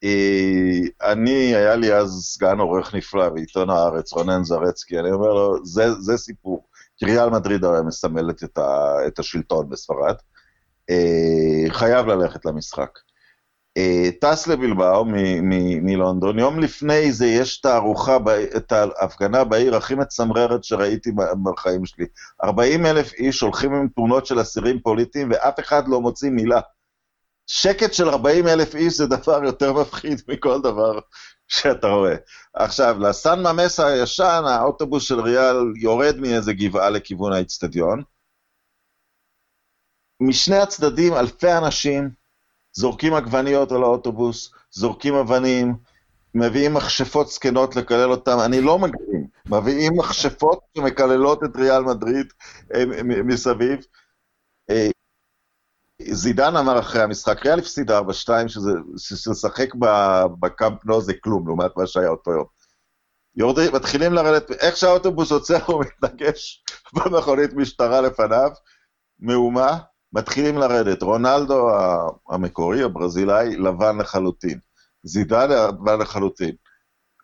אה, 0.04 1.12
אני, 1.12 1.54
היה 1.54 1.76
לי 1.76 1.94
אז 1.94 2.10
סגן 2.24 2.58
עורך 2.58 2.94
נפלא 2.94 3.28
בעיתון 3.28 3.70
הארץ, 3.70 4.12
רונן 4.12 4.44
זרצקי, 4.44 4.98
אני 4.98 5.12
אומר 5.12 5.28
לו, 5.28 5.64
זה, 5.64 5.94
זה 6.00 6.16
סיפור. 6.16 6.66
כי 6.96 7.04
ריאל 7.04 7.30
מדריד 7.30 7.64
הרי 7.64 7.82
מסמלת 7.86 8.44
את, 8.44 8.58
ה, 8.58 8.96
את 9.06 9.18
השלטון 9.18 9.68
בספרד. 9.68 10.14
אה, 10.90 11.64
חייב 11.70 12.06
ללכת 12.06 12.44
למשחק. 12.44 12.98
אה, 13.76 14.10
טס 14.20 14.46
לבלבאו 14.46 15.04
מלונדון, 15.82 16.38
יום 16.38 16.60
לפני 16.60 17.12
זה 17.12 17.26
יש 17.26 17.60
תערוכה, 17.60 18.16
את 18.56 18.72
ההפגנה 18.72 19.44
בעיר 19.44 19.76
הכי 19.76 19.94
מצמררת 19.94 20.64
שראיתי 20.64 21.10
בחיים 21.42 21.86
שלי. 21.86 22.06
40 22.44 22.86
אלף 22.86 23.12
איש 23.12 23.40
הולכים 23.40 23.74
עם 23.74 23.88
תמונות 23.88 24.26
של 24.26 24.40
אסירים 24.40 24.80
פוליטיים 24.80 25.30
ואף 25.30 25.60
אחד 25.60 25.88
לא 25.88 26.00
מוציא 26.00 26.30
מילה. 26.30 26.60
שקט 27.46 27.92
של 27.92 28.08
40 28.08 28.48
אלף 28.48 28.74
איש 28.74 28.96
זה 28.96 29.06
דבר 29.06 29.44
יותר 29.44 29.72
מפחיד 29.72 30.22
מכל 30.28 30.62
דבר 30.62 30.98
שאתה 31.48 31.86
רואה. 31.86 32.14
עכשיו, 32.54 32.96
לסן 33.00 33.42
ממסה 33.42 33.86
הישן, 33.86 34.42
האוטובוס 34.46 35.02
של 35.02 35.20
ריאל 35.20 35.56
יורד 35.76 36.16
מאיזה 36.16 36.52
גבעה 36.52 36.90
לכיוון 36.90 37.32
האיצטדיון. 37.32 38.02
משני 40.20 40.56
הצדדים 40.56 41.14
אלפי 41.14 41.52
אנשים, 41.52 42.10
זורקים 42.74 43.14
עגבניות 43.14 43.72
על 43.72 43.82
האוטובוס, 43.82 44.52
זורקים 44.70 45.14
אבנים, 45.14 45.76
מביאים 46.34 46.74
מכשפות 46.74 47.28
זקנות 47.28 47.76
לקלל 47.76 48.10
אותם, 48.10 48.36
אני 48.44 48.60
לא 48.60 48.78
מגזים, 48.78 49.26
מביאים 49.46 49.92
מכשפות 49.98 50.60
שמקללות 50.76 51.44
את 51.44 51.56
ריאל 51.56 51.82
מדריד 51.82 52.26
אה, 52.74 52.84
מסביב. 53.02 53.78
אה, 54.70 54.88
זידן 56.02 56.56
אמר 56.56 56.78
אחרי 56.78 57.02
המשחק, 57.02 57.46
ריאל 57.46 57.58
הפסיד 57.58 57.90
4-2, 57.90 57.94
שלשחק 58.96 59.74
בקאמפ 60.40 60.84
נו 60.84 61.00
זה 61.00 61.12
כלום, 61.20 61.46
לעומת 61.46 61.76
מה 61.76 61.86
שהיה 61.86 62.08
אותו 62.08 62.30
יום. 62.30 62.44
יורדים, 63.36 63.74
מתחילים 63.74 64.12
לרדת, 64.12 64.50
איך 64.50 64.76
שהאוטובוס 64.76 65.32
עוצר 65.32 65.64
הוא 65.66 65.84
מתנגש 65.84 66.64
במכונית 66.94 67.52
משטרה 67.52 68.00
לפניו, 68.00 68.50
מהומה, 69.18 69.78
מתחילים 70.14 70.58
לרדת. 70.58 71.02
רונלדו 71.02 71.68
המקורי, 72.28 72.82
הברזילאי, 72.82 73.56
לבן 73.56 73.98
לחלוטין. 73.98 74.58
זידן 75.02 75.50
לבן 75.50 76.00
לחלוטין. 76.00 76.54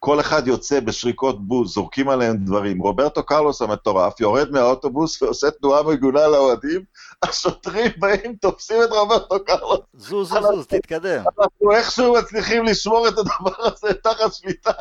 כל 0.02 0.20
אחד 0.20 0.48
יוצא 0.48 0.80
בשריקות 0.80 1.48
בוז, 1.48 1.74
זורקים 1.74 2.08
עליהם 2.08 2.36
דברים. 2.36 2.78
רוברטו 2.78 3.22
קרלוס 3.22 3.62
המטורף 3.62 4.20
יורד 4.20 4.50
מהאוטובוס 4.50 5.22
ועושה 5.22 5.50
תנועה 5.50 5.82
מגונה 5.82 6.26
לאוהדים, 6.26 6.84
השוטרים 7.22 7.90
באים, 7.98 8.36
תופסים 8.40 8.76
את 8.84 8.90
רוברטו 8.90 9.44
קרלוס. 9.44 9.80
זוז, 9.94 10.28
זוז, 10.28 10.42
זוז, 10.42 10.66
תתקדם. 10.66 11.24
אנחנו 11.38 11.72
איכשהו 11.72 12.14
מצליחים 12.14 12.64
לשמור 12.64 13.08
את 13.08 13.18
הדבר 13.18 13.54
הזה 13.58 13.94
תחת 13.94 14.34
שליטה. 14.34 14.72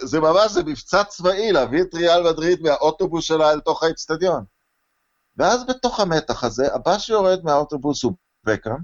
זה 0.00 0.20
ממש, 0.20 0.52
זה 0.52 0.62
מבצע 0.62 1.04
צבאי 1.04 1.52
להביא 1.52 1.82
את 1.82 1.94
ריאל 1.94 2.22
מדריד 2.22 2.62
מהאוטובוס 2.62 3.24
שלה 3.24 3.52
אל 3.52 3.60
תוך 3.60 3.82
האצטדיון. 3.82 4.44
ואז 5.38 5.66
בתוך 5.66 6.00
המתח 6.00 6.44
הזה, 6.44 6.74
הבא 6.74 6.98
שיורד 6.98 7.44
מהאוטובוס 7.44 8.02
הוא 8.02 8.12
בקאם, 8.44 8.76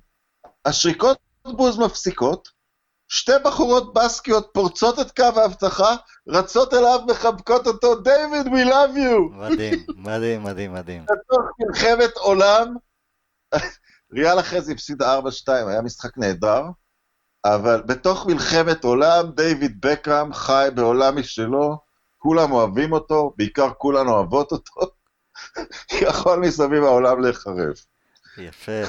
השריקות 0.64 1.18
בוז 1.44 1.78
מפסיקות, 1.78 2.48
שתי 3.08 3.32
בחורות 3.44 3.94
בסקיות 3.94 4.50
פורצות 4.54 5.00
את 5.00 5.16
קו 5.16 5.40
האבטחה, 5.40 5.96
רצות 6.28 6.74
אליו, 6.74 7.00
מחבקות 7.08 7.66
אותו, 7.66 7.94
דיוויד, 7.94 8.46
we 8.46 8.70
love 8.70 8.96
you! 8.96 9.32
מדהים, 9.32 9.84
מדהים, 9.96 10.42
מדהים, 10.42 10.72
מדהים. 10.74 11.02
בתוך 11.02 11.40
מלחמת 11.58 12.16
עולם, 12.16 12.76
ריאל 14.12 14.40
אחרי 14.40 14.60
זה 14.60 14.72
הפסידה 14.72 15.18
4-2, 15.18 15.22
היה 15.50 15.82
משחק 15.82 16.18
נהדר, 16.18 16.62
אבל 17.44 17.82
בתוך 17.86 18.26
מלחמת 18.26 18.84
עולם, 18.84 19.30
דיוויד 19.34 19.80
בקאם 19.80 20.32
חי 20.32 20.68
בעולם 20.74 21.18
משלו, 21.18 21.78
כולם 22.18 22.52
אוהבים 22.52 22.92
אותו, 22.92 23.32
בעיקר 23.36 23.70
כולן 23.78 24.08
אוהבות 24.08 24.52
אותו, 24.52 24.80
יכול 26.08 26.38
מסביב 26.40 26.84
העולם 26.84 27.22
להיחרב. 27.22 27.74
יפה, 28.38 28.82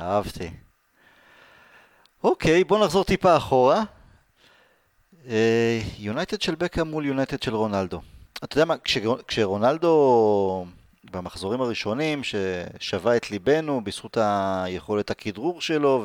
אהבתי. 0.00 0.50
אוקיי, 2.24 2.64
בוא 2.64 2.84
נחזור 2.84 3.04
טיפה 3.04 3.36
אחורה. 3.36 3.82
יונייטד 5.98 6.40
של 6.40 6.54
בקאם 6.54 6.86
מול 6.86 7.06
יונייטד 7.06 7.42
של 7.42 7.54
רונלדו. 7.54 8.00
אתה 8.44 8.54
יודע 8.54 8.64
מה, 8.64 8.78
כש, 8.78 8.98
כשרונלדו 9.28 10.66
במחזורים 11.10 11.60
הראשונים, 11.60 12.22
ששבה 12.24 13.16
את 13.16 13.30
ליבנו 13.30 13.84
בזכות 13.84 14.16
היכולת 14.20 15.10
הכדרור 15.10 15.60
שלו 15.60 16.04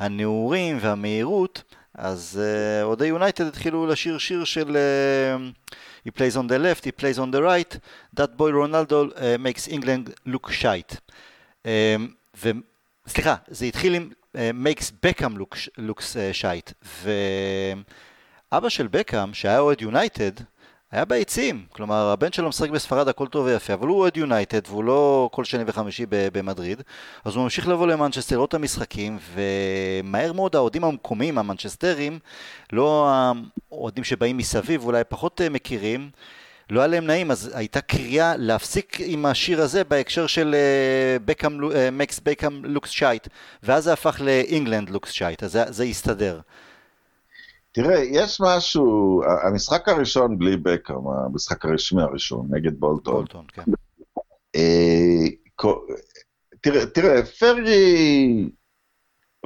והנעורים 0.00 0.78
והמהירות, 0.80 1.62
אז 1.94 2.40
אוהדי 2.82 3.04
uh, 3.04 3.08
יונייטד 3.08 3.46
התחילו 3.46 3.86
לשיר 3.86 4.18
שיר 4.18 4.44
של 4.44 4.76
uh, 4.76 5.70
He 6.04 6.10
plays 6.10 6.36
on 6.36 6.46
the 6.48 6.58
left, 6.58 6.84
he 6.84 6.92
plays 6.92 7.18
on 7.18 7.30
the 7.30 7.42
right, 7.42 7.78
that 8.14 8.36
boy 8.36 8.50
Ronaldo 8.50 9.12
uh, 9.14 9.38
makes 9.38 9.68
England 9.68 10.14
look 10.26 10.50
shite. 10.50 10.96
Uh, 11.64 11.68
וסליחה, 13.06 13.34
זה 13.48 13.66
התחיל 13.66 13.94
עם 13.94 14.10
uh, 14.10 14.38
makes 14.64 14.90
Beckham 15.06 15.38
look, 15.38 15.56
looks 15.78 16.16
uh, 16.16 16.42
shite. 16.42 16.72
ואבא 18.52 18.68
של 18.68 18.86
בקאם, 18.86 19.34
שהיה 19.34 19.58
אוהד 19.58 19.80
יונייטד, 19.80 20.32
היה 20.92 21.04
ביציעים, 21.04 21.64
כלומר 21.68 22.10
הבן 22.10 22.32
שלו 22.32 22.48
משחק 22.48 22.70
בספרד 22.70 23.08
הכל 23.08 23.26
טוב 23.26 23.46
ויפה, 23.46 23.74
אבל 23.74 23.88
הוא 23.88 23.98
אוהד 23.98 24.16
יונייטד 24.16 24.60
והוא 24.68 24.84
לא 24.84 25.28
כל 25.32 25.44
שני 25.44 25.64
וחמישי 25.66 26.06
במדריד, 26.10 26.82
אז 27.24 27.34
הוא 27.34 27.42
ממשיך 27.44 27.68
לבוא 27.68 27.86
למנצ'סטר, 27.86 28.36
לראות 28.36 28.48
את 28.48 28.54
המשחקים, 28.54 29.18
ומהר 29.34 30.32
מאוד 30.32 30.56
האוהדים 30.56 30.84
המקומיים, 30.84 31.38
המנצ'סטרים, 31.38 32.18
לא 32.72 33.12
האוהדים 33.70 34.04
שבאים 34.04 34.36
מסביב, 34.36 34.84
אולי 34.84 35.04
פחות 35.08 35.40
אה, 35.40 35.48
מכירים, 35.48 36.10
לא 36.70 36.80
היה 36.80 36.86
להם 36.86 37.06
נעים, 37.06 37.30
אז 37.30 37.50
הייתה 37.54 37.80
קריאה 37.80 38.36
להפסיק 38.36 38.96
עם 39.00 39.26
השיר 39.26 39.62
הזה 39.62 39.84
בהקשר 39.84 40.26
של 40.26 40.54
makes 41.92 42.20
Beckham 42.24 42.64
looks 42.64 42.90
shite, 42.90 43.28
ואז 43.62 43.84
זה 43.84 43.92
הפך 43.92 44.20
ל 44.24 44.32
England 44.32 44.90
looks 44.90 45.10
shite, 45.10 45.42
אז 45.42 45.52
זה, 45.52 45.64
זה 45.68 45.84
הסתדר. 45.84 46.40
תראה, 47.72 47.98
יש 47.98 48.40
משהו, 48.40 49.22
המשחק 49.42 49.88
הראשון 49.88 50.38
בלי 50.38 50.56
בקאם, 50.56 51.08
המשחק 51.08 51.64
הרשמי 51.64 52.02
הראשון, 52.02 52.48
נגד 52.50 52.80
בולטון. 52.80 53.14
בולטון, 53.14 53.44
כן. 53.52 53.62
אה, 54.56 55.26
תראה, 56.60 56.86
תראה, 56.86 57.26
פרגי, 57.26 58.50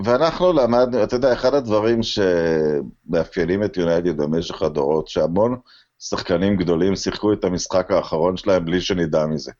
ואנחנו 0.04 0.52
למדנו, 0.52 1.04
אתה 1.04 1.16
יודע, 1.16 1.32
אחד 1.32 1.54
הדברים 1.54 2.00
שמאפיינים 2.02 3.64
את 3.64 3.76
יונייטד 3.76 4.16
במשך 4.16 4.62
הדורות, 4.62 5.08
שהמון 5.08 5.56
שחקנים 5.98 6.56
גדולים 6.56 6.96
שיחקו 6.96 7.32
את 7.32 7.44
המשחק 7.44 7.90
האחרון 7.90 8.36
שלהם 8.36 8.64
בלי 8.64 8.80
שנדע 8.80 9.26
מזה. 9.26 9.52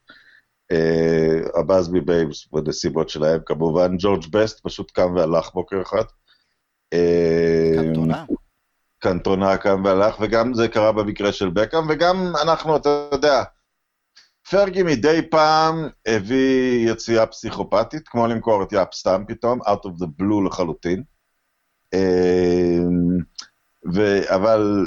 הבאזבי 1.55 2.01
בייבס 2.01 2.47
בנסיבות 2.53 3.09
שלהם, 3.09 3.41
כמובן, 3.47 3.97
ג'ורג' 3.99 4.25
בסט 4.31 4.61
פשוט 4.63 4.91
קם 4.91 5.15
והלך 5.15 5.51
בוקר 5.55 5.83
אחד. 5.83 6.05
קנטונה. 7.77 8.25
קנטונה 8.99 9.57
קם 9.57 9.83
והלך, 9.85 10.17
וגם 10.21 10.55
זה 10.55 10.69
קרה 10.69 10.93
במקרה 10.93 11.33
של 11.33 11.51
בקאם, 11.51 11.83
וגם 11.89 12.33
אנחנו, 12.43 12.77
אתה 12.77 13.09
יודע, 13.13 13.43
פרגי 14.51 14.83
מדי 14.83 15.21
פעם 15.31 15.89
הביא 16.07 16.91
יציאה 16.91 17.27
פסיכופתית, 17.27 18.09
כמו 18.09 18.27
למכור 18.27 18.63
את 18.63 18.73
יאפ 18.73 18.95
סתם 18.95 19.25
פתאום, 19.29 19.63
out 19.63 19.85
of 19.85 20.03
the 20.03 20.07
blue 20.21 20.47
לחלוטין. 20.47 21.03
ו... 23.95 24.21
אבל 24.35 24.87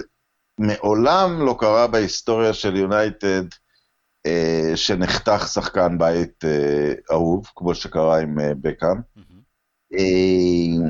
מעולם 0.60 1.46
לא 1.46 1.56
קרה 1.60 1.88
בהיסטוריה 1.88 2.54
של 2.54 2.76
יונייטד 2.76 3.44
אה, 4.26 4.72
שנחתך 4.76 5.48
שחקן 5.54 5.98
בית 5.98 6.46
אה, 6.46 6.94
אהוב, 7.12 7.52
כמו 7.56 7.76
שקרה 7.76 8.20
עם 8.20 8.40
אה, 8.40 8.52
בקאם. 8.62 8.98
Mm-hmm. 8.98 9.42
אה, 9.94 10.90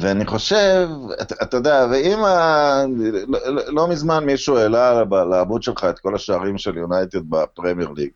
ואני 0.00 0.26
חושב, 0.26 0.88
אתה, 1.22 1.34
אתה 1.42 1.56
יודע, 1.56 1.86
ואם 1.90 2.24
ה... 2.24 2.84
לא, 3.28 3.38
לא, 3.46 3.62
לא 3.66 3.88
מזמן 3.88 4.24
מישהו 4.24 4.58
העלה 4.58 5.02
לעמוד 5.30 5.62
שלך 5.62 5.84
את 5.84 5.98
כל 5.98 6.14
השערים 6.14 6.58
של 6.58 6.76
יונייטד 6.76 7.30
בפרמייר 7.30 7.90
ליג. 7.96 8.10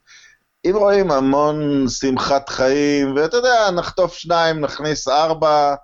אם 0.67 0.73
רואים 0.75 1.11
המון 1.11 1.89
שמחת 1.89 2.49
חיים, 2.49 3.17
ואתה 3.17 3.37
יודע, 3.37 3.71
נחטוף 3.71 4.15
שניים, 4.15 4.61
נכניס 4.61 5.09
ארבע, 5.09 5.75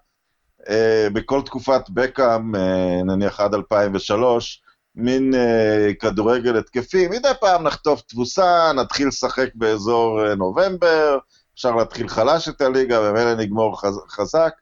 אה, 0.69 1.09
בכל 1.13 1.43
תקופת 1.43 1.91
בקאם, 1.91 2.57
אה, 2.57 3.03
נניח 3.05 3.41
עד 3.41 3.55
2003, 3.55 4.63
מין 4.95 5.35
אה, 5.35 5.95
כדורגל 6.01 6.59
התקפי, 6.59 7.09
מדי 7.09 7.29
פעם 7.41 7.63
נחטוף 7.63 8.03
תבוסה, 8.03 8.73
נתחיל 8.73 9.09
לשחק 9.09 9.49
באזור 9.55 10.27
אה, 10.27 10.35
נובמבר, 10.35 11.19
אפשר 11.55 11.75
להתחיל 11.75 12.09
חלש 12.09 12.49
את 12.49 12.61
הליגה, 12.61 13.01
ומילא 13.01 13.35
נגמור 13.35 13.81
חז, 13.81 14.01
חזק. 14.09 14.53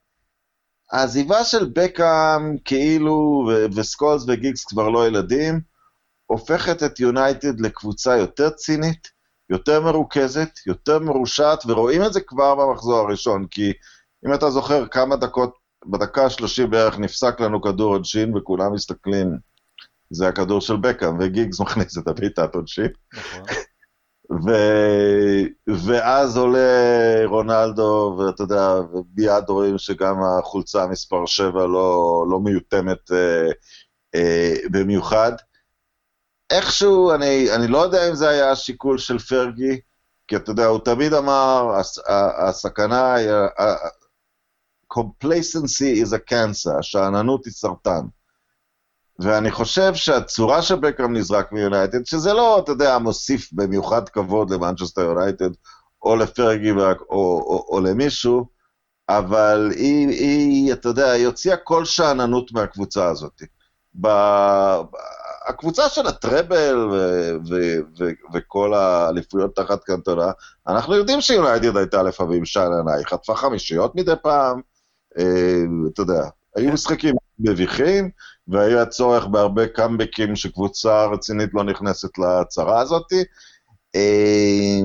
העזיבה 0.92 1.44
של 1.44 1.70
בקאם, 1.74 2.58
כאילו, 2.64 3.48
וסקולס 3.74 4.24
וגיגס 4.28 4.64
כבר 4.64 4.88
לא 4.88 5.06
ילדים, 5.06 5.60
הופכת 6.26 6.82
את 6.82 7.00
יונייטד 7.00 7.60
לקבוצה 7.60 8.16
יותר 8.16 8.50
צינית, 8.50 9.08
יותר 9.50 9.80
מרוכזת, 9.80 10.50
יותר 10.66 10.98
מרושעת, 10.98 11.62
ורואים 11.66 12.04
את 12.04 12.12
זה 12.12 12.20
כבר 12.20 12.54
במחזור 12.54 12.98
הראשון, 12.98 13.46
כי 13.50 13.72
אם 14.26 14.34
אתה 14.34 14.50
זוכר 14.50 14.86
כמה 14.86 15.16
דקות, 15.16 15.54
בדקה 15.86 16.24
ה-30 16.24 16.66
בערך 16.66 16.98
נפסק 16.98 17.40
לנו 17.40 17.62
כדור 17.62 17.94
עונשין, 17.94 18.36
וכולם 18.36 18.72
מסתכלים, 18.72 19.38
זה 20.10 20.28
הכדור 20.28 20.60
של 20.60 20.76
בקאם, 20.76 21.18
וגיגס 21.20 21.60
מכניס 21.60 21.98
את 21.98 22.08
הבעיטת 22.08 22.54
עונשין. 22.54 22.88
נכון. 23.14 23.42
ו... 24.32 24.50
ואז 25.86 26.36
עולה 26.36 26.58
רונלדו, 27.26 28.16
ואתה 28.18 28.42
יודע, 28.42 28.74
ומיד 28.92 29.48
רואים 29.48 29.78
שגם 29.78 30.16
החולצה 30.22 30.86
מספר 30.86 31.26
7 31.26 31.66
לא, 31.66 32.24
לא 32.30 32.40
מיותמת 32.40 33.12
אה, 33.12 33.50
אה, 34.14 34.54
במיוחד. 34.70 35.32
איכשהו, 36.50 37.12
אני, 37.12 37.54
אני 37.54 37.66
לא 37.66 37.78
יודע 37.78 38.08
אם 38.08 38.14
זה 38.14 38.28
היה 38.28 38.50
השיקול 38.50 38.98
של 38.98 39.18
פרגי, 39.18 39.80
כי 40.28 40.36
אתה 40.36 40.50
יודע, 40.50 40.66
הוא 40.66 40.80
תמיד 40.84 41.14
אמר, 41.14 41.70
הסכנה 42.48 43.14
היא, 43.14 43.28
complacency 44.94 46.04
is 46.04 46.12
a 46.12 46.32
cancer, 46.32 46.78
השאננות 46.78 47.44
היא 47.44 47.52
סרטן. 47.52 48.06
ואני 49.22 49.50
חושב 49.50 49.94
שהצורה 49.94 50.62
שבקאם 50.62 51.16
נזרק 51.16 51.52
מיונייטד, 51.52 52.06
שזה 52.06 52.32
לא, 52.32 52.58
אתה 52.58 52.72
יודע, 52.72 52.98
מוסיף 52.98 53.52
במיוחד 53.52 54.08
כבוד 54.08 54.50
למנצ'סטר 54.50 55.00
יונייטד, 55.00 55.50
או 56.02 56.16
לפרגי 56.16 56.70
או, 56.70 56.76
או, 56.80 56.96
או, 57.10 57.66
או 57.68 57.80
למישהו, 57.80 58.46
אבל 59.08 59.70
היא, 59.74 60.08
היא, 60.08 60.72
אתה 60.72 60.88
יודע, 60.88 61.10
היא 61.10 61.26
הוציאה 61.26 61.56
כל 61.56 61.84
שאננות 61.84 62.52
מהקבוצה 62.52 63.08
הזאת. 63.08 63.42
הקבוצה 65.48 65.88
של 65.88 66.06
הטראבל 66.06 66.88
וכל 68.34 68.74
האליפויות 68.74 69.56
תחת 69.56 69.84
קנטונה, 69.84 70.30
אנחנו 70.66 70.94
יודעים 70.94 71.20
שיונייטד 71.20 71.76
הייתה 71.76 72.02
לפעמים 72.02 72.44
שאננה, 72.44 72.94
היא 72.94 73.06
חטפה 73.06 73.34
חמישיות 73.34 73.94
מדי 73.94 74.12
פעם, 74.22 74.60
אה, 75.18 75.62
אתה 75.92 76.02
יודע, 76.02 76.28
היו 76.56 76.68
כן. 76.68 76.72
משחקים 76.72 77.14
מביכים, 77.38 78.10
והיה 78.48 78.86
צורך 78.86 79.26
בהרבה 79.26 79.66
קאמבקים 79.66 80.36
שקבוצה 80.36 81.06
רצינית 81.06 81.50
לא 81.54 81.64
נכנסת 81.64 82.18
לצרה 82.18 82.80
הזאתי. 82.80 83.24
אה, 83.94 84.80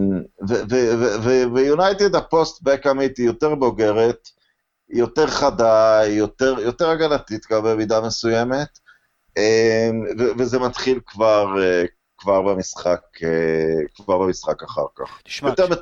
ויונייטד 1.54 2.16
הפוסט 2.16 2.62
בקאמית 2.64 3.18
היא 3.18 3.26
יותר 3.26 3.56
בוגרת, 3.56 4.30
היא 4.90 5.00
יותר 5.00 5.28
חדה, 5.28 6.00
היא 6.00 6.18
יותר, 6.18 6.56
יותר 6.60 6.90
הגנתית 6.90 7.46
גם 7.52 7.64
במידה 7.64 8.02
מסוימת, 8.02 8.80
אה, 9.38 9.90
וזה 10.38 10.60
מתחיל 10.60 11.00
כבר, 11.06 11.64
אה, 11.64 11.84
כבר 12.18 12.42
במשחק, 12.42 13.02
כבר 13.96 14.18
במשחק 14.18 14.64
אחר 14.64 14.86
כך. 14.96 15.22
תשמע, 15.24 15.50
יותר 15.50 15.76
כש... 15.76 15.82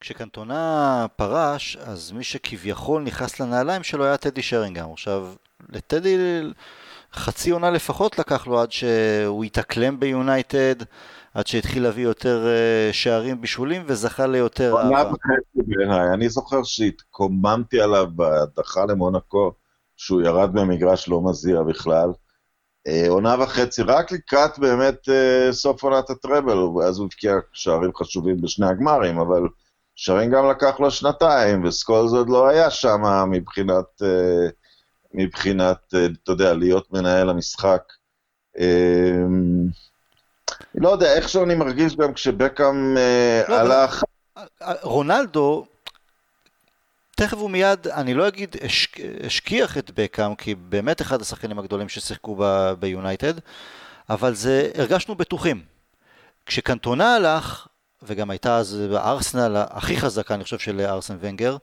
כשקנטונה 0.00 1.06
פרש, 1.16 1.76
אז 1.76 2.12
מי 2.12 2.24
שכביכול 2.24 3.02
נכנס 3.02 3.40
לנעליים 3.40 3.82
שלו 3.82 4.04
היה 4.04 4.16
טדי 4.16 4.42
שרינגהאם. 4.42 4.92
עכשיו, 4.92 5.34
לטדי 5.72 6.16
חצי 7.14 7.50
עונה 7.50 7.70
לפחות 7.70 8.18
לקח 8.18 8.46
לו 8.46 8.60
עד 8.60 8.72
שהוא 8.72 9.44
התאקלם 9.44 10.00
ביונייטד, 10.00 10.74
עד 11.34 11.46
שהתחיל 11.46 11.82
להביא 11.82 12.04
יותר 12.04 12.46
אה, 12.46 12.92
שערים 12.92 13.40
בישולים 13.40 13.82
וזכה 13.86 14.26
ליותר 14.26 14.76
אהבה. 14.78 15.12
בעיניי, 15.54 16.12
אני 16.14 16.28
זוכר 16.28 16.62
שהתקוממתי 16.62 17.80
עליו 17.80 18.06
בהדחה 18.14 18.84
למונקו, 18.84 19.52
שהוא 19.96 20.22
ירד 20.22 20.50
במגרש 20.52 21.08
לא 21.08 21.20
מזיע 21.24 21.62
בכלל. 21.62 22.12
אה, 22.86 23.06
עונה 23.08 23.36
וחצי, 23.42 23.82
רק 23.82 24.12
לקראת 24.12 24.58
באמת 24.58 25.08
אה, 25.08 25.52
סוף 25.52 25.82
עונת 25.82 26.10
הטראבל, 26.10 26.58
אז 26.86 26.98
הוא 26.98 27.06
הבקיע 27.06 27.34
שערים 27.52 27.90
חשובים 27.96 28.40
בשני 28.40 28.66
הגמרים, 28.66 29.18
אבל 29.18 29.42
שרין 29.94 30.30
גם 30.30 30.50
לקח 30.50 30.80
לו 30.80 30.90
שנתיים, 30.90 31.64
וסקולס 31.64 32.12
עוד 32.12 32.28
לא 32.28 32.48
היה 32.48 32.70
שם 32.70 33.02
מבחינת... 33.30 34.02
מבחינת, 35.14 35.94
אה, 35.94 36.06
אתה 36.22 36.32
יודע, 36.32 36.54
להיות 36.54 36.92
מנהל 36.92 37.30
המשחק. 37.30 37.82
אמ, 38.58 39.66
לא 40.74 40.88
יודע, 40.88 41.14
איכשהו 41.14 41.44
אני 41.44 41.54
מרגיש 41.54 41.96
גם 41.96 42.14
כשבקאם 42.14 42.96
אה, 42.96 43.42
לא, 43.48 43.54
הלך... 43.54 44.04
רונלדו, 44.82 45.66
תכף 47.16 47.36
ומיד, 47.38 47.88
אני 47.88 48.14
לא 48.14 48.28
אגיד 48.28 48.56
השכיח 49.26 49.78
את 49.78 49.90
בקאם, 49.94 50.34
כי 50.34 50.54
באמת 50.54 51.00
אחד 51.00 51.20
השחקנים 51.20 51.58
הגדולים 51.58 51.88
ששיחקו 51.88 52.36
ביונייטד, 52.78 53.34
אבל 54.10 54.34
זה, 54.34 54.70
הרגשנו 54.74 55.14
בטוחים. 55.14 55.62
כשקנטונה 56.46 57.14
הלך, 57.14 57.66
וגם 58.02 58.30
הייתה 58.30 58.56
אז 58.56 58.80
הארסנל 58.92 59.56
הכי 59.70 59.96
חזקה, 59.96 60.34
אני 60.34 60.44
חושב, 60.44 60.58
של 60.58 60.80
ארסן 60.80 61.16
ונגר, 61.20 61.56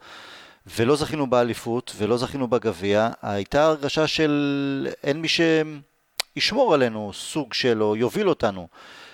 ולא 0.68 0.96
זכינו 0.96 1.28
באליפות, 1.28 1.94
ולא 1.98 2.18
זכינו 2.18 2.48
בגביע, 2.48 3.10
הייתה 3.22 3.66
הרגשה 3.66 4.08
של 4.08 4.88
אין 5.04 5.22
מי 5.22 5.28
שישמור 5.28 6.74
עלינו, 6.74 7.12
סוג 7.14 7.54
של, 7.54 7.84
או 7.84 7.96
יוביל 7.96 8.30
אותנו. 8.30 8.68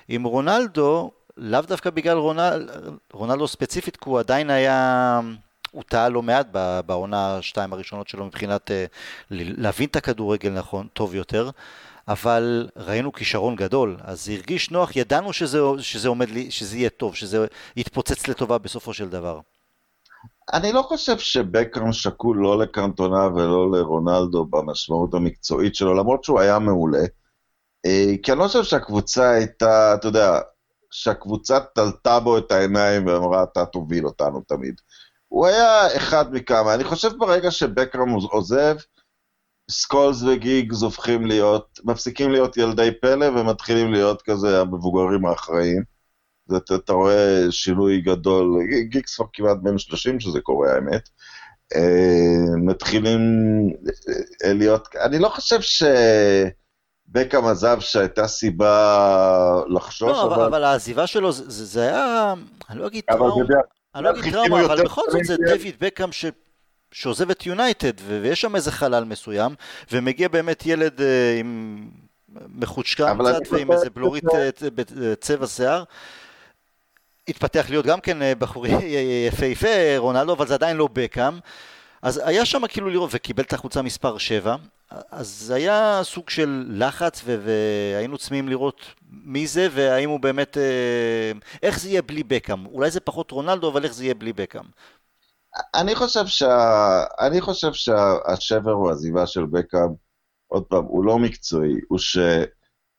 עם 0.08 0.24
רונלדו, 0.24 1.12
לאו 1.38 1.62
דווקא 1.62 1.90
בגלל 1.90 2.18
רונל, 2.18 2.70
רונלדו 3.14 3.48
ספציפית, 3.48 3.98
כי 3.98 4.10
הוא 4.10 4.20
עדיין 4.20 4.50
היה, 4.50 5.20
הוא 5.72 5.84
טעה 5.88 6.10
לא 6.10 6.22
מעט 6.22 6.48
בעונה 6.86 7.42
שתיים 7.42 7.74
הראשונות 7.74 8.08
שלו 8.08 8.26
מבחינת 8.26 8.72
אה, 8.72 8.86
להבין 9.32 9.90
את 9.90 9.96
הכדורגל 9.96 10.50
נכון, 10.50 10.88
טוב 10.94 11.16
יותר. 11.16 11.50
אבל 12.08 12.70
ראינו 12.78 13.14
כישרון 13.14 13.56
גדול, 13.56 13.98
אז 14.02 14.26
זה 14.26 14.32
הרגיש 14.32 14.72
נוח, 14.72 14.96
ידענו 14.96 15.34
שזה, 15.34 15.60
שזה 15.80 16.08
עומד 16.08 16.28
שזה 16.50 16.78
יהיה 16.78 16.90
טוב, 16.90 17.16
שזה 17.16 17.46
יתפוצץ 17.76 18.28
לטובה 18.28 18.58
בסופו 18.58 18.94
של 18.94 19.10
דבר. 19.10 19.40
אני 20.54 20.72
לא 20.72 20.82
חושב 20.82 21.18
שבקרם 21.18 21.94
שקול 21.94 22.38
לא 22.38 22.60
לקנטונה 22.60 23.28
ולא 23.28 23.72
לרונלדו 23.72 24.46
במשמעות 24.46 25.14
המקצועית 25.14 25.76
שלו, 25.76 25.94
למרות 25.94 26.24
שהוא 26.24 26.40
היה 26.40 26.60
מעולה. 26.60 27.04
אה, 27.86 28.14
כי 28.24 28.32
אני 28.32 28.40
לא 28.40 28.48
חושב 28.48 28.64
שהקבוצה 28.64 29.30
הייתה, 29.30 29.94
אתה 29.96 30.08
יודע, 30.08 30.40
שהקבוצה 30.92 31.60
תלתה 31.60 32.20
בו 32.20 32.38
את 32.38 32.52
העיניים 32.52 33.08
ואמרה, 33.08 33.44
אתה 33.44 33.66
תוביל 33.66 34.06
אותנו 34.06 34.42
תמיד. 34.48 34.82
הוא 35.28 35.48
היה 35.48 35.98
אחד 35.98 36.34
מכמה. 36.34 36.74
אני 36.74 36.84
חושב 36.84 37.10
ברגע 37.18 37.52
שבקרם 37.52 38.10
עוזב, 38.10 38.76
סקולס 39.72 40.24
וגיגס 40.24 40.82
הופכים 40.82 41.26
להיות, 41.26 41.80
מפסיקים 41.84 42.32
להיות 42.32 42.58
ילדי 42.58 42.90
פלא 43.02 43.26
ומתחילים 43.26 43.92
להיות 43.94 44.22
כזה 44.22 44.62
המבוגרים 44.62 45.26
האחראים. 45.26 45.97
אתה, 46.58 46.76
אתה 46.76 46.94
רואה 46.94 47.46
שינוי 47.50 48.02
גדול, 48.02 48.60
גיקס 48.90 49.16
כבר 49.16 49.26
כמעט 49.34 49.58
בין 49.64 49.78
30 49.78 50.20
שזה 50.20 50.42
קורה 50.42 50.74
האמת. 50.74 51.10
אה, 51.76 52.56
מתחילים 52.58 53.20
אה, 54.46 54.54
להיות, 54.54 54.88
אני 55.02 55.20
לא 55.20 55.30
חושב 55.30 55.60
שבקאם 57.12 57.46
עזב 57.46 57.80
שהייתה 57.80 58.28
סיבה 58.28 59.62
לחשוש, 59.70 60.12
לא, 60.12 60.36
אבל... 60.36 60.44
אבל 60.44 60.64
העזיבה 60.64 61.08
שלו 61.08 61.32
זה, 61.32 61.66
זה 61.66 61.82
היה, 61.82 62.34
אני 62.70 62.80
לא 62.80 62.88
אגיד 62.88 63.04
טראומה, 63.08 63.46
אני 63.96 64.04
לא 64.04 64.10
אגיד 64.10 64.34
טראומה, 64.34 64.66
אבל 64.66 64.84
בכל 64.84 65.02
זאת 65.12 65.24
זה 65.24 65.36
דויד 65.48 65.76
בקאם 65.80 66.12
ש... 66.12 66.26
שעוזב 66.92 67.30
את 67.30 67.46
יונייטד, 67.46 67.94
ויש 68.08 68.42
שם 68.42 68.56
איזה 68.56 68.72
חלל 68.72 69.04
מסוים, 69.04 69.56
ומגיע 69.92 70.28
באמת 70.28 70.66
ילד 70.66 71.02
אה, 71.02 71.38
עם 71.40 71.80
מחושקן 72.30 73.18
קצת 73.20 73.52
ועם 73.52 73.72
איזה 73.72 73.90
בלורית 73.90 74.24
צבע 75.20 75.48
שיער, 75.48 75.84
התפתח 77.28 77.66
להיות 77.70 77.86
גם 77.86 78.00
כן 78.00 78.22
אה, 78.22 78.36
בחורי 78.36 78.72
יפהפה, 79.28 79.98
רונלדו, 79.98 80.34
אבל 80.34 80.48
זה 80.48 80.54
עדיין 80.54 80.78
לא 80.78 80.90
בקאם. 80.94 81.40
אז 82.02 82.22
היה 82.26 82.46
שם 82.46 82.68
כאילו 82.68 82.90
לראות, 82.90 83.10
וקיבל 83.14 83.44
את 83.44 83.54
החולצה 83.54 83.82
מספר 83.82 84.18
7, 84.18 84.56
אז 85.12 85.54
היה 85.56 86.00
סוג 86.04 86.30
של 86.30 86.66
לחץ, 86.70 87.24
והיינו 87.26 88.18
צמאים 88.18 88.50
לראות 88.50 88.82
מי 89.12 89.48
זה, 89.48 89.68
והאם 89.72 90.10
הוא 90.10 90.20
באמת, 90.20 90.58
אה, 90.58 91.32
איך 91.64 91.80
זה 91.80 91.90
יהיה 91.90 92.02
בלי 92.02 92.24
בקאם. 92.24 92.66
אולי 92.66 92.92
זה 92.92 93.00
פחות 93.00 93.32
רונלדו, 93.32 93.70
אבל 93.72 93.84
איך 93.84 93.94
זה 93.94 94.04
יהיה 94.04 94.14
בלי 94.14 94.34
בקאם. 94.34 94.64
אני 95.76 95.96
חושב, 95.96 96.28
שה... 96.28 97.04
אני 97.20 97.42
חושב 97.42 97.74
שהשבר 97.74 98.72
הוא 98.72 98.90
עזיבה 98.90 99.28
של 99.28 99.46
בקאם, 99.46 99.90
עוד 100.48 100.64
פעם, 100.64 100.84
הוא 100.84 101.06
לא 101.06 101.20
מקצועי, 101.20 101.76
הוא 101.88 102.00
ש... 102.00 102.18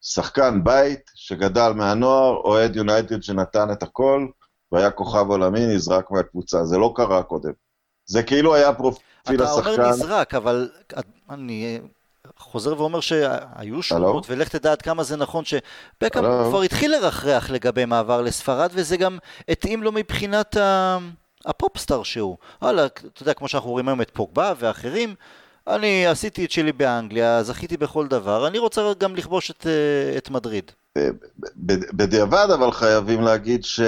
שחקן 0.02 0.64
בית 0.64 1.10
שגדל 1.14 1.72
מהנוער, 1.76 2.36
אוהד 2.36 2.76
יונייטד 2.76 3.22
שנתן 3.22 3.72
את 3.72 3.82
הכל, 3.82 4.26
והיה 4.72 4.90
כוכב 4.90 5.26
עולמי, 5.28 5.66
נזרק 5.66 6.10
מהקבוצה. 6.10 6.64
זה 6.64 6.78
לא 6.78 6.92
קרה 6.96 7.22
קודם. 7.22 7.52
זה 8.06 8.22
כאילו 8.22 8.54
היה 8.54 8.72
פרופיל 8.72 9.42
השחקן. 9.42 9.60
אתה 9.60 9.70
אומר 9.70 9.90
נזרק, 9.90 10.34
אבל 10.34 10.70
אני 11.30 11.80
חוזר 12.38 12.80
ואומר 12.80 13.00
שהיו 13.00 13.82
שמות, 13.82 14.26
ולך 14.28 14.48
תדע 14.48 14.72
עד 14.72 14.82
כמה 14.82 15.02
זה 15.02 15.16
נכון 15.16 15.44
שבקאם 15.44 16.22
כבר 16.22 16.62
התחיל 16.62 16.92
לרחרח 16.92 17.50
לגבי 17.50 17.84
מעבר 17.84 18.22
לספרד, 18.22 18.70
וזה 18.72 18.96
גם 18.96 19.18
התאים 19.48 19.82
לו 19.82 19.92
מבחינת 19.92 20.56
הפופסטאר 21.46 22.02
שהוא. 22.02 22.36
וואלה, 22.62 22.86
אתה 22.86 23.22
יודע, 23.22 23.34
כמו 23.34 23.48
שאנחנו 23.48 23.70
רואים 23.70 23.88
היום 23.88 24.00
את 24.00 24.10
פוגבה 24.10 24.52
ואחרים, 24.58 25.14
אני 25.68 26.06
עשיתי 26.06 26.44
את 26.44 26.50
שלי 26.50 26.72
באנגליה, 26.72 27.42
זכיתי 27.42 27.76
בכל 27.76 28.08
דבר, 28.08 28.46
אני 28.46 28.58
רוצה 28.58 28.92
גם 28.98 29.16
לכבוש 29.16 29.50
את, 29.50 29.66
אה, 29.66 30.18
את 30.18 30.30
מדריד. 30.30 30.72
בדיעבד, 31.92 32.46
אבל 32.54 32.72
חייבים 32.72 33.20
להגיד 33.22 33.64
ש... 33.64 33.80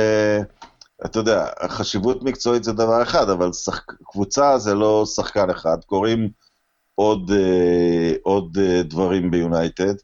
אתה 1.05 1.18
יודע, 1.18 1.47
חשיבות 1.68 2.22
מקצועית 2.22 2.64
זה 2.64 2.72
דבר 2.72 3.03
אחד, 3.03 3.31
אבל 3.31 3.53
שח... 3.53 3.85
קבוצה 4.05 4.59
זה 4.59 4.74
לא 4.74 5.05
שחקן 5.07 5.51
אחד, 5.51 5.76
קורים 5.87 6.28
עוד, 6.95 7.31
אה, 7.31 8.14
עוד 8.22 8.59
אה, 8.61 8.83
דברים 8.83 9.31
ביונייטד, 9.31 9.95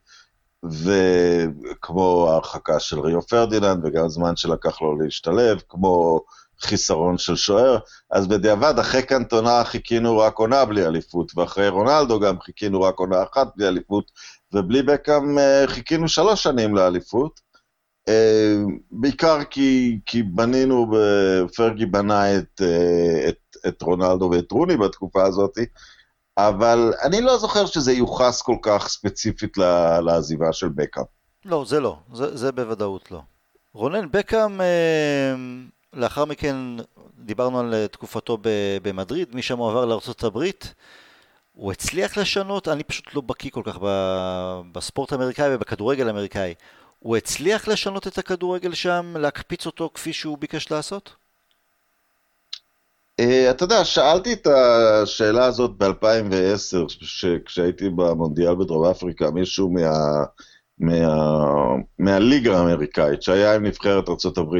וכמו 0.65 2.29
ההרחקה 2.31 2.81
של 2.81 3.01
ריו 3.01 3.23
פרדיננד, 3.23 3.85
וגם 3.85 4.09
זמן 4.09 4.37
שלקח 4.37 4.83
לו 4.83 4.99
להשתלב, 4.99 5.61
כמו 5.69 6.21
חיסרון 6.61 7.19
של 7.19 7.37
שוער, 7.37 7.79
אז 8.11 8.27
בדיעבד, 8.27 8.79
אחרי 8.79 9.03
קנטונה 9.03 9.65
חיכינו 9.65 10.19
רק 10.19 10.39
עונה 10.39 10.65
בלי 10.65 10.87
אליפות, 10.87 11.33
ואחרי 11.37 11.69
רונלדו 11.69 12.21
גם 12.21 12.41
חיכינו 12.41 12.83
רק 12.83 12.99
עונה 12.99 13.23
אחת 13.23 13.49
בלי 13.57 13.69
אליפות, 13.69 14.11
ובלי 14.53 14.83
בקאם 14.83 15.39
אה, 15.39 15.65
חיכינו 15.67 16.09
שלוש 16.09 16.43
שנים 16.43 16.75
לאליפות. 16.75 17.41
אה, 18.09 18.55
בעיקר 18.91 19.45
כי, 19.45 19.99
כי 20.07 20.23
בנינו, 20.23 20.93
פרגי 21.57 21.87
בנה 21.87 22.37
את, 22.37 22.61
אה, 22.63 23.29
את, 23.29 23.57
את 23.69 23.83
רונלדו 23.83 24.31
ואת 24.33 24.53
רוני 24.53 24.77
בתקופה 24.77 25.25
הזאת, 25.25 25.59
אבל 26.39 26.93
אני 27.03 27.21
לא 27.21 27.39
זוכר 27.39 27.67
שזה 27.67 27.93
יוחס 27.93 28.43
כל 28.43 28.57
כך 28.63 28.89
ספציפית 28.89 29.57
לעזיבה 30.01 30.53
של 30.53 30.69
בקאם. 30.69 31.05
לא, 31.45 31.65
זה 31.67 31.81
לא, 31.81 31.97
זה, 32.15 32.37
זה 32.37 32.53
בוודאות 32.53 33.11
לא. 33.11 33.21
רונן 33.75 34.11
בקאם 34.11 34.61
לאחר 35.97 36.25
מכן 36.25 36.57
דיברנו 37.19 37.61
על 37.61 37.87
תקופתו 37.87 38.39
במדריד, 38.83 39.37
משם 39.37 39.59
הוא 39.59 39.71
עבר 39.71 39.99
הברית. 40.23 40.75
הוא 41.53 41.73
הצליח 41.73 42.17
לשנות, 42.17 42.69
אני 42.69 42.85
פשוט 42.85 43.15
לא 43.15 43.21
בקיא 43.21 43.51
כל 43.51 43.63
כך 43.65 43.79
בספורט 44.73 45.13
האמריקאי 45.13 45.55
ובכדורגל 45.55 46.07
האמריקאי. 46.07 46.55
הוא 46.99 47.17
הצליח 47.17 47.69
לשנות 47.69 48.07
את 48.07 48.19
הכדורגל 48.19 48.75
שם, 48.75 49.15
להקפיץ 49.19 49.67
אותו 49.67 49.91
כפי 49.95 50.13
שהוא 50.13 50.39
ביקש 50.39 50.71
לעשות? 50.71 51.13
Uh, 53.21 53.51
אתה 53.51 53.65
יודע, 53.65 53.85
שאלתי 53.85 54.33
את 54.33 54.47
השאלה 54.47 55.45
הזאת 55.45 55.71
ב-2010, 55.77 56.77
כשהייתי 57.47 57.91
במונדיאל 57.91 58.55
בדרום 58.55 58.87
אפריקה, 58.87 59.31
מישהו 59.31 59.71
מה, 59.71 59.91
מה, 60.79 60.95
מהליגה 61.99 62.59
האמריקאית, 62.59 63.23
שהיה 63.23 63.55
עם 63.55 63.67
נבחרת 63.67 64.09
ארה"ב, 64.09 64.57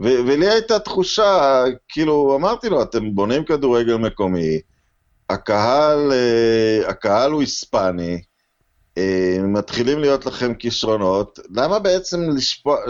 ולי 0.00 0.48
הייתה 0.48 0.78
תחושה, 0.78 1.62
כאילו, 1.88 2.36
אמרתי 2.36 2.68
לו, 2.68 2.82
אתם 2.82 3.14
בונים 3.14 3.44
כדורגל 3.44 3.96
מקומי, 3.96 4.60
הקהל, 5.30 6.10
uh, 6.10 6.88
הקהל 6.88 7.32
הוא 7.32 7.40
היספני, 7.40 8.22
uh, 8.98 9.42
מתחילים 9.42 9.98
להיות 9.98 10.26
לכם 10.26 10.54
כישרונות, 10.54 11.38
למה 11.50 11.78
בעצם 11.78 12.20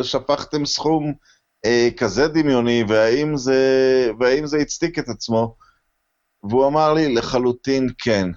שפכתם 0.03 0.67
סכום 0.67 1.13
אה, 1.65 1.89
כזה 1.97 2.29
דמיוני, 2.29 2.85
והאם 2.89 3.37
זה, 3.37 4.11
והאם 4.21 4.47
זה 4.47 4.59
הצדיק 4.59 4.99
את 4.99 5.09
עצמו? 5.09 5.57
והוא 6.43 6.67
אמר 6.67 6.95
לי, 6.95 7.15
לחלוטין 7.15 7.89
כן. 7.99 8.29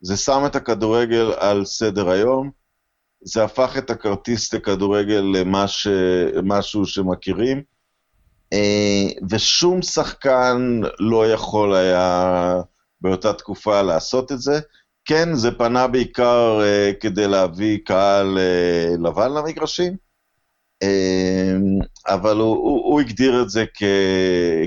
זה 0.00 0.16
שם 0.16 0.42
את 0.46 0.56
הכדורגל 0.56 1.32
על 1.38 1.64
סדר 1.64 2.10
היום, 2.10 2.50
זה 3.24 3.44
הפך 3.44 3.74
את 3.78 3.90
הכרטיס 3.90 4.54
לכדורגל 4.54 5.24
למשהו 6.34 6.86
שמכירים, 6.86 7.56
אה, 7.58 7.62
ושום 9.30 9.82
שחקן 9.82 10.80
לא 10.98 11.32
יכול 11.32 11.74
היה 11.74 12.54
באותה 13.00 13.32
תקופה 13.32 13.82
לעשות 13.82 14.32
את 14.32 14.40
זה. 14.40 14.60
כן, 15.04 15.34
זה 15.34 15.50
פנה 15.50 15.86
בעיקר 15.86 16.60
uh, 16.60 17.00
כדי 17.00 17.28
להביא 17.28 17.78
קהל 17.84 18.38
uh, 18.38 19.00
לבן 19.08 19.32
למגרשים, 19.32 19.96
אמ, 20.82 21.78
אבל 22.06 22.36
הוא, 22.36 22.56
הוא, 22.56 22.84
הוא 22.84 23.00
הגדיר 23.00 23.42
את 23.42 23.50
זה 23.50 23.64
כ, 23.74 23.82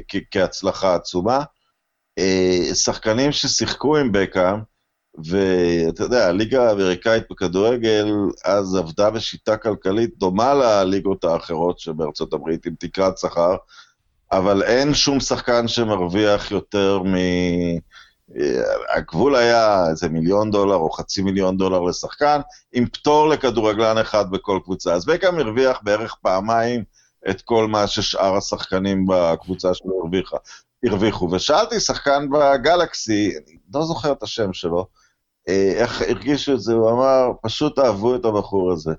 כ, 0.08 0.16
כהצלחה 0.32 0.96
עצומה. 0.96 1.44
אה, 2.20 2.76
שחקנים 2.76 3.32
ששיחקו 3.32 3.98
עם 3.98 4.12
בקאם, 4.12 4.60
ואתה 5.24 6.04
יודע, 6.04 6.28
הליגה 6.28 6.70
האמריקאית 6.70 7.24
בכדורגל 7.32 8.08
אז 8.46 8.76
עבדה 8.76 9.10
בשיטה 9.10 9.58
כלכלית 9.58 10.18
דומה 10.18 10.54
לליגות 10.54 11.24
האחרות 11.24 11.80
שבארצות 11.80 12.34
הברית, 12.34 12.66
עם 12.66 12.74
תקרת 12.80 13.18
שכר, 13.18 13.56
אבל 14.32 14.64
אין 14.64 14.94
שום 14.94 15.20
שחקן 15.20 15.68
שמרוויח 15.68 16.52
יותר 16.52 17.02
מ... 17.04 17.16
הגבול 18.96 19.36
היה 19.36 19.90
איזה 19.90 20.10
מיליון 20.10 20.52
דולר 20.52 20.76
או 20.76 20.90
חצי 20.90 21.22
מיליון 21.22 21.58
דולר 21.58 21.82
לשחקן, 21.82 22.42
עם 22.74 22.86
פטור 22.86 23.30
לכדורגלן 23.30 23.98
אחד 23.98 24.32
בכל 24.32 24.60
קבוצה. 24.64 24.94
אז 24.94 25.06
בקאם 25.06 25.40
הרוויח 25.40 25.80
בערך 25.84 26.16
פעמיים 26.22 26.84
את 27.30 27.42
כל 27.42 27.68
מה 27.68 27.88
ששאר 27.88 28.38
השחקנים 28.38 29.06
בקבוצה 29.08 29.74
שלו 29.74 30.00
הרוויחה, 30.02 30.38
הרוויחו. 30.86 31.30
ושאלתי 31.32 31.80
שחקן 31.80 32.28
בגלקסי, 32.30 33.32
אני 33.38 33.58
לא 33.74 33.86
זוכר 33.86 34.12
את 34.12 34.24
השם 34.24 34.54
שלו, 34.54 34.88
איך 35.48 36.02
הרגישו 36.02 36.54
את 36.54 36.60
זה, 36.60 36.74
הוא 36.74 36.92
אמר, 36.92 37.32
פשוט 37.42 37.80
אהבו 37.80 38.16
את 38.16 38.26
הבחור 38.26 38.72
הזה. 38.72 38.92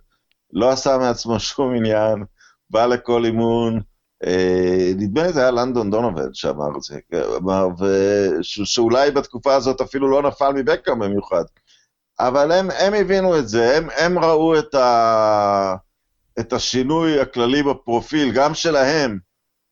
לא 0.53 0.70
עשה 0.70 0.99
מעצמו 0.99 1.40
שום 1.51 1.74
עניין, 1.74 2.24
בא 2.70 2.86
לכל 2.86 3.24
אימון, 3.24 3.80
אה, 4.24 4.92
נדמה 4.97 5.22
לי 5.22 5.32
זה 5.32 5.40
היה 5.40 5.51
לנדון 5.51 5.90
דונובד 5.90 6.34
שאמר 6.34 6.76
את 6.76 6.82
זה, 6.82 6.99
אמר, 7.36 7.66
שאולי 8.42 9.11
בתקופה 9.11 9.55
הזאת 9.55 9.80
אפילו 9.80 10.11
לא 10.11 10.22
נפל 10.22 10.53
מבקאם 10.53 10.99
במיוחד. 10.99 11.44
אבל 12.20 12.53
הם, 12.53 12.70
הם 12.70 12.94
הבינו 12.94 13.38
את 13.38 13.49
זה, 13.49 13.76
הם, 13.76 13.88
הם 13.97 14.18
ראו 14.18 14.59
את, 14.59 14.74
ה, 14.74 15.74
את 16.40 16.53
השינוי 16.53 17.20
הכללי 17.20 17.62
בפרופיל, 17.62 18.32
גם 18.32 18.55
שלהם, 18.55 19.18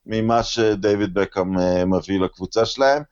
ממה 0.06 0.42
שדייוויד 0.42 1.14
בקאם 1.14 1.58
אה, 1.58 1.84
מביא 1.84 2.20
לקבוצה 2.20 2.64
שלהם. 2.64 3.02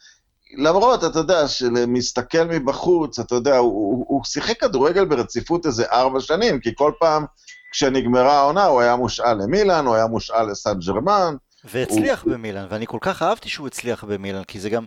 למרות, 0.56 1.04
אתה 1.04 1.18
יודע, 1.18 1.48
שמסתכל 1.48 2.44
מבחוץ, 2.44 3.18
אתה 3.18 3.34
יודע, 3.34 3.56
הוא, 3.56 3.72
הוא, 3.72 4.04
הוא 4.08 4.24
שיחק 4.24 4.60
כדורגל 4.60 5.04
ברציפות 5.04 5.66
איזה 5.66 5.84
ארבע 5.92 6.20
שנים, 6.20 6.60
כי 6.60 6.70
כל 6.74 6.92
פעם 6.98 7.24
כשנגמרה 7.72 8.38
העונה 8.38 8.64
הוא 8.64 8.80
היה 8.80 8.96
מושאל 8.96 9.34
למילאן, 9.34 9.86
הוא 9.86 9.94
היה 9.94 10.06
מושאל 10.06 10.50
לסן 10.50 10.78
ג'רמן. 10.86 11.34
והצליח 11.64 12.22
הוא... 12.22 12.32
במילאן, 12.32 12.66
ואני 12.70 12.86
כל 12.86 12.98
כך 13.00 13.22
אהבתי 13.22 13.48
שהוא 13.48 13.66
הצליח 13.66 14.04
במילאן, 14.04 14.44
כי 14.44 14.60
זה 14.60 14.70
גם 14.70 14.84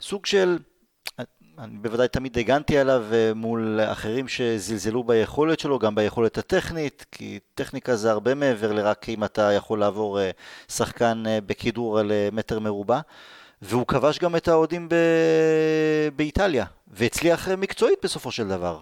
סוג 0.00 0.26
של... 0.26 0.58
אני 1.58 1.78
בוודאי 1.78 2.08
תמיד 2.08 2.38
הגנתי 2.38 2.78
עליו 2.78 3.04
אה, 3.12 3.34
מול 3.34 3.80
אחרים 3.84 4.28
שזלזלו 4.28 5.04
ביכולת 5.04 5.60
שלו, 5.60 5.78
גם 5.78 5.94
ביכולת 5.94 6.38
הטכנית, 6.38 7.06
כי 7.12 7.38
טכניקה 7.54 7.96
זה 7.96 8.10
הרבה 8.10 8.34
מעבר 8.34 8.72
לרק 8.72 9.08
אם 9.08 9.24
אתה 9.24 9.52
יכול 9.52 9.80
לעבור 9.80 10.20
אה, 10.20 10.30
שחקן 10.68 11.22
אה, 11.26 11.38
בכידור 11.46 11.98
על 11.98 12.12
מטר 12.32 12.60
מרובע. 12.60 13.00
והוא 13.64 13.86
כבש 13.86 14.18
גם 14.18 14.36
את 14.36 14.48
האוהדים 14.48 14.88
ב... 14.88 14.94
באיטליה, 16.16 16.64
והצליח 16.88 17.48
מקצועית 17.48 17.98
בסופו 18.04 18.30
של 18.30 18.48
דבר. 18.48 18.80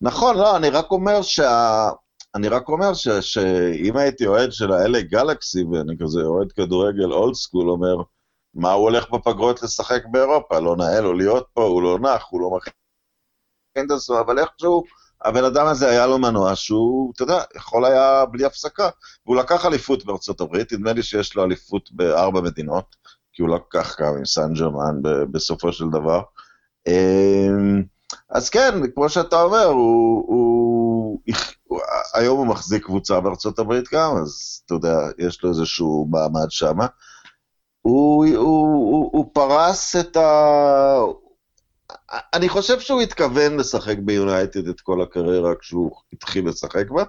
נכון, 0.00 0.36
לא, 0.36 0.56
אני 0.56 0.70
רק 0.70 0.90
אומר 0.90 1.22
שה... 1.22 1.88
אני 2.34 2.48
רק 2.48 2.68
אומר 2.68 2.94
ש, 2.94 3.08
שאם 3.08 3.96
הייתי 3.96 4.26
אוהד 4.26 4.52
של 4.52 4.72
ה-LA 4.72 5.00
גלקסי, 5.00 5.64
ואני 5.64 5.96
כזה 6.00 6.20
אוהד 6.20 6.52
כדורגל 6.52 7.12
אולד 7.12 7.34
סקול, 7.34 7.70
אומר, 7.70 7.96
מה 8.54 8.72
הוא 8.72 8.82
הולך 8.82 9.10
בפגרות 9.10 9.62
לשחק 9.62 10.02
באירופה? 10.10 10.58
לא 10.58 10.76
נאה 10.76 11.00
לו 11.00 11.12
להיות 11.12 11.46
פה, 11.54 11.62
הוא 11.62 11.82
לא 11.82 11.98
נח, 11.98 12.26
הוא 12.30 12.40
לא 12.40 12.50
מכין 12.56 13.86
את 13.86 13.90
עצמו, 13.90 14.20
אבל 14.20 14.38
איכשהו, 14.38 14.84
הבן 15.24 15.44
אדם 15.44 15.66
הזה 15.66 15.90
היה 15.90 16.06
לו 16.06 16.18
מנוע 16.18 16.56
שהוא, 16.56 17.12
אתה 17.14 17.22
יודע, 17.22 17.42
יכול 17.56 17.84
היה 17.84 18.24
בלי 18.26 18.44
הפסקה. 18.44 18.88
והוא 19.26 19.36
לקח 19.36 19.66
אליפות 19.66 20.04
בארצות 20.04 20.40
הברית, 20.40 20.72
נדמה 20.72 20.92
לי 20.92 21.02
שיש 21.02 21.36
לו 21.36 21.44
אליפות 21.44 21.92
בארבע 21.92 22.40
מדינות, 22.40 22.96
כי 23.38 23.42
הוא 23.42 23.56
לקח 23.56 24.00
גם 24.00 24.16
עם 24.16 24.24
סן 24.24 24.52
ג'רמן 24.52 25.02
בסופו 25.30 25.72
של 25.72 25.84
דבר. 25.88 26.22
אמ, 26.86 27.82
אז 28.30 28.50
כן, 28.50 28.74
כמו 28.94 29.08
שאתה 29.08 29.42
אומר, 29.42 29.64
הוא, 29.64 30.24
הוא, 30.28 31.20
הוא, 31.64 31.80
היום 32.14 32.38
הוא 32.38 32.46
מחזיק 32.46 32.84
קבוצה 32.84 33.20
בארצות 33.20 33.58
הברית 33.58 33.84
גם, 33.92 34.16
אז 34.22 34.62
אתה 34.66 34.74
יודע, 34.74 34.96
יש 35.18 35.42
לו 35.42 35.50
איזשהו 35.50 36.08
מעמד 36.10 36.46
שמה. 36.50 36.86
הוא, 37.82 38.26
הוא, 38.26 38.66
הוא, 38.66 39.10
הוא 39.12 39.30
פרס 39.32 39.96
את 39.96 40.16
ה... 40.16 41.00
אני 42.34 42.48
חושב 42.48 42.80
שהוא 42.80 43.00
התכוון 43.00 43.56
לשחק 43.56 43.96
ביונייטד 43.98 44.68
את 44.68 44.80
כל 44.80 45.02
הקריירה 45.02 45.54
כשהוא 45.60 45.90
התחיל 46.12 46.48
לשחק 46.48 46.90
בה. 46.90 47.04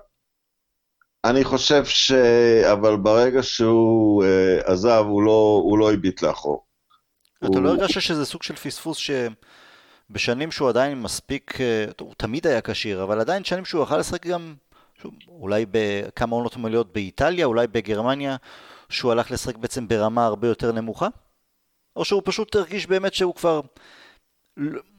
אני 1.30 1.43
חושב 1.43 1.86
ש... 1.86 2.11
אבל 2.71 2.97
ברגע 2.97 3.43
שהוא 3.43 4.23
uh, 4.23 4.71
עזב, 4.71 5.03
הוא 5.07 5.23
לא, 5.23 5.61
הוא 5.63 5.77
לא 5.80 5.93
הביט 5.93 6.21
לאחור. 6.21 6.65
אתה 7.38 7.47
לא 7.47 7.55
הוא... 7.55 7.63
לא 7.63 7.69
הרגשת 7.69 8.01
שזה 8.01 8.25
סוג 8.25 8.43
של 8.43 8.55
פספוס 8.55 8.97
ש... 8.97 9.11
בשנים 10.09 10.51
שהוא 10.51 10.69
עדיין 10.69 11.01
מספיק, 11.01 11.61
אה, 11.61 11.86
הוא 11.99 12.13
תמיד 12.17 12.47
היה 12.47 12.61
כשיר, 12.61 13.03
אבל 13.03 13.19
עדיין 13.19 13.43
שנים 13.43 13.65
שהוא 13.65 13.84
יכל 13.84 13.97
לשחק 13.97 14.25
גם, 14.25 14.55
אולי 15.27 15.65
בכמה 15.71 16.36
עונות 16.36 16.57
מלאות 16.57 16.93
באיטליה, 16.93 17.45
אולי 17.45 17.67
בגרמניה, 17.67 18.36
שהוא 18.89 19.11
הלך 19.11 19.32
לשחק 19.32 19.57
בעצם 19.57 19.88
ברמה 19.88 20.25
הרבה 20.25 20.47
יותר 20.47 20.71
נמוכה? 20.71 21.07
או 21.95 22.05
שהוא 22.05 22.21
פשוט 22.25 22.55
הרגיש 22.55 22.88
באמת 22.88 23.13
שהוא 23.13 23.36
כבר, 23.36 23.61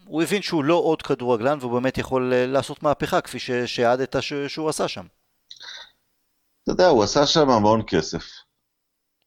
הוא 0.06 0.22
הבין 0.22 0.42
שהוא 0.42 0.64
לא 0.64 0.74
עוד 0.74 1.02
כדורגלן 1.02 1.58
והוא 1.60 1.72
באמת 1.72 1.98
יכול 1.98 2.32
אה, 2.32 2.46
לעשות 2.46 2.82
מהפכה 2.82 3.20
כפי 3.20 3.38
שהעדת 3.66 4.16
שהוא 4.48 4.68
עשה 4.68 4.88
שם. 4.88 5.06
אתה 6.62 6.72
יודע, 6.72 6.88
הוא 6.88 7.02
עשה 7.02 7.26
שם 7.26 7.50
המון 7.50 7.82
כסף. 7.86 8.24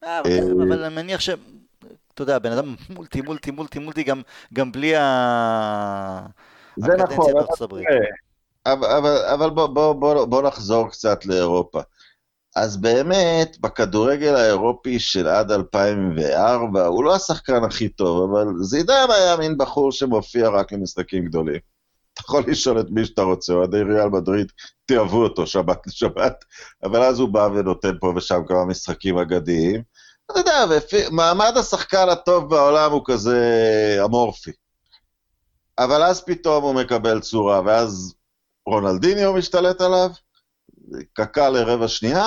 אה, 0.04 0.20
אבל 0.20 0.84
אני 0.84 0.96
מניח 0.96 1.20
ש... 1.20 1.30
אתה 2.14 2.22
יודע, 2.22 2.40
בן 2.40 2.52
אדם 2.52 2.76
מולטי, 2.90 3.22
מולטי, 3.22 3.52
מולטי, 3.52 3.80
מולטי, 3.80 4.04
גם, 4.04 4.22
גם 4.54 4.72
בלי 4.72 4.96
ה... 4.96 6.26
זה 6.78 6.92
נכון, 6.98 7.34
אבל, 8.66 8.86
אבל, 8.86 9.18
אבל 9.34 9.50
בוא, 9.50 9.68
בוא, 9.68 9.94
בוא, 9.94 10.26
בוא 10.26 10.42
נחזור 10.42 10.90
קצת 10.90 11.26
לאירופה. 11.26 11.82
אז 12.56 12.78
באמת, 12.78 13.58
בכדורגל 13.62 14.36
האירופי 14.36 15.00
של 15.00 15.28
עד 15.28 15.52
2004, 15.52 16.86
הוא 16.86 17.04
לא 17.04 17.16
השחקן 17.16 17.64
הכי 17.64 17.90
טוב, 17.90 18.32
אבל 18.32 18.48
זידן 18.62 19.08
היה 19.10 19.38
מין 19.38 19.58
בחור 19.58 19.92
שמופיע 19.92 20.50
רק 20.50 20.72
למשחקים 20.72 21.26
גדולים. 21.26 21.60
אתה 22.14 22.22
יכול 22.22 22.44
לשאול 22.48 22.80
את 22.80 22.86
מי 22.90 23.06
שאתה 23.06 23.22
רוצה, 23.22 23.54
אוהדי 23.54 23.82
ריאל 23.82 24.10
מדריד 24.10 24.52
תאהבו 24.86 25.24
אותו 25.24 25.48
שבת 25.48 25.88
לשבת, 25.88 26.46
אבל 26.84 27.04
אז 27.04 27.20
הוא 27.20 27.30
בא 27.30 27.50
ונותן 27.56 27.94
פה 28.00 28.14
ושם 28.16 28.42
כמה 28.48 28.66
משחקים 28.66 29.18
אגדיים. 29.18 29.82
אתה 30.32 30.40
יודע, 30.40 30.66
מעמד 31.12 31.54
השחקן 31.60 32.10
הטוב 32.10 32.50
בעולם 32.50 32.92
הוא 32.92 33.02
כזה 33.06 33.40
אמורפי. 34.06 34.52
אבל 35.78 36.04
אז 36.04 36.26
פתאום 36.26 36.64
הוא 36.64 36.74
מקבל 36.74 37.20
צורה, 37.20 37.62
ואז 37.66 38.14
רונלדיניו 38.66 39.34
משתלט 39.34 39.82
עליו, 39.82 40.10
קקה 41.14 41.50
לרבע 41.50 41.88
שנייה, 41.88 42.26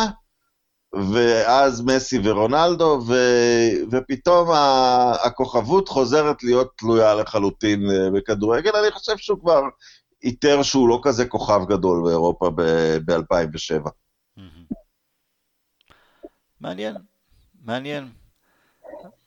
ואז 1.13 1.83
מסי 1.85 2.19
ורונלדו, 2.25 3.01
ו, 3.07 3.15
ופתאום 3.91 4.49
הכוכבות 5.25 5.89
חוזרת 5.89 6.43
להיות 6.43 6.73
תלויה 6.77 7.15
לחלוטין 7.15 7.81
בכדורגל. 8.15 8.77
אני 8.77 8.91
חושב 8.91 9.17
שהוא 9.17 9.41
כבר 9.41 9.63
איתר 10.23 10.63
שהוא 10.63 10.89
לא 10.89 11.01
כזה 11.03 11.27
כוכב 11.27 11.61
גדול 11.69 12.03
באירופה 12.05 12.51
ב-2007. 13.07 13.91
מעניין, 16.61 16.97
מעניין. 17.65 18.09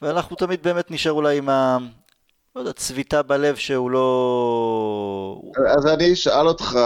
ואנחנו 0.02 0.36
תמיד 0.36 0.64
באמת 0.64 0.92
נשאר 0.92 1.12
אולי 1.12 1.38
עם 1.38 1.50
ה... 1.50 1.78
לא 2.60 2.64
יודע, 2.64 2.74
צביטה 2.74 3.24
בלב 3.24 3.56
שהוא 3.56 3.92
לא... 3.92 5.42
אז 5.78 5.88
אני 5.88 6.14
אשאל 6.14 6.48
אותך, 6.48 6.80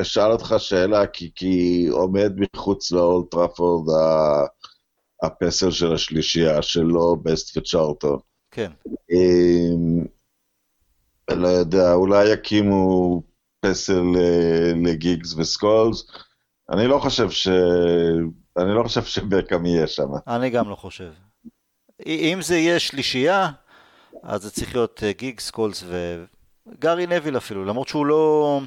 אשאל 0.00 0.32
אותך 0.32 0.54
שאלה, 0.58 1.06
כי, 1.06 1.30
כי 1.34 1.86
עומד 1.90 2.32
מחוץ 2.36 2.92
לאולט 2.92 3.30
טראפורד 3.30 3.96
הפסל 5.22 5.70
של 5.70 5.92
השלישייה 5.92 6.62
שלו, 6.62 7.16
בסט 7.16 7.56
וצ'ארלטון. 7.56 8.18
כן. 8.50 8.70
אמ, 9.10 10.04
לא 11.30 11.48
יודע, 11.48 11.92
אולי 11.92 12.32
יקימו 12.32 13.22
פסל 13.60 14.02
לגיגס 14.84 15.34
וסקולס. 15.34 16.06
אני 16.70 16.86
לא 16.86 16.98
חושב 16.98 17.30
ש... 17.30 17.48
אני 18.58 18.74
לא 18.74 18.82
חושב 18.82 19.04
שבקאם 19.04 19.66
יהיה 19.66 19.86
שם. 19.86 20.08
אני 20.26 20.50
גם 20.50 20.70
לא 20.70 20.74
חושב. 20.74 21.12
אם 22.06 22.38
זה 22.42 22.56
יהיה 22.56 22.78
שלישייה, 22.78 23.50
אז 24.22 24.42
זה 24.42 24.50
צריך 24.50 24.74
להיות 24.74 25.02
אה, 25.06 25.12
גיג, 25.12 25.40
סקולס 25.40 25.84
וגארי 25.86 27.06
נביל 27.06 27.36
אפילו, 27.36 27.64
למרות 27.64 27.88
שהוא 27.88 28.06
לא, 28.06 28.60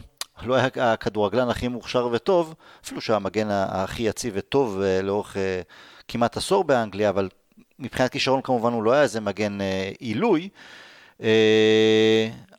לא 0.44 0.56
היה 0.56 0.94
הכדורגלן 0.94 1.50
הכי 1.50 1.68
מוכשר 1.68 2.10
וטוב, 2.12 2.54
אפילו 2.84 3.02
שהמגן 3.02 3.48
הכי 3.50 4.04
יציב 4.04 4.34
וטוב 4.38 4.82
אה, 4.82 5.02
לאורך 5.02 5.38
אה, 5.38 5.62
כמעט 6.08 6.38
עשור 6.38 6.64
באנגליה, 6.64 7.10
אבל 7.10 7.30
מבחינת 7.80 8.12
כישרון 8.12 8.42
כמובן 8.42 8.74
הוא 8.74 8.84
לא 8.84 8.92
היה 8.92 9.02
איזה 9.02 9.22
מגן 9.22 9.58
עילוי. 10.00 10.50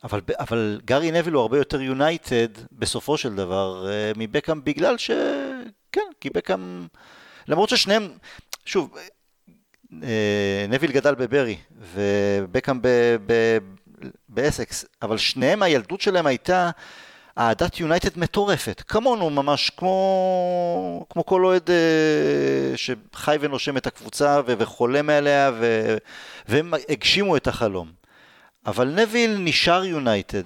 אבל, 0.05 0.21
אבל 0.39 0.81
גארי 0.85 1.11
נביל 1.11 1.35
הוא 1.35 1.41
הרבה 1.43 1.59
יותר 1.59 1.81
יונייטד 1.81 2.49
בסופו 2.73 3.17
של 3.17 3.35
דבר 3.35 3.87
מבקאם 4.17 4.65
בגלל 4.65 4.99
ש... 4.99 5.11
כן, 5.93 6.01
כי 6.21 6.31
בקאם... 6.31 6.87
למרות 7.49 7.69
ששניהם, 7.69 8.09
שוב, 8.65 8.95
נביל 10.69 10.93
גדל 10.93 11.15
בברי 11.15 11.57
ובקאם 11.95 12.81
באסקס, 14.29 14.85
אבל 15.03 15.19
שניהם 15.19 15.63
הילדות 15.63 16.01
שלהם 16.01 16.27
הייתה 16.27 16.71
אהדת 17.39 17.81
יונייטד 17.81 18.19
מטורפת, 18.19 18.83
כמונו 18.89 19.31
ממש, 19.31 19.71
כמו, 19.77 21.07
כמו 21.11 21.27
כל 21.27 21.45
אוהד 21.45 21.71
אה, 21.71 22.77
שחי 22.77 23.37
ונושם 23.41 23.77
את 23.77 23.87
הקבוצה 23.87 24.41
ו- 24.47 24.55
וחולם 24.59 25.11
עליה 25.11 25.51
ו- 25.55 25.97
והם 26.49 26.75
הגשימו 26.89 27.37
את 27.37 27.47
החלום. 27.47 27.93
אבל 28.67 28.89
נביל 28.89 29.37
נשאר 29.39 29.85
יונייטד, 29.85 30.43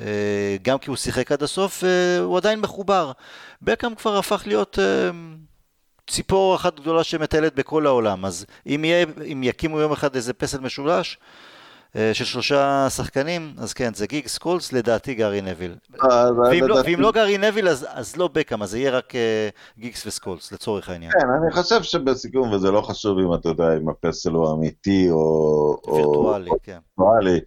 אה, 0.00 0.56
גם 0.62 0.78
כי 0.78 0.90
הוא 0.90 0.96
שיחק 0.96 1.32
עד 1.32 1.42
הסוף, 1.42 1.84
הוא 2.20 2.36
עדיין 2.36 2.60
מחובר. 2.60 3.12
בקאם 3.62 3.94
כבר 3.94 4.18
הפך 4.18 4.42
להיות 4.46 4.78
ציפור 6.10 6.54
אחת 6.54 6.80
גדולה 6.80 7.04
שמטיילת 7.04 7.54
בכל 7.54 7.86
העולם, 7.86 8.24
אז 8.24 8.46
אם, 8.66 8.84
יהיה, 8.84 9.06
אם 9.32 9.42
יקימו 9.42 9.80
יום 9.80 9.92
אחד 9.92 10.16
איזה 10.16 10.32
פסל 10.32 10.60
משולש 10.60 11.18
אה, 11.96 12.14
של 12.14 12.24
שלושה 12.24 12.86
שחקנים, 12.90 13.54
אז 13.58 13.72
כן, 13.72 13.94
זה 13.94 14.06
גיג 14.06 14.26
סקולס, 14.26 14.72
לדעתי 14.72 15.14
גארי 15.14 15.40
נביל. 15.40 15.74
אה, 16.04 16.32
ואם, 16.32 16.64
לא, 16.66 16.78
ואם 16.84 17.00
לא 17.00 17.12
גארי 17.12 17.38
נוויל, 17.38 17.68
אז, 17.68 17.86
אז 17.90 18.16
לא 18.16 18.28
בקאם, 18.28 18.62
אז 18.62 18.70
זה 18.70 18.78
יהיה 18.78 18.90
רק 18.90 19.14
אה, 19.14 19.48
גיגס 19.78 20.06
וסקולס, 20.06 20.52
לצורך 20.52 20.88
העניין. 20.88 21.12
כן, 21.12 21.26
אני 21.42 21.62
חושב 21.62 21.82
שבסיכום, 21.82 22.52
וזה 22.52 22.70
לא 22.70 22.80
חשוב 22.80 23.18
אם 23.18 23.34
אתה 23.34 23.48
יודע, 23.48 23.76
אם 23.76 23.88
הפסל 23.88 24.30
הוא 24.30 24.52
אמיתי 24.52 25.10
או... 25.10 25.76
וירטואלי, 25.86 26.50
או, 26.50 26.56
כן. 26.62 26.78
וירטואלי. 26.98 27.40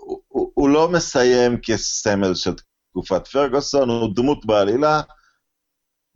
הוא, 0.00 0.20
הוא, 0.28 0.50
הוא 0.54 0.68
לא 0.68 0.88
מסיים 0.88 1.56
כסמל 1.62 2.34
של 2.34 2.52
תקופת 2.90 3.26
פרגוסון, 3.26 3.90
הוא 3.90 4.14
דמות 4.14 4.46
בעלילה. 4.46 5.00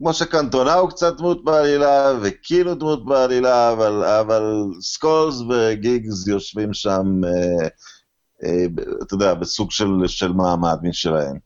כמו 0.03 0.13
שקנטונה 0.13 0.73
הוא 0.73 0.89
קצת 0.89 1.17
דמות 1.17 1.43
בעלילה, 1.43 2.13
וקין 2.21 2.67
הוא 2.67 2.75
דמות 2.75 3.05
בעלילה, 3.05 3.71
אבל, 3.71 4.03
אבל 4.03 4.43
סקולס 4.81 5.35
וגיגס 5.49 6.27
יושבים 6.27 6.73
שם, 6.73 7.21
אה, 7.25 7.67
אה, 8.43 8.65
אתה 9.03 9.13
יודע, 9.13 9.33
בסוג 9.33 9.71
של, 9.71 9.87
של 10.07 10.33
מעמד 10.33 10.77
משלהם. 10.81 11.37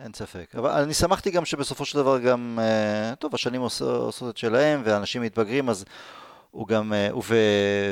אין 0.00 0.12
ספק. 0.14 0.54
אבל 0.54 0.70
אני 0.70 0.94
שמחתי 0.94 1.30
גם 1.30 1.44
שבסופו 1.44 1.84
של 1.84 1.98
דבר 1.98 2.18
גם, 2.18 2.58
אה, 2.62 3.14
טוב, 3.14 3.34
השנים 3.34 3.60
עושות 3.80 4.30
את 4.30 4.36
שלהם, 4.36 4.82
ואנשים 4.84 5.22
מתבגרים, 5.22 5.68
אז 5.68 5.84
הוא 6.56 6.68
גם, 6.68 6.92
אה, 6.92 7.10
הוא 7.10 7.22
ו, 7.26 7.36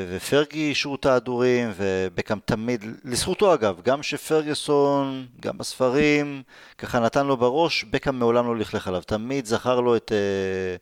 ופרגי 0.09 0.69
אישרו 0.69 0.95
את 0.95 1.05
ההדורים, 1.05 1.71
ובקאם 1.77 2.37
תמיד, 2.45 2.85
לזכותו 3.03 3.53
אגב, 3.53 3.81
גם 3.83 4.03
שפרגוסון, 4.03 5.25
גם 5.41 5.57
בספרים, 5.57 6.43
ככה 6.77 6.99
נתן 6.99 7.25
לו 7.25 7.37
בראש, 7.37 7.83
בקאם 7.83 8.19
מעולם 8.19 8.47
לא 8.47 8.57
לכלך 8.57 8.87
עליו, 8.87 9.01
תמיד 9.01 9.45
זכר 9.45 9.79
לו 9.79 9.95
את... 9.95 10.11
אה, 10.11 10.75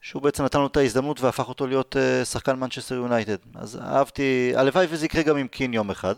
שהוא 0.00 0.22
בעצם 0.22 0.44
נתן 0.44 0.58
לו 0.58 0.66
את 0.66 0.76
ההזדמנות 0.76 1.20
והפך 1.20 1.48
אותו 1.48 1.66
להיות 1.66 1.96
אה, 1.96 2.24
שחקן 2.24 2.56
מנצ'סטר 2.56 2.94
יונייטד. 2.94 3.36
אז 3.54 3.76
אהבתי, 3.76 4.52
הלוואי 4.56 4.86
וזה 4.90 5.06
יקרה 5.06 5.22
גם 5.22 5.36
עם 5.36 5.48
קין 5.48 5.74
יום 5.74 5.90
אחד, 5.90 6.14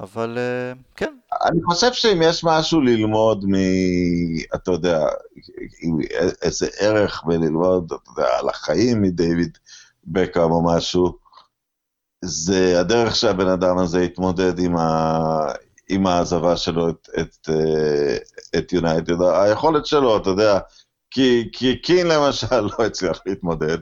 אבל 0.00 0.38
כן. 0.96 1.14
אני 1.44 1.60
חושב 1.64 1.92
שאם 1.92 2.22
יש 2.22 2.44
משהו 2.44 2.80
ללמוד 2.80 3.44
מ... 3.48 3.54
אתה 4.54 4.70
יודע, 4.70 5.06
איזה 6.42 6.68
ערך 6.80 7.22
בללמוד, 7.26 7.92
אתה 7.92 8.10
יודע, 8.10 8.28
על 8.38 8.48
החיים 8.48 9.02
מדייוויד 9.02 9.58
בקאם 10.12 10.50
או 10.50 10.64
משהו, 10.64 11.18
זה 12.24 12.80
הדרך 12.80 13.16
שהבן 13.16 13.48
אדם 13.48 13.78
הזה 13.78 14.00
התמודד 14.00 14.58
עם, 14.58 14.76
ה... 14.76 15.18
עם 15.88 16.06
העזבה 16.06 16.56
שלו 16.56 16.88
את, 16.88 17.08
את, 17.20 17.48
אה, 17.48 18.16
את 18.58 18.72
יונייטד. 18.72 19.22
היכולת 19.22 19.86
שלו, 19.86 20.16
אתה 20.16 20.30
יודע, 20.30 20.58
כי, 21.10 21.48
כי 21.52 21.80
קין 21.82 22.06
למשל 22.06 22.60
לא 22.60 22.84
הצליח 22.86 23.20
להתמודד. 23.26 23.78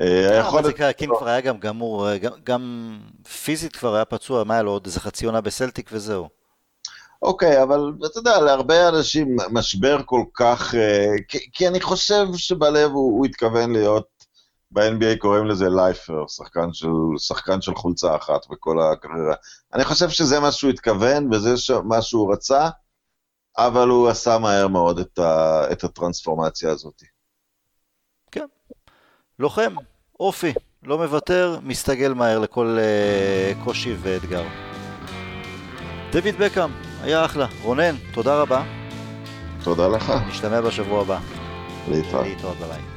אה, 0.00 0.30
אה, 0.30 0.36
היכולת... 0.36 0.64
זה 0.64 0.72
קרה, 0.72 0.92
קין 0.92 1.10
כבר 1.18 1.28
היה 1.28 1.40
גם 1.40 1.58
גמור, 1.58 2.16
גם, 2.16 2.32
גם 2.44 2.96
פיזית 3.44 3.76
כבר 3.76 3.94
היה 3.94 4.04
פצוע, 4.04 4.44
מה 4.44 4.54
היה 4.54 4.62
לו 4.62 4.70
עוד 4.70 4.86
איזה 4.86 5.00
חצי 5.00 5.26
עונה 5.26 5.40
בסלטיק 5.40 5.90
וזהו. 5.92 6.28
אוקיי, 7.22 7.62
אבל 7.62 7.92
אתה 8.06 8.18
יודע, 8.18 8.40
להרבה 8.40 8.88
אנשים 8.88 9.36
משבר 9.50 10.00
כל 10.04 10.22
כך... 10.34 10.74
כי, 11.28 11.38
כי 11.52 11.68
אני 11.68 11.80
חושב 11.80 12.26
שבלב 12.36 12.90
הוא, 12.90 13.18
הוא 13.18 13.26
התכוון 13.26 13.72
להיות 13.72 14.19
ב-NBA 14.72 15.18
קוראים 15.18 15.46
לזה 15.46 15.68
לייפר, 15.68 16.26
שחקן 16.28 16.72
של, 16.72 16.88
שחקן 17.18 17.60
של 17.60 17.74
חולצה 17.74 18.16
אחת 18.16 18.46
בכל 18.50 18.80
הקריירה. 18.80 19.34
אני 19.74 19.84
חושב 19.84 20.08
שזה 20.08 20.40
מה 20.40 20.52
שהוא 20.52 20.70
התכוון 20.70 21.34
וזה 21.34 21.54
מה 21.84 22.02
שהוא 22.02 22.32
רצה, 22.32 22.68
אבל 23.58 23.88
הוא 23.88 24.08
עשה 24.08 24.38
מהר 24.38 24.68
מאוד 24.68 24.98
את, 24.98 25.18
ה, 25.18 25.62
את 25.72 25.84
הטרנספורמציה 25.84 26.70
הזאת. 26.70 27.02
כן. 28.30 28.46
לוחם, 29.38 29.74
אופי, 30.20 30.52
לא 30.82 30.98
מוותר, 30.98 31.58
מסתגל 31.62 32.14
מהר 32.14 32.38
לכל 32.38 32.78
uh, 32.78 33.64
קושי 33.64 33.96
ואתגר. 34.02 34.44
דויד 36.12 36.36
בקאם, 36.36 36.70
היה 37.02 37.24
אחלה. 37.24 37.46
רונן, 37.62 37.94
תודה 38.12 38.42
רבה. 38.42 38.62
תודה 39.64 39.88
לך. 39.88 40.12
נשתמע 40.28 40.60
בשבוע 40.60 41.00
הבא. 41.00 41.20
להתראות. 41.88 42.26
להתראות, 42.26 42.56
ביי. 42.56 42.89